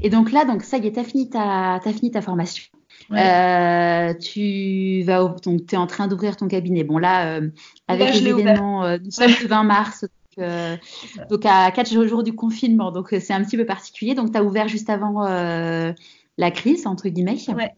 [0.02, 2.64] Et donc là, donc ça y est, t'as fini ta, as fini ta formation.
[3.12, 6.84] Euh, tu vas donc es en train d'ouvrir ton cabinet.
[6.84, 7.48] Bon là, euh,
[7.88, 10.04] avec les événements, euh, nous sommes le 20 mars,
[10.36, 14.14] donc, à 4 jours du confinement, donc c'est un petit peu particulier.
[14.14, 17.38] Donc tu as ouvert juste avant la crise entre guillemets.
[17.54, 17.74] Ouais.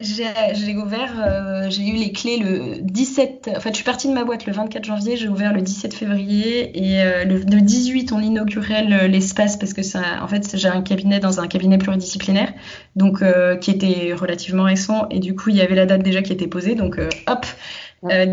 [0.00, 3.50] J'ai ouvert, euh, j'ai eu les clés le 17.
[3.56, 5.92] En fait, je suis partie de ma boîte le 24 janvier, j'ai ouvert le 17
[5.92, 10.82] février et euh, le, 18 on inaugurait l'espace parce que ça, en fait, j'ai un
[10.82, 12.52] cabinet dans un cabinet pluridisciplinaire,
[12.94, 16.22] donc euh, qui était relativement récent et du coup il y avait la date déjà
[16.22, 17.46] qui était posée, donc hop.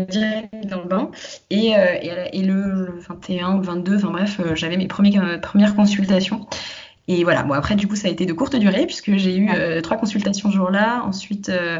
[0.08, 1.10] direct dans le bain
[1.50, 6.46] et, et, et, le 21 ou le 22 enfin bref j'avais mes premières consultations
[7.08, 9.48] et voilà, bon après du coup ça a été de courte durée puisque j'ai eu
[9.54, 11.78] euh, trois consultations ce jour-là, ensuite euh,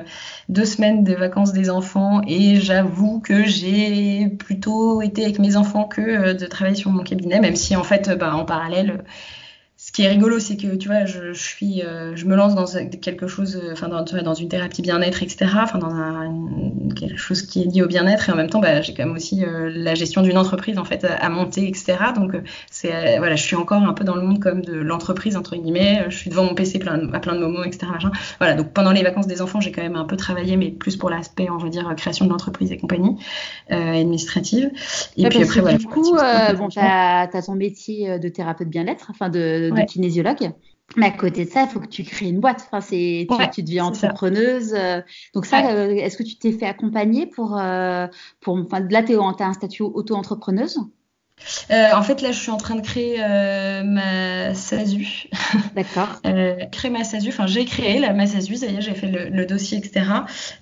[0.49, 5.85] deux semaines de vacances des enfants et j'avoue que j'ai plutôt été avec mes enfants
[5.85, 9.05] que euh, de travailler sur mon cabinet, même si en fait bah, en parallèle
[9.97, 12.67] qui est rigolo, c'est que tu vois, je, je suis, euh, je me lance dans
[13.01, 15.51] quelque chose, euh, enfin dans, dans une thérapie bien-être, etc.
[15.63, 16.35] Enfin dans un,
[16.95, 19.17] quelque chose qui est lié au bien-être et en même temps, bah, j'ai quand même
[19.17, 21.97] aussi euh, la gestion d'une entreprise en fait à, monter, etc.
[22.15, 22.37] Donc
[22.71, 26.05] c'est, voilà, je suis encore un peu dans le monde comme de l'entreprise entre guillemets.
[26.11, 27.87] Je suis devant mon PC plein, à plein de moments, etc.
[27.91, 28.11] Machin.
[28.39, 30.97] Voilà, donc pendant les vacances des enfants, j'ai quand même un peu travaillé, mais plus
[30.99, 33.17] pour l'aspect, on va dire, création de l'entreprise et compagnie
[33.71, 34.71] administrative.
[35.17, 35.79] Et puis après, voilà.
[35.79, 36.13] Du coup,
[36.59, 40.53] bon, t'as as ton métier de thérapeute bien-être, enfin de de kinésiologue.
[40.95, 42.63] Mais à côté de ça, il faut que tu crées une boîte.
[42.67, 44.73] Enfin, c'est, tu, deviens entrepreneuse.
[44.75, 45.01] Euh.
[45.35, 48.07] Donc ça, euh, est-ce que tu t'es fait accompagner pour, euh,
[48.41, 50.79] pour, enfin, là, tu as un statut auto-entrepreneuse?
[51.71, 53.19] En fait, là, je suis en train de créer
[53.85, 55.29] ma SASU.
[55.75, 56.23] D'accord.
[56.73, 57.29] créer ma SASU.
[57.29, 58.57] Enfin, j'ai créé la ma SASU.
[58.57, 60.07] Ça y est, j'ai fait le, dossier, etc.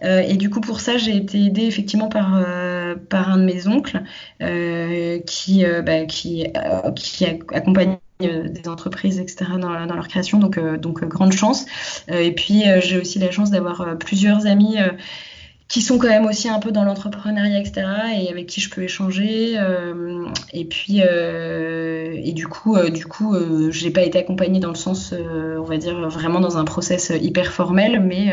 [0.03, 2.45] et du coup, pour ça, j'ai été aidée effectivement par
[3.09, 4.03] par un de mes oncles
[5.27, 6.47] qui bah, qui
[6.97, 7.99] qui accompagne
[8.29, 10.39] des entreprises, etc., dans, dans leur création.
[10.39, 11.67] Donc, euh, donc euh, grande chance.
[12.09, 14.77] et puis, j'ai aussi la chance d'avoir plusieurs amis
[15.67, 17.87] qui sont quand même aussi un peu dans l'entrepreneuriat, etc.,
[18.21, 19.59] et avec qui je peux échanger.
[20.53, 23.35] et puis, et du coup, du coup,
[23.71, 27.53] j'ai pas été accompagnée dans le sens, on va dire, vraiment dans un process hyper
[27.53, 28.33] formel, mais,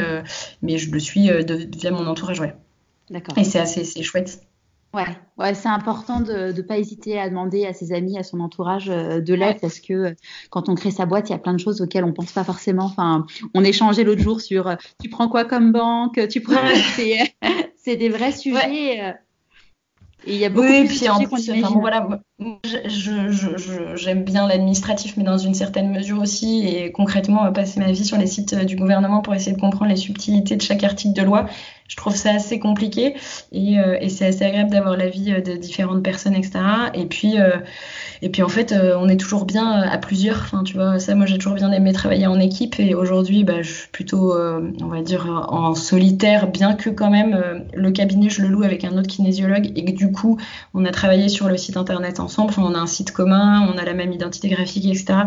[0.62, 1.30] mais je le suis
[1.78, 2.54] via mon entourage, ouais.
[3.10, 3.38] D'accord.
[3.38, 4.42] Et c'est assez, c'est chouette.
[4.94, 5.06] Ouais,
[5.38, 8.90] ouais c'est important de ne pas hésiter à demander à ses amis, à son entourage
[8.90, 10.14] euh, de l'aide parce que euh,
[10.50, 12.44] quand on crée sa boîte, il y a plein de choses auxquelles on pense pas
[12.44, 12.86] forcément.
[12.86, 16.56] Enfin, on échangeait l'autre jour sur euh, tu prends quoi comme banque, tu prends.
[17.78, 19.16] c'est des vrais sujets.
[20.28, 22.08] Et il y a beaucoup oui, de puis en plus, enfin, voilà,
[22.86, 26.68] j'aime bien l'administratif, mais dans une certaine mesure aussi.
[26.68, 29.98] Et concrètement, passer ma vie sur les sites du gouvernement pour essayer de comprendre les
[29.98, 31.48] subtilités de chaque article de loi,
[31.92, 33.16] je trouve ça assez compliqué
[33.52, 36.60] et, euh, et c'est assez agréable d'avoir l'avis euh, de différentes personnes, etc.
[36.94, 37.58] Et puis, euh,
[38.22, 40.38] et puis en fait, on est toujours bien à plusieurs.
[40.38, 43.62] Enfin, tu vois, ça, moi, j'ai toujours bien aimé travailler en équipe et aujourd'hui, bah,
[43.62, 48.42] je suis plutôt, on va dire, en solitaire, bien que quand même le cabinet, je
[48.44, 50.38] le loue avec un autre kinésiologue et que du coup,
[50.74, 52.52] on a travaillé sur le site internet ensemble.
[52.52, 55.24] Enfin, on a un site commun, on a la même identité graphique, etc.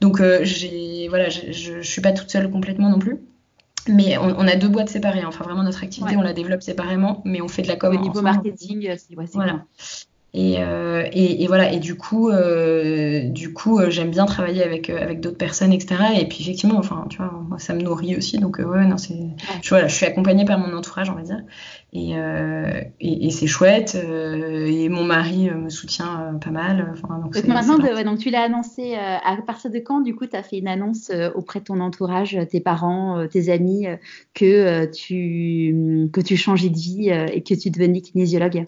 [0.00, 3.20] Donc, j'ai, voilà, je, je suis pas toute seule complètement non plus.
[3.88, 5.24] Mais on, a deux boîtes séparées.
[5.24, 7.94] Enfin, vraiment, notre activité, on la développe séparément, mais on fait de la com.
[7.94, 9.64] Au niveau marketing, ouais, voilà.
[10.34, 11.72] Et, euh, et, et, voilà.
[11.72, 15.72] Et du coup, euh, du coup, euh, j'aime bien travailler avec euh, avec d'autres personnes,
[15.72, 15.94] etc.
[16.20, 18.38] Et puis effectivement, enfin, tu vois, moi, ça me nourrit aussi.
[18.38, 19.16] Donc ouais, non, c'est,
[19.62, 21.40] je, voilà, je suis accompagnée par mon entourage, on va dire.
[21.92, 22.12] Et,
[23.00, 23.94] et, et c'est chouette.
[23.94, 26.92] et mon mari me soutient pas mal.
[26.92, 28.94] Enfin, donc, donc maintenant, de, donc tu l'as annoncé.
[28.96, 32.38] à partir de quand, du coup, tu as fait une annonce auprès de ton entourage,
[32.50, 33.86] tes parents, tes amis,
[34.34, 38.66] que tu que tu changeais de vie et que tu devenais kinésiologue?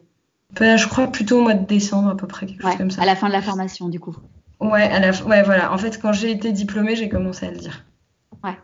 [0.58, 3.02] Bah, je crois plutôt au mois de décembre à peu près, quelque chose comme ça.
[3.02, 4.16] À la fin de la formation, du coup.
[4.60, 5.72] Ouais, à la, ouais, voilà.
[5.72, 7.84] En fait, quand j'ai été diplômée, j'ai commencé à le dire.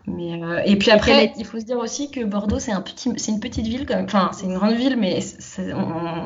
[0.07, 3.11] Mais, euh, et puis après, il faut se dire aussi que Bordeaux, c'est un petit,
[3.17, 4.05] c'est une petite ville, quand même.
[4.05, 5.71] enfin, c'est une grande ville, mais c'est,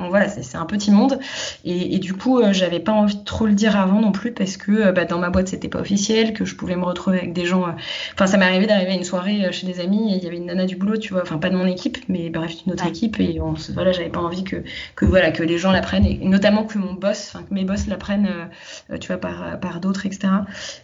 [0.09, 1.19] voilà, c'est, un petit monde.
[1.65, 4.33] Et, et du coup, euh, j'avais pas envie de trop le dire avant non plus,
[4.33, 7.17] parce que euh, bah, dans ma boîte, c'était pas officiel, que je pouvais me retrouver
[7.17, 7.65] avec des gens.
[8.13, 10.37] Enfin, ça m'est arrivé d'arriver à une soirée chez des amis, et il y avait
[10.37, 12.85] une nana du boulot, tu vois, enfin, pas de mon équipe, mais bref, d'une autre
[12.85, 14.57] équipe, et on, voilà, j'avais pas envie que,
[14.95, 17.87] que, voilà, que les gens l'apprennent, et notamment que mon boss, enfin, que mes boss
[17.87, 18.29] l'apprennent,
[18.99, 20.27] tu vois, par, par d'autres, etc.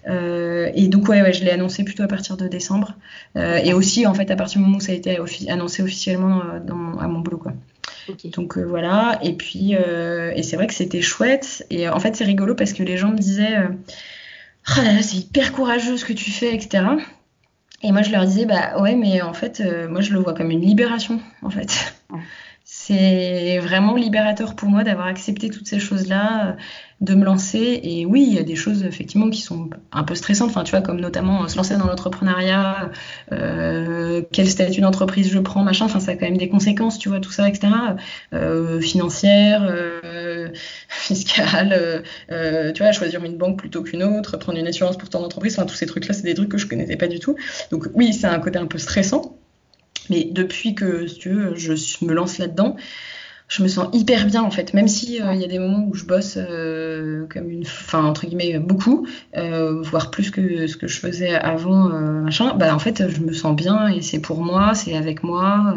[0.08, 2.96] et donc, ouais, ouais, je l'ai annoncé plutôt à partir de décembre.
[3.36, 5.18] Euh, et aussi, en fait, à partir du moment où ça a été
[5.50, 7.54] annoncé officiellement euh, dans, à mon boulot, quoi.
[8.36, 11.66] Donc euh, voilà, et puis et c'est vrai que c'était chouette.
[11.72, 15.18] Et en fait, c'est rigolo parce que les gens me disaient oh là là, c'est
[15.18, 16.84] hyper courageux ce que tu fais, etc.
[17.82, 20.52] Et moi, je leur disais, bah ouais, mais en fait, moi, je le vois comme
[20.52, 21.96] une libération, en fait.
[22.68, 26.58] C'est vraiment libérateur pour moi d'avoir accepté toutes ces choses-là,
[27.00, 27.80] de me lancer.
[27.84, 30.72] Et oui, il y a des choses effectivement qui sont un peu stressantes, enfin, tu
[30.72, 32.90] vois, comme notamment euh, se lancer dans l'entrepreneuriat,
[33.32, 35.86] euh, quel statut d'entreprise je prends, machin.
[35.86, 37.72] Enfin, ça a quand même des conséquences, tu vois, tout ça, etc.
[38.34, 40.50] Euh, financières, euh,
[40.90, 45.24] fiscales, euh, tu vois, choisir une banque plutôt qu'une autre, prendre une assurance pour ton
[45.24, 45.54] entreprise.
[45.54, 47.36] Enfin, tous ces trucs-là, c'est des trucs que je connaissais pas du tout.
[47.70, 49.38] Donc oui, c'est un côté un peu stressant.
[50.10, 52.76] Mais depuis que, si tu veux, je me lance là-dedans,
[53.48, 55.86] je me sens hyper bien en fait, même si euh, il y a des moments
[55.88, 59.06] où je bosse euh, comme une, enfin entre guillemets beaucoup,
[59.38, 62.56] euh, voire plus que ce que je faisais avant, machin.
[62.56, 65.76] Bah en fait, je me sens bien et c'est pour moi, c'est avec moi.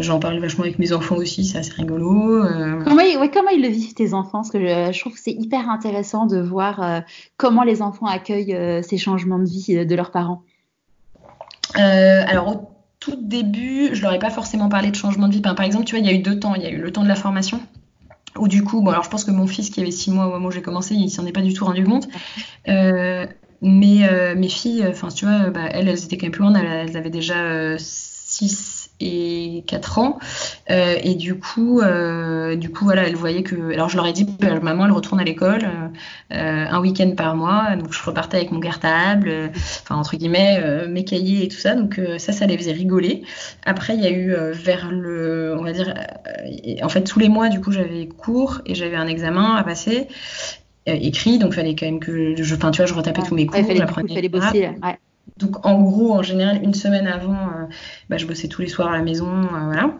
[0.00, 2.44] J'en parle vachement avec mes enfants aussi, c'est assez rigolo.
[2.84, 4.42] Comment, ouais, comment ils le vivent tes enfants?
[4.42, 7.02] Parce que je, trouve que c'est hyper intéressant de voir
[7.38, 10.42] comment les enfants accueillent ces changements de vie de leurs parents.
[11.74, 12.73] alors
[13.04, 15.42] tout début, je leur ai pas forcément parlé de changement de vie.
[15.42, 16.54] Par exemple, tu vois, il y a eu deux temps.
[16.54, 17.60] Il y a eu le temps de la formation,
[18.38, 20.30] où du coup, bon, alors je pense que mon fils qui avait six mois au
[20.30, 22.08] moment où j'ai commencé, il s'en est pas du tout rendu compte.
[22.66, 23.26] Euh,
[23.60, 26.56] mais euh, mes filles, enfin, tu vois, bah, elles, elles étaient quand même plus grandes,
[26.56, 30.18] elles, avaient déjà 6 euh, et 4 ans.
[30.70, 33.72] Euh, et du coup, euh, du coup, voilà, elle voyait que.
[33.72, 35.64] Alors, je leur ai dit, bah, maman, elle retourne à l'école
[36.32, 37.76] euh, un week-end par mois.
[37.76, 41.74] Donc, je repartais avec mon cartable, enfin, entre guillemets, mes cahiers et tout ça.
[41.74, 43.22] Donc, ça, ça les faisait rigoler.
[43.64, 45.56] Après, il y a eu vers le.
[45.58, 45.94] On va dire.
[46.82, 50.08] en fait, tous les mois, du coup, j'avais cours et j'avais un examen à passer.
[50.86, 53.46] écrit, donc il fallait quand même que je, enfin tu vois, je retapais tous mes
[53.46, 54.98] cours, ouais, fallait, fallait bosser, ouais.
[55.36, 57.66] Donc en gros, en général, une semaine avant, euh,
[58.08, 59.94] bah, je bossais tous les soirs à la maison, euh, voilà.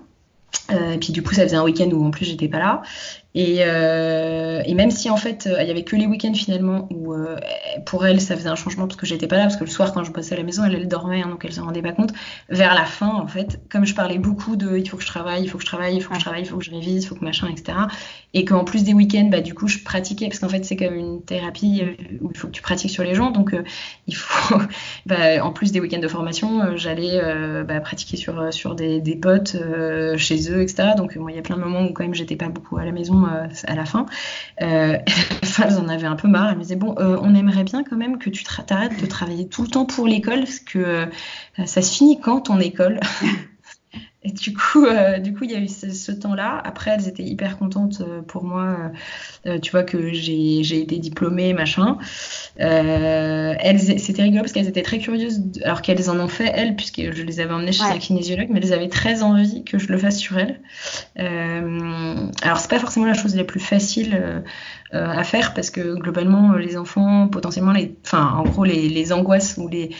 [0.71, 2.83] Euh, et puis du coup, ça faisait un week-end où en plus j'étais pas là.
[3.37, 7.13] Et, euh, et, même si en fait il y avait que les week-ends finalement où
[7.13, 7.37] euh,
[7.85, 9.93] pour elle ça faisait un changement parce que j'étais pas là parce que le soir
[9.93, 11.91] quand je bossais à la maison elle, elle dormait hein, donc elle se rendait pas
[11.91, 12.13] compte.
[12.49, 15.43] Vers la fin en fait comme je parlais beaucoup de il faut que je travaille,
[15.43, 17.03] il faut que je travaille, il faut que je travaille, il faut que je révise,
[17.03, 17.77] il faut que machin etc.
[18.35, 20.95] Et qu'en plus des week-ends bah du coup je pratiquais parce qu'en fait c'est comme
[20.95, 23.65] une thérapie euh, où il faut que tu pratiques sur les gens donc euh,
[24.07, 24.59] il faut
[25.07, 27.21] bah, en plus des week-ends de formation euh, j'allais
[27.65, 29.57] bah, pratiquer sur sur des, des potes
[30.19, 30.91] chez eux etc.
[30.97, 32.93] Donc il y a plein de moments où quand même j'étais pas beaucoup à la
[32.93, 34.07] maison euh, à la fin.
[34.63, 34.99] Euh,
[35.63, 36.51] elles en avaient un peu marre.
[36.51, 39.49] Elles me disaient bon, euh, on aimerait bien quand même que tu t'arrêtes de travailler
[39.49, 41.07] tout le temps pour l'école, parce que
[41.65, 43.01] ça se finit quand ton école?
[44.27, 46.61] Et du coup, euh, du coup, il y a eu ce, temps-là.
[46.65, 48.91] Après, elles étaient hyper contentes euh, pour moi.
[49.47, 51.99] Euh, tu vois que j'ai été diplômée, machin.
[52.57, 57.13] elles, c'était rigolo parce qu'elles étaient très curieuses, alors qu'elles en ont fait elles, puisque
[57.13, 59.99] je les avais emmenées chez un kinésiologue, mais elles avaient très envie que je le
[59.99, 60.59] fasse sur elles.
[61.17, 64.43] alors, c'est pas forcément la chose la plus facile
[64.93, 69.57] à faire parce que globalement, les enfants, potentiellement, les, enfin, en gros, les, les angoisses
[69.59, 69.91] ou les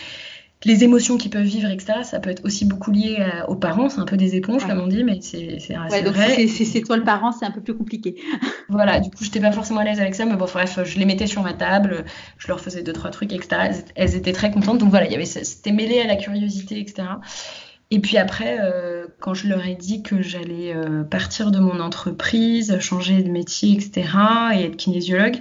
[0.63, 3.89] les émotions qu'ils peuvent vivre, etc., ça peut être aussi beaucoup lié euh, aux parents.
[3.89, 6.47] C'est un peu des éponges, comme on dit, mais c'est ouais, vrai.
[6.47, 8.15] Si c'est toi le parent, c'est un peu plus compliqué.
[8.69, 11.05] voilà, du coup, j'étais pas forcément à l'aise avec ça, mais bon, bref, je les
[11.05, 12.05] mettais sur ma table,
[12.37, 13.83] je leur faisais deux, trois trucs, etc.
[13.95, 14.79] Elles, étaient très contentes.
[14.79, 17.03] Donc voilà, c'était mêlé à la curiosité, etc.
[17.91, 21.79] Et puis après, euh, quand je leur ai dit que j'allais euh, partir de mon
[21.79, 24.09] entreprise, changer de métier, etc.,
[24.55, 25.37] et être kinésiologue,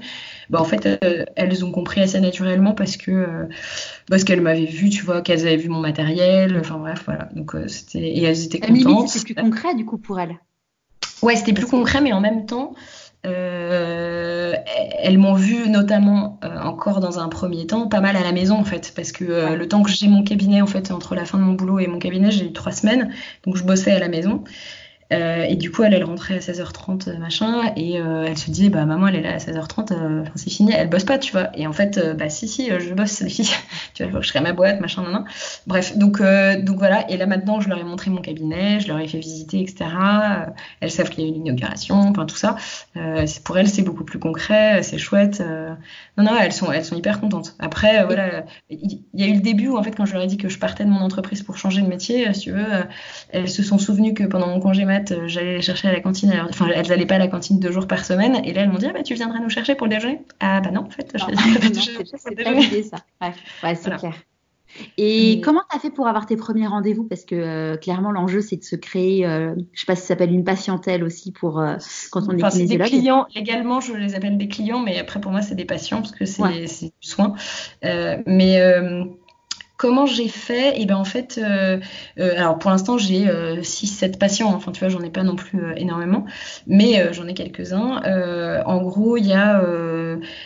[0.51, 3.49] bah, en fait, euh, elles ont compris assez naturellement parce que euh,
[4.09, 6.57] parce qu'elles m'avaient vu, tu vois, qu'elles avaient vu mon matériel.
[6.59, 7.29] Enfin bref, voilà.
[7.35, 9.09] Donc euh, c'était et elles étaient contentes.
[9.09, 10.39] C'était plus concret du coup pour elles.
[11.23, 12.75] Ouais, c'était plus concret, mais en même temps.
[13.23, 18.65] elles m'ont vu notamment encore dans un premier temps pas mal à la maison en
[18.65, 21.45] fait parce que le temps que j'ai mon cabinet en fait entre la fin de
[21.45, 23.15] mon boulot et mon cabinet j'ai eu trois semaines
[23.47, 24.45] donc je bossais à la maison
[25.13, 28.51] Euh, et du coup, elle, elle rentrait à 16h30, euh, machin, et euh, elle se
[28.51, 31.33] disait, bah maman, elle est là à 16h30, euh, c'est fini, elle bosse pas, tu
[31.33, 31.51] vois.
[31.55, 33.23] Et en fait, bah si, si, je bosse,
[33.95, 35.25] tu vois, je serai ma boîte, machin, nan, nan.
[35.67, 36.23] Bref, donc,
[36.63, 37.11] donc voilà.
[37.11, 39.91] Et là maintenant, je leur ai montré mon cabinet, je leur ai fait visiter, etc.
[40.81, 42.57] elles savent qu'il y a une inauguration, enfin tout ça.
[43.45, 45.43] pour elles, c'est beaucoup plus concret, c'est chouette.
[46.17, 47.55] non, non, elles sont, elles sont hyper contentes.
[47.59, 50.27] Après, voilà, il y, a eu le début où en fait, quand je leur ai
[50.27, 52.67] dit que je partais de mon entreprise pour changer de métier, si tu veux,
[53.31, 56.33] elles se sont souvenues que pendant mon congé euh, j'allais les chercher à la cantine.
[56.49, 58.41] enfin, elles n'allaient pas à la cantine deux jours par semaine.
[58.45, 60.61] Et là, elles m'ont dit, ah, bah, tu viendras nous chercher pour le déjeuner Ah,
[60.61, 61.25] bah non, en fait, je
[62.17, 62.99] C'est pas l'idée, ça.
[63.21, 64.15] Ouais, c'est clair.
[64.99, 67.05] Et, comment tu as fait pour avoir tes premiers rendez-vous?
[67.05, 70.09] Parce que euh, clairement, l'enjeu, c'est de se créer, euh, je sais pas si ça
[70.09, 71.63] s'appelle une patientèle aussi pour
[72.11, 75.31] quand on enfin, est Des clients, légalement, je les appelle des clients, mais après, pour
[75.31, 77.35] moi, c'est des patients parce que c'est du soin.
[77.83, 78.59] mais
[79.85, 81.79] Comment j'ai fait eh ben en fait, euh,
[82.19, 85.37] euh, alors pour l'instant j'ai 6-7 euh, patients, enfin tu vois j'en ai pas non
[85.37, 86.25] plus énormément,
[86.67, 88.01] mais j'en ai quelques-uns.
[88.65, 89.63] en gros il y a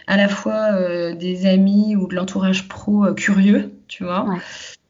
[0.09, 4.27] à la fois des amis ou de l'entourage pro curieux, tu vois,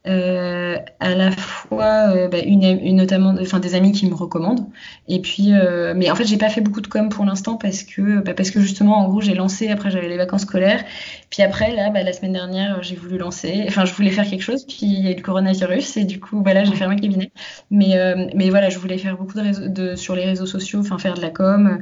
[0.06, 4.64] euh, à la fois euh, bah, une, notamment enfin des amis qui me recommandent.
[5.08, 7.82] Et puis euh, mais en fait j'ai pas fait beaucoup de com pour l'instant parce
[7.82, 10.84] que bah, parce que justement en gros j'ai lancé après j'avais les vacances scolaires.
[11.30, 14.42] Puis après là bah, la semaine dernière j'ai voulu lancer enfin je voulais faire quelque
[14.42, 16.94] chose puis il y a eu le coronavirus et du coup bah, là j'ai fermé
[16.94, 17.32] le cabinet.
[17.72, 17.96] Mais
[18.34, 21.30] mais voilà je voulais faire beaucoup de, sur les réseaux sociaux enfin faire de la
[21.30, 21.80] com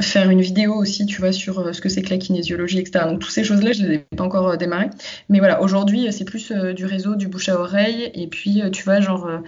[0.00, 3.20] faire une vidéo aussi tu vois sur ce que c'est que la kinésiologie etc donc
[3.20, 4.90] toutes ces choses là je les ai pas encore démarré
[5.28, 8.10] mais voilà aujourd'hui c'est plus euh, du réseau du bouche à oreille.
[8.12, 9.38] Et puis, euh, tu vois, genre, euh,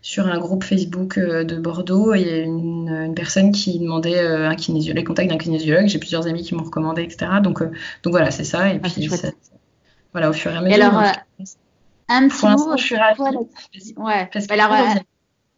[0.00, 4.98] sur un groupe Facebook de Bordeaux, il y a une, personne qui demandait un kinésiologue,
[4.98, 5.86] les contacts d'un kinésiologue.
[5.86, 7.30] J'ai plusieurs amis qui m'ont recommandé, etc.
[7.40, 8.72] Donc, donc voilà, c'est ça.
[8.72, 9.08] Et ah, puis,
[10.12, 10.84] voilà, au fur et à mesure.
[10.84, 11.12] alors,
[12.08, 12.76] un petit mot.
[12.76, 13.20] je suis ravie.
[13.96, 14.28] Ouais.
[14.32, 14.72] Parce que alors,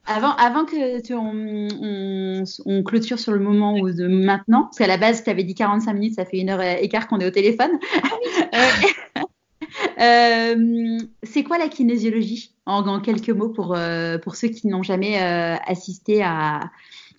[0.07, 4.87] avant, avant que tu, on, on, clôture sur le moment ou de maintenant, parce qu'à
[4.87, 7.27] la base, tu avais dit 45 minutes, ça fait une heure et quart qu'on est
[7.27, 7.71] au téléphone.
[8.53, 9.23] Ah
[10.01, 15.23] euh, c'est quoi la kinésiologie en, quelques mots pour, euh, pour ceux qui n'ont jamais
[15.23, 16.71] euh, assisté à.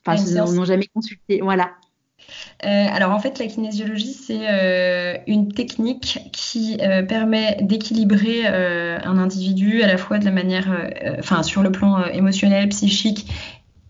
[0.05, 1.39] Enfin, n'ont jamais consulté?
[1.41, 1.71] Voilà.
[2.61, 6.77] alors en fait, la kinésiologie, c'est une technique qui
[7.09, 10.67] permet d'équilibrer un individu à la fois de la manière,
[11.17, 13.27] enfin sur le plan émotionnel, psychique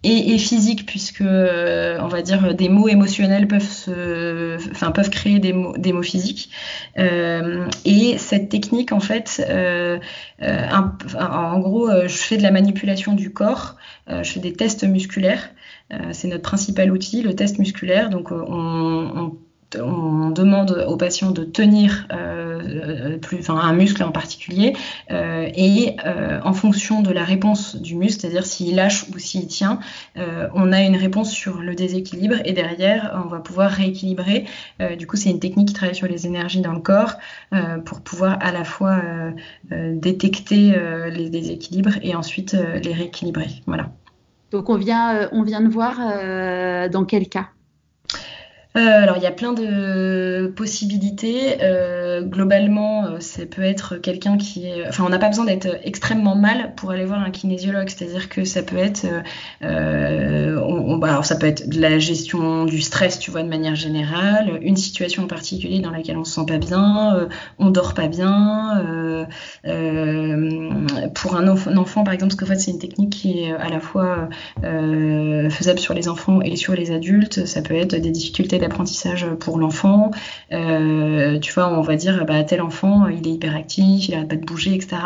[0.05, 5.39] et, physique puisque euh, on va dire des mots émotionnels peuvent se, enfin peuvent créer
[5.39, 6.51] des mots, des mots physiques.
[6.97, 9.97] Euh, et cette technique en fait euh,
[10.41, 13.75] en gros je fais de la manipulation du corps
[14.07, 15.49] je fais des tests musculaires.
[16.11, 18.09] C'est notre principal outil le test musculaire.
[18.09, 19.37] Donc on, on
[19.75, 24.73] on demande aux patients de tenir euh, plus, enfin, un muscle en particulier
[25.11, 29.47] euh, et euh, en fonction de la réponse du muscle, c'est-à-dire s'il lâche ou s'il
[29.47, 29.79] tient,
[30.53, 34.45] on a une réponse sur le déséquilibre et derrière on va pouvoir rééquilibrer.
[34.97, 37.15] du coup, c'est une technique qui travaille sur les énergies dans le corps
[37.85, 39.01] pour pouvoir à la fois
[39.71, 40.75] détecter
[41.11, 43.49] les déséquilibres et ensuite les rééquilibrer.
[43.65, 43.89] Voilà.
[44.51, 45.97] Donc on vient, on vient de voir
[46.89, 47.49] dans quel cas?
[47.49, 47.54] euh,
[48.75, 51.57] alors, il y a plein de possibilités.
[51.61, 54.87] Euh, globalement, euh, ça peut être quelqu'un qui est.
[54.87, 57.87] Enfin, on n'a pas besoin d'être extrêmement mal pour aller voir un kinésiologue.
[57.87, 59.05] C'est-à-dire que ça peut être.
[59.61, 63.75] On, bah, alors, ça peut être de la gestion du stress, tu vois, de manière
[63.75, 67.27] générale, une situation en particulier dans laquelle on se sent pas bien,
[67.59, 68.83] on dort pas bien.
[71.13, 73.79] pour un, enfant, par exemple, parce qu'en fait, c'est une technique qui est à la
[73.79, 74.29] fois
[74.61, 77.45] faisable sur les enfants et sur les adultes.
[77.45, 80.11] Ça peut être des difficultés apprentissage pour l'enfant.
[80.51, 84.35] Euh, tu vois, on va dire, bah, tel enfant, il est hyperactif, il n'arrête pas
[84.35, 84.97] de bouger, etc.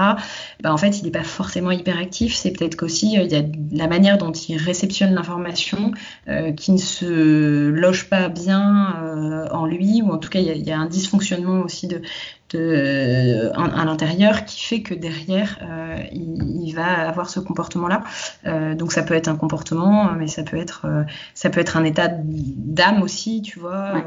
[0.62, 2.36] Bah, en fait, il n'est pas forcément hyperactif.
[2.36, 5.92] C'est peut-être qu'aussi, euh, il y a la manière dont il réceptionne l'information
[6.28, 10.68] euh, qui ne se loge pas bien en lui, ou en tout cas, il il
[10.68, 12.02] y a un dysfonctionnement aussi de,
[12.52, 18.04] de, à, l'intérieur qui fait que derrière euh, il, il, va avoir ce comportement-là.
[18.46, 21.04] Euh, donc ça peut être un comportement, mais ça peut être euh,
[21.34, 24.04] ça peut être un état d'âme aussi, tu vois.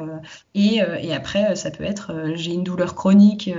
[0.55, 3.51] et, et après ça peut être j'ai une douleur chronique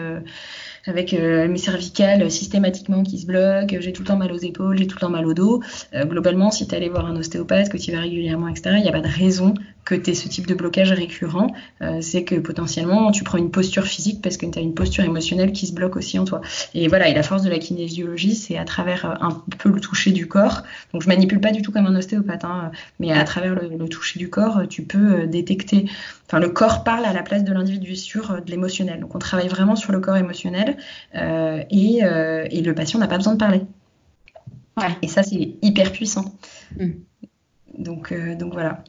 [0.85, 4.77] avec euh, mes cervicales systématiquement qui se bloquent, j'ai tout le temps mal aux épaules,
[4.77, 5.61] j'ai tout le temps mal au dos.
[5.93, 8.89] Euh, globalement, si tu allé voir un ostéopathe, que tu vas régulièrement, etc., il n'y
[8.89, 9.53] a pas de raison
[9.85, 11.47] que tu aies ce type de blocage récurrent.
[11.81, 15.03] Euh, c'est que potentiellement, tu prends une posture physique parce que tu as une posture
[15.03, 16.41] émotionnelle qui se bloque aussi en toi.
[16.73, 20.11] Et voilà, et la force de la kinésiologie, c'est à travers un peu le toucher
[20.11, 20.63] du corps.
[20.93, 23.89] Donc je manipule pas du tout comme un ostéopathe, hein, mais à travers le, le
[23.89, 25.85] toucher du corps, tu peux détecter
[26.27, 28.99] Enfin, le corps parle à la place de l'individu sur de l'émotionnel.
[28.99, 30.77] Donc on travaille vraiment sur le corps émotionnel
[31.15, 33.61] euh, et, euh, et, le patient n'a pas besoin de parler.
[35.03, 36.33] Et ça, c'est hyper puissant.
[36.79, 36.91] Mm.
[37.77, 38.83] Donc, donc voilà.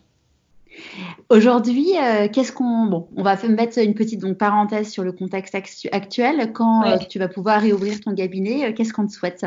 [1.29, 1.93] Aujourd'hui,
[2.33, 2.87] qu'est-ce qu'on.
[2.87, 5.57] Bon, on va mettre une petite donc, parenthèse sur le contexte
[5.93, 6.53] actuel.
[6.53, 9.45] Quand tu vas pouvoir réouvrir ton cabinet, qu'est-ce qu'on te souhaite?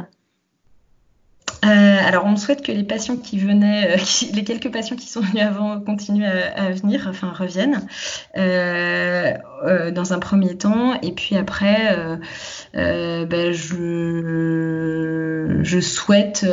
[1.65, 3.97] Euh, alors, on souhaite que les patients qui venaient, euh,
[4.33, 7.87] les quelques patients qui sont venus avant continuent à, venir, enfin reviennent
[8.37, 9.33] euh,
[9.91, 10.99] dans un premier temps.
[11.01, 11.95] Et puis après,
[12.73, 16.45] ben, je, je, souhaite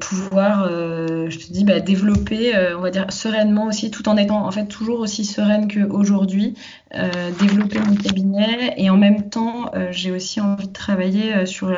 [0.00, 4.50] pouvoir, je te dis, bah, développer, on va dire, sereinement aussi, tout en étant en
[4.50, 6.54] fait toujours aussi sereine qu'aujourd'hui,
[6.94, 8.72] euh, développer mon cabinet.
[8.78, 11.70] Et en même temps euh, j'ai aussi envie de travailler euh, sur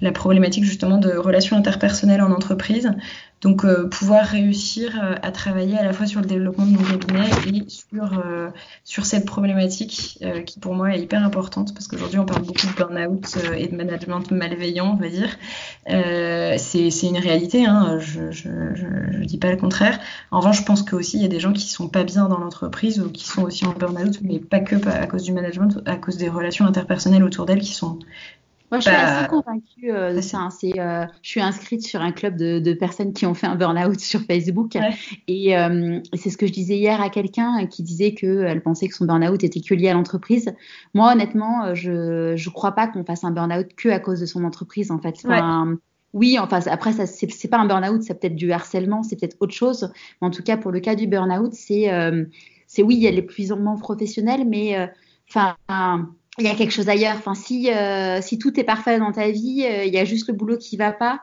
[0.00, 2.90] la, problématique justement de relations interpersonnelles en entreprise
[3.40, 7.68] donc pouvoir réussir à travailler à la fois sur le développement de mon cabinet et
[7.68, 8.22] sur,
[8.84, 12.72] sur cette problématique qui pour moi est hyper importante parce qu'aujourd'hui on parle beaucoup de
[12.72, 15.28] burn-out et de management malveillant on va dire
[16.58, 20.00] c'est une réalité hein, je, je, je, dis pas le contraire
[20.30, 22.38] en revanche je pense qu'aussi il y a des gens qui sont pas bien dans
[22.38, 25.96] l'entreprise ou qui sont aussi en burn-out mais pas que à cause du management, à
[25.96, 27.98] cause des relations interpersonnelles autour d'elle qui sont.
[28.70, 30.38] Moi, je suis assez convaincue euh, de ça.
[30.38, 30.48] Hein.
[30.64, 34.20] Euh, je suis inscrite sur un club de, personnes qui ont fait un burn-out sur
[34.20, 34.76] Facebook.
[34.76, 34.80] Euh,
[35.26, 35.54] et,
[36.14, 39.42] c'est ce que je disais hier à quelqu'un qui disait qu'elle pensait que son burn-out
[39.42, 40.54] était que lié à l'entreprise.
[40.94, 44.44] Moi, honnêtement, je ne crois pas qu'on fasse un burn-out que à cause de son
[44.44, 45.14] entreprise, en fait.
[46.14, 49.54] oui, enfin, après, ça, c'est, pas un burn-out, c'est peut-être du harcèlement, c'est peut-être autre
[49.54, 49.90] chose.
[50.20, 51.88] Mais en tout cas, pour le cas du burn-out, c'est
[52.68, 54.86] c'est oui, il y a l'épuisement professionnel, mais euh,
[55.28, 56.14] enfin.
[56.38, 57.16] Il y a quelque chose ailleurs.
[57.16, 60.28] Enfin, si, euh, si tout est parfait dans ta vie, euh, il y a juste
[60.28, 61.20] le boulot qui va pas.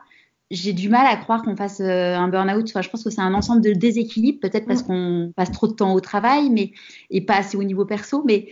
[0.50, 2.66] J'ai du mal à croire qu'on fasse un burn-out.
[2.68, 4.86] Enfin, je pense que c'est un ensemble de déséquilibres, peut-être parce mm.
[4.86, 6.72] qu'on passe trop de temps au travail, mais
[7.10, 8.22] et pas assez au niveau perso.
[8.24, 8.48] Mais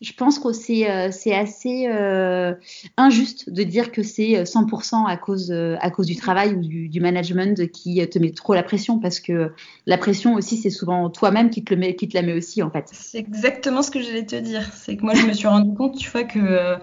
[0.00, 2.54] je pense que c'est euh, assez euh,
[2.96, 7.00] injuste de dire que c'est 100% à cause, euh, à cause du travail ou du,
[7.00, 9.52] management qui te met trop la pression parce que
[9.86, 12.88] la pression aussi, c'est souvent toi-même qui, te qui te la met aussi en fait.
[12.92, 14.62] C'est exactement ce que j'allais te dire.
[14.72, 16.76] C'est que moi, je me suis rendu compte, tu vois, que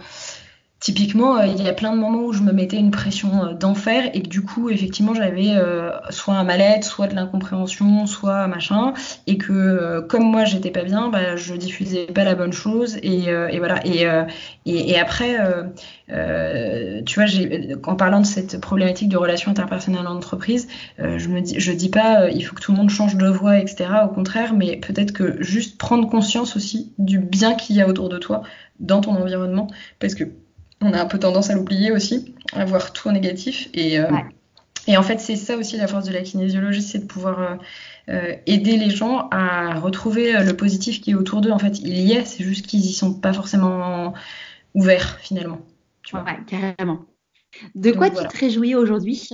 [0.81, 3.53] Typiquement, euh, il y a plein de moments où je me mettais une pression euh,
[3.53, 8.47] d'enfer et que du coup, effectivement, j'avais euh, soit un mal-être, soit de l'incompréhension, soit
[8.47, 8.95] machin,
[9.27, 13.25] et que comme moi, j'étais pas bien, bah, je diffusais pas la bonne chose et,
[13.25, 13.85] et voilà.
[13.85, 14.07] Et,
[14.65, 15.37] et, et après,
[17.05, 17.29] tu vois,
[17.85, 20.67] en parlant de cette problématique de relations interpersonnelles en entreprise,
[20.97, 23.59] je me dis, je dis pas, il faut que tout le monde change de voix,
[23.59, 23.89] etc.
[24.05, 28.09] Au contraire, mais peut-être que juste prendre conscience aussi du bien qu'il y a autour
[28.09, 28.41] de toi
[28.79, 29.67] dans ton environnement,
[29.99, 30.23] parce que
[30.81, 33.69] on a un peu tendance à l'oublier aussi, à voir tout en négatif.
[33.73, 34.09] Et, euh,
[34.87, 37.55] et en fait, c'est ça aussi la force de la kinésiologie, c'est de pouvoir euh,
[38.09, 41.51] euh, aider les gens à retrouver le positif qui est autour d'eux.
[41.51, 44.13] En fait, il y est, c'est juste qu'ils y sont pas forcément
[44.73, 45.61] ouverts finalement.
[46.03, 46.25] Tu vois.
[46.47, 47.05] carrément.
[47.75, 49.29] De quoi tu te réjouis aujourd'hui?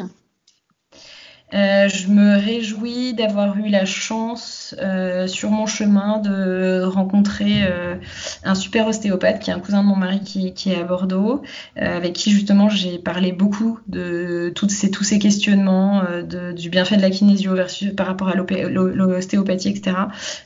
[1.54, 7.96] Euh, je me réjouis d'avoir eu la chance euh, sur mon chemin de rencontrer euh,
[8.44, 11.42] un super ostéopathe qui est un cousin de mon mari qui, qui est à Bordeaux,
[11.76, 16.98] avec qui justement j'ai parlé beaucoup de toutes ces, tous ces questionnements, de, du bienfait
[16.98, 19.96] de la kinésio versus, par rapport à l'ostéopathie, etc.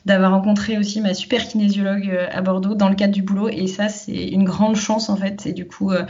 [0.06, 3.90] D'avoir rencontré aussi ma super kinésiologue à Bordeaux dans le cadre du boulot et ça
[3.90, 6.04] c'est une grande chance en fait et du coup euh,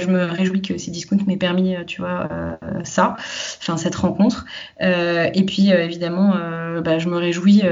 [0.00, 3.16] je me réjouis que ces discounts m'aient permis, euh, tu vois, euh, ça,
[3.58, 4.44] enfin cette rencontre.
[4.80, 6.34] et puis évidemment,
[6.84, 7.62] bah, je me réjouis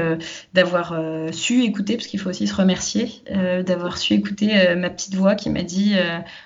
[0.53, 0.95] d'avoir
[1.31, 3.23] su écouter, parce qu'il faut aussi se remercier,
[3.65, 5.95] d'avoir su écouter ma petite voix qui m'a dit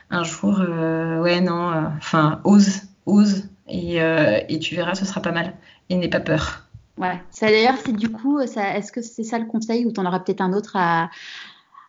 [0.10, 3.98] un jour, ouais non, enfin ose, ose, et,
[4.50, 5.54] et tu verras, ce sera pas mal.
[5.90, 6.68] Et n'aie pas peur.
[6.98, 7.22] Ouais.
[7.42, 10.42] D'ailleurs, c'est du coup, est-ce que c'est ça le conseil ou tu en auras peut-être
[10.42, 11.10] un autre à,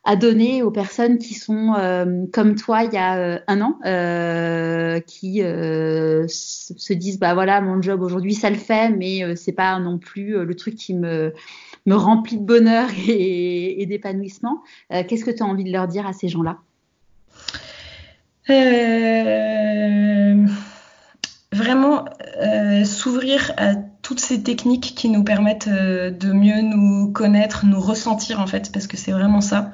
[0.09, 3.79] à donner aux personnes qui sont euh, comme toi il y a euh, un an,
[3.85, 9.79] euh, qui se disent bah voilà mon job aujourd'hui ça le fait, mais c'est pas
[9.79, 11.35] non plus le truc qui me
[11.85, 14.63] me remplit de bonheur et, d'épanouissement.
[14.89, 16.57] Qu'est-ce que tu as envie de leur dire à ces gens-là?
[21.53, 22.07] Vraiment
[22.87, 28.47] s'ouvrir à toutes ces techniques qui nous permettent de mieux nous connaître, nous ressentir en
[28.47, 29.71] fait, parce que c'est vraiment ça.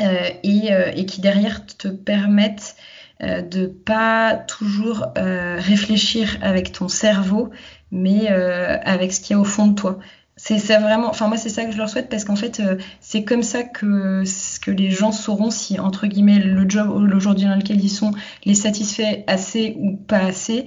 [0.00, 2.76] Euh, euh, et, qui derrière te permettent
[3.22, 7.50] euh, de pas toujours réfléchir avec ton cerveau,
[7.90, 9.98] mais avec ce qu'il y a au fond de toi.
[10.36, 12.62] C'est ça vraiment, enfin moi c'est ça que je leur souhaite parce qu'en fait
[13.00, 14.24] c'est comme ça que,
[14.62, 18.12] que les gens sauront si entre guillemets le job aujourd'hui dans lequel ils sont
[18.46, 20.64] les satisfait assez ou pas assez,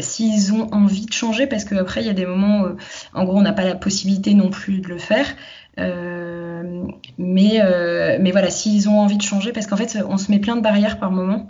[0.00, 2.76] s'ils ont envie de changer parce qu'après il y a des moments où
[3.14, 5.24] en gros on n'a pas la possibilité non plus de le faire.
[5.78, 6.84] Euh,
[7.18, 10.38] mais, euh, mais voilà, s'ils ont envie de changer, parce qu'en fait, on se met
[10.38, 11.46] plein de barrières par moment.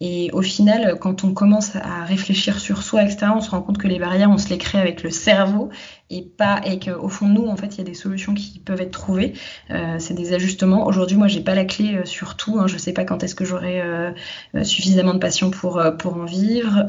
[0.00, 3.78] Et au final, quand on commence à réfléchir sur soi, etc., on se rend compte
[3.78, 5.70] que les barrières, on se les crée avec le cerveau
[6.10, 8.58] et pas et qu'au fond de nous, en fait, il y a des solutions qui
[8.58, 9.32] peuvent être trouvées.
[9.70, 10.86] Euh, c'est des ajustements.
[10.86, 12.58] Aujourd'hui, moi, j'ai pas la clé euh, sur tout.
[12.58, 12.66] Hein.
[12.66, 14.10] Je sais pas quand est-ce que j'aurai euh,
[14.62, 16.84] suffisamment de passion pour pour en vivre.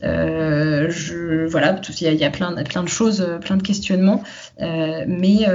[0.00, 4.22] voilà, il y a, y a, plein plein de choses, plein de questionnements.
[4.58, 5.46] mais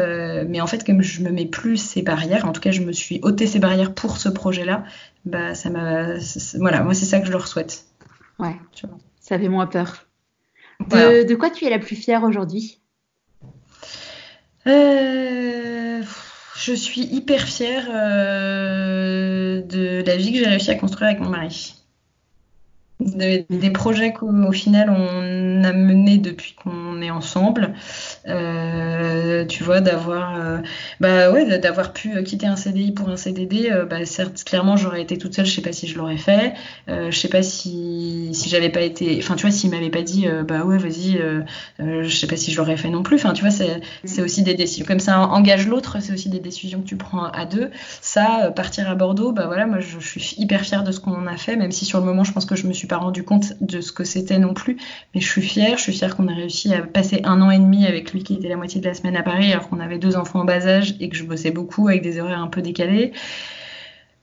[0.47, 2.91] mais en fait, comme je me mets plus ces barrières, en tout cas, je me
[2.91, 4.83] suis ôté ces barrières pour ce projet-là
[5.25, 6.17] bah ça m'a
[6.55, 7.85] voilà moi c'est ça que je leur souhaite.
[8.39, 8.55] Ouais.
[9.19, 10.05] Ça fait moins peur.
[10.79, 12.79] De, quoi tu es la plus fière aujourd'hui?
[14.65, 16.01] Euh,
[16.55, 21.29] je suis hyper fière euh, de la vie que j'ai réussi à construire avec mon
[21.29, 21.78] mari
[22.99, 27.73] des projets qu'au final on a menés depuis qu'on est ensemble.
[28.27, 30.57] Euh, tu vois, d'avoir euh,
[30.99, 35.01] bah ouais, d'avoir pu quitter un CDI pour un CDD, euh, bah certes, clairement, j'aurais
[35.01, 36.53] été toute seule, je sais pas si je l'aurais fait.
[36.89, 39.17] Euh, je sais pas si, si j'avais pas été.
[39.19, 41.19] Enfin, tu vois, s'il m'avait pas dit, bah ouais, vas-y,
[41.79, 43.15] je sais pas si je l'aurais fait non plus.
[43.15, 44.85] Enfin, tu vois, c'est c'est aussi des décisions.
[44.85, 47.69] Comme ça engage l'autre, c'est aussi des décisions que tu prends à deux.
[48.01, 51.27] Ça, partir à Bordeaux, bah voilà, moi je, je suis hyper fière de ce qu'on
[51.27, 53.23] a fait, même si sur le moment, je pense que je me suis pas rendu
[53.23, 54.75] compte de ce que c'était non plus.
[55.15, 57.57] Mais je suis fière, je suis fière qu'on ait réussi à passer un an et
[57.57, 59.97] demi avec lui qui était la moitié de la semaine à Paris, alors qu'on avait
[59.97, 62.61] deux enfants en bas âge et que je bossais beaucoup avec des horaires un peu
[62.61, 63.13] décalés.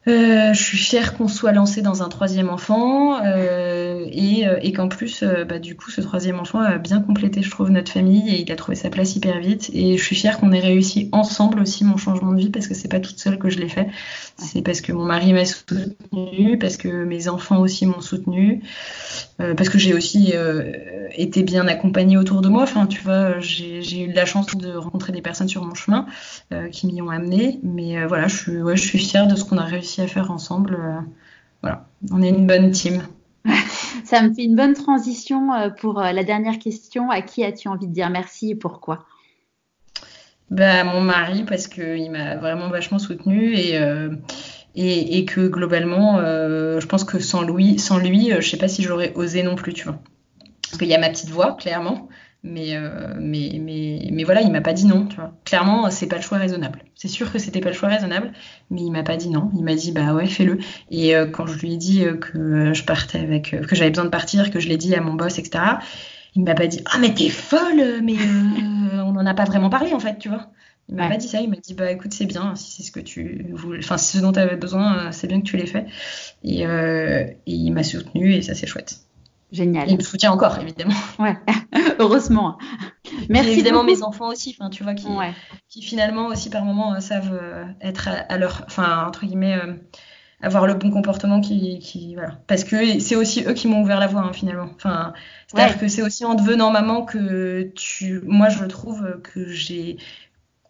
[0.08, 4.72] Euh, je suis fière qu'on soit lancé dans un troisième enfant euh, et, euh, et
[4.72, 7.90] qu'en plus, euh, bah, du coup, ce troisième enfant a bien complété, je trouve, notre
[7.90, 9.68] famille et il a trouvé sa place hyper vite.
[9.74, 12.74] Et je suis fière qu'on ait réussi ensemble aussi mon changement de vie parce que
[12.74, 13.88] c'est pas toute seule que je l'ai fait.
[14.36, 18.62] C'est parce que mon mari m'a soutenu, parce que mes enfants aussi m'ont soutenu,
[19.40, 20.34] euh, parce que j'ai aussi
[21.16, 22.62] été bien accompagnée autour de moi.
[22.62, 26.06] Enfin, tu vois, j'ai eu la chance de rencontrer des personnes sur mon chemin
[26.70, 27.58] qui m'y ont amené.
[27.64, 30.31] Mais voilà, je suis, ouais, je suis fière de ce qu'on a réussi à faire
[30.31, 30.74] ensemble.
[30.74, 31.01] Euh,
[31.62, 33.02] voilà, on est une bonne team.
[34.05, 37.10] Ça me fait une bonne transition euh, pour euh, la dernière question.
[37.10, 39.06] À qui as-tu envie de dire merci et pourquoi?
[40.51, 43.74] Bah, Mon mari, parce qu'il m'a vraiment vachement soutenu et,
[44.77, 48.85] et, et, que globalement, je pense que sans lui, sans lui je sais pas si
[48.85, 49.98] j'aurais osé non plus, tu vois.
[50.62, 52.09] Parce qu'il y a ma petite voix, clairement.
[52.48, 55.32] Mais, euh, mais, mais, mais voilà, il m'a pas dit non, tu vois.
[55.44, 56.85] Clairement, c'est pas le choix raisonnable.
[56.94, 58.32] C'est sûr que c'était pas le choix raisonnable,
[58.70, 59.51] mais il m'a pas dit non.
[59.56, 60.59] Il m'a dit bah ouais, fais-le.
[60.93, 64.05] Et euh, quand je lui ai dit euh, que je partais avec, que j'avais besoin
[64.05, 65.64] de partir, que je l'ai dit à mon boss, etc.
[66.36, 68.14] Il m'a pas dit ah mais t'es folle, mais
[69.05, 70.47] on en a pas vraiment parlé en fait, tu vois.
[70.89, 71.40] Il m'a pas dit ça.
[71.40, 74.12] Il m'a dit bah écoute c'est bien si c'est ce que tu voulais, enfin si
[74.12, 75.86] c'est ce dont tu avais besoin, c'est bien que tu l'aies fait.
[76.44, 79.05] Et, et il m'a soutenu et ça c'est chouette.
[79.52, 79.89] Génial.
[79.89, 80.94] il me soutient encore, évidemment.
[81.18, 81.36] Ouais,
[81.98, 82.59] heureusement.
[83.28, 83.51] Merci.
[83.51, 85.09] Et évidemment, mes enfants aussi, enfin, tu vois, qui,
[85.68, 89.74] qui finalement aussi par moments euh, savent euh, être à, leur, enfin, entre guillemets, euh,
[90.43, 92.40] avoir le bon comportement qui, qui voilà.
[92.47, 94.68] Parce que c'est aussi eux qui m'ont ouvert la voie, hein, finalement.
[94.74, 95.12] Enfin,
[95.47, 99.97] c'est-à-dire que c'est aussi en devenant maman que tu, moi, je trouve que j'ai,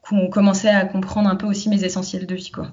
[0.03, 2.73] qu'on commençait à comprendre un peu aussi mes essentiels de vie, quoi.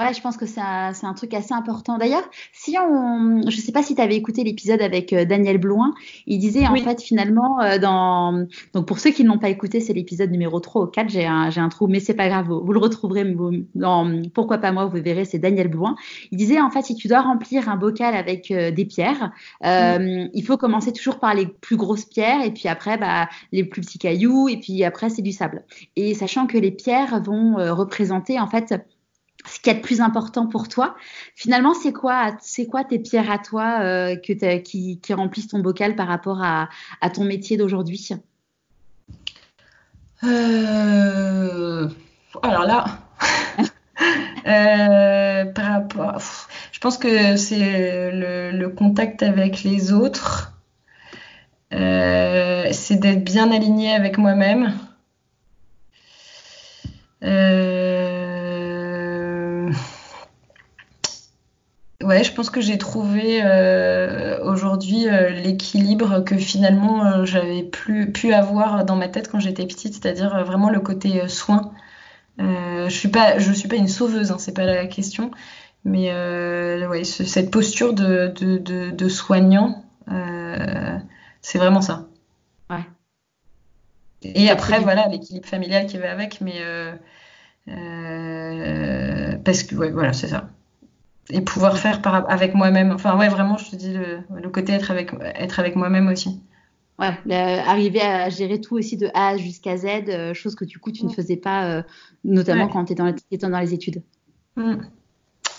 [0.00, 1.98] Ouais, je pense que c'est un, un, truc assez important.
[1.98, 2.22] D'ailleurs,
[2.54, 5.92] si on, je sais pas si tu avais écouté l'épisode avec euh, Daniel Blouin,
[6.26, 9.78] il disait en fait finalement euh, dans, donc pour ceux qui ne l'ont pas écouté,
[9.80, 12.46] c'est l'épisode numéro 3 ou 4, j'ai un, j'ai un trou, mais c'est pas grave,
[12.48, 13.26] vous, le retrouverez
[13.74, 15.96] dans Pourquoi pas moi, vous verrez, c'est Daniel Blouin.
[16.30, 19.32] Il disait en fait si tu dois remplir un bocal avec euh, des pierres,
[19.62, 23.82] il faut commencer toujours par les plus grosses pierres et puis après bah, les plus
[23.82, 25.62] petits cailloux et puis après c'est du sable.
[25.96, 28.72] Et sachant que les pierres vont représenter en fait
[29.46, 30.96] ce qui est de plus important pour toi.
[31.34, 35.60] Finalement, c'est quoi, c'est quoi tes pierres à toi euh, que qui, qui, remplissent ton
[35.60, 36.68] bocal par rapport à,
[37.00, 38.10] à ton métier d'aujourd'hui?
[40.24, 41.88] Euh...
[42.42, 42.84] Alors là,
[44.46, 46.22] euh, par rapport,
[46.72, 50.52] je pense que c'est le, le, contact avec les autres,
[51.70, 54.74] c'est d'être bien aligné avec moi-même.
[57.22, 57.89] Euh,
[62.02, 68.10] Ouais, je pense que j'ai trouvé euh, aujourd'hui euh, l'équilibre que finalement euh, j'avais plus
[68.10, 71.72] pu avoir dans ma tête quand j'étais petite, c'est-à-dire euh, vraiment le côté soin.
[72.38, 75.30] je suis pas, je suis pas une sauveuse, hein, c'est pas la question,
[75.84, 76.10] mais
[76.86, 79.84] ouais, ce, cette posture de, de, de, de soignant,
[81.42, 82.06] c'est vraiment ça.
[82.70, 82.84] Ouais.
[84.22, 86.62] Et après, voilà, l'équilibre familial qui va avec, mais
[89.44, 90.48] parce que ouais, voilà, c'est ça
[91.30, 92.92] et pouvoir faire par, avec moi-même.
[92.92, 96.42] Enfin, ouais, vraiment, je te dis le, le côté être avec, être avec moi-même aussi.
[96.98, 100.92] Ouais, arriver à gérer tout aussi de A jusqu'à Z, euh, chose que du coup
[100.92, 101.82] tu ne faisais pas, euh,
[102.24, 102.70] notamment ouais.
[102.70, 104.02] quand tu étais, dans, dans les études.
[104.56, 104.74] Mmh.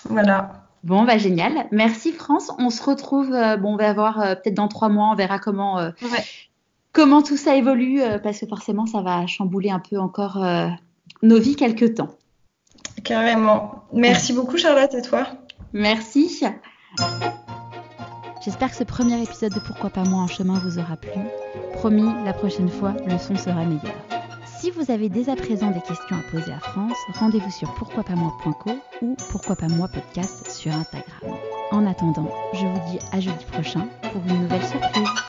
[0.06, 0.68] Voilà.
[0.84, 1.68] Bon, bah génial.
[1.72, 2.52] Merci France.
[2.60, 3.30] On se retrouve,
[3.60, 5.92] bon, on va voir peut-être dans trois mois, on verra comment,
[6.92, 10.44] comment tout ça évolue, parce que forcément, ça va chambouler un peu encore
[11.22, 12.10] nos vies quelque temps.
[13.04, 13.84] Carrément.
[13.94, 15.28] Merci beaucoup Charlotte et toi?
[15.74, 16.44] Merci.
[18.44, 21.22] J'espère que ce premier épisode de Pourquoi pas moi en chemin vous aura plu.
[21.74, 23.96] Promis, la prochaine fois, le son sera meilleur.
[24.46, 28.72] Si vous avez dès à présent des questions à poser à France, rendez-vous sur pourquoipasmoi.co
[29.02, 31.36] ou pourquoi pas moi podcast sur Instagram.
[31.72, 35.12] En attendant, je vous dis à jeudi prochain pour une nouvelle surprise.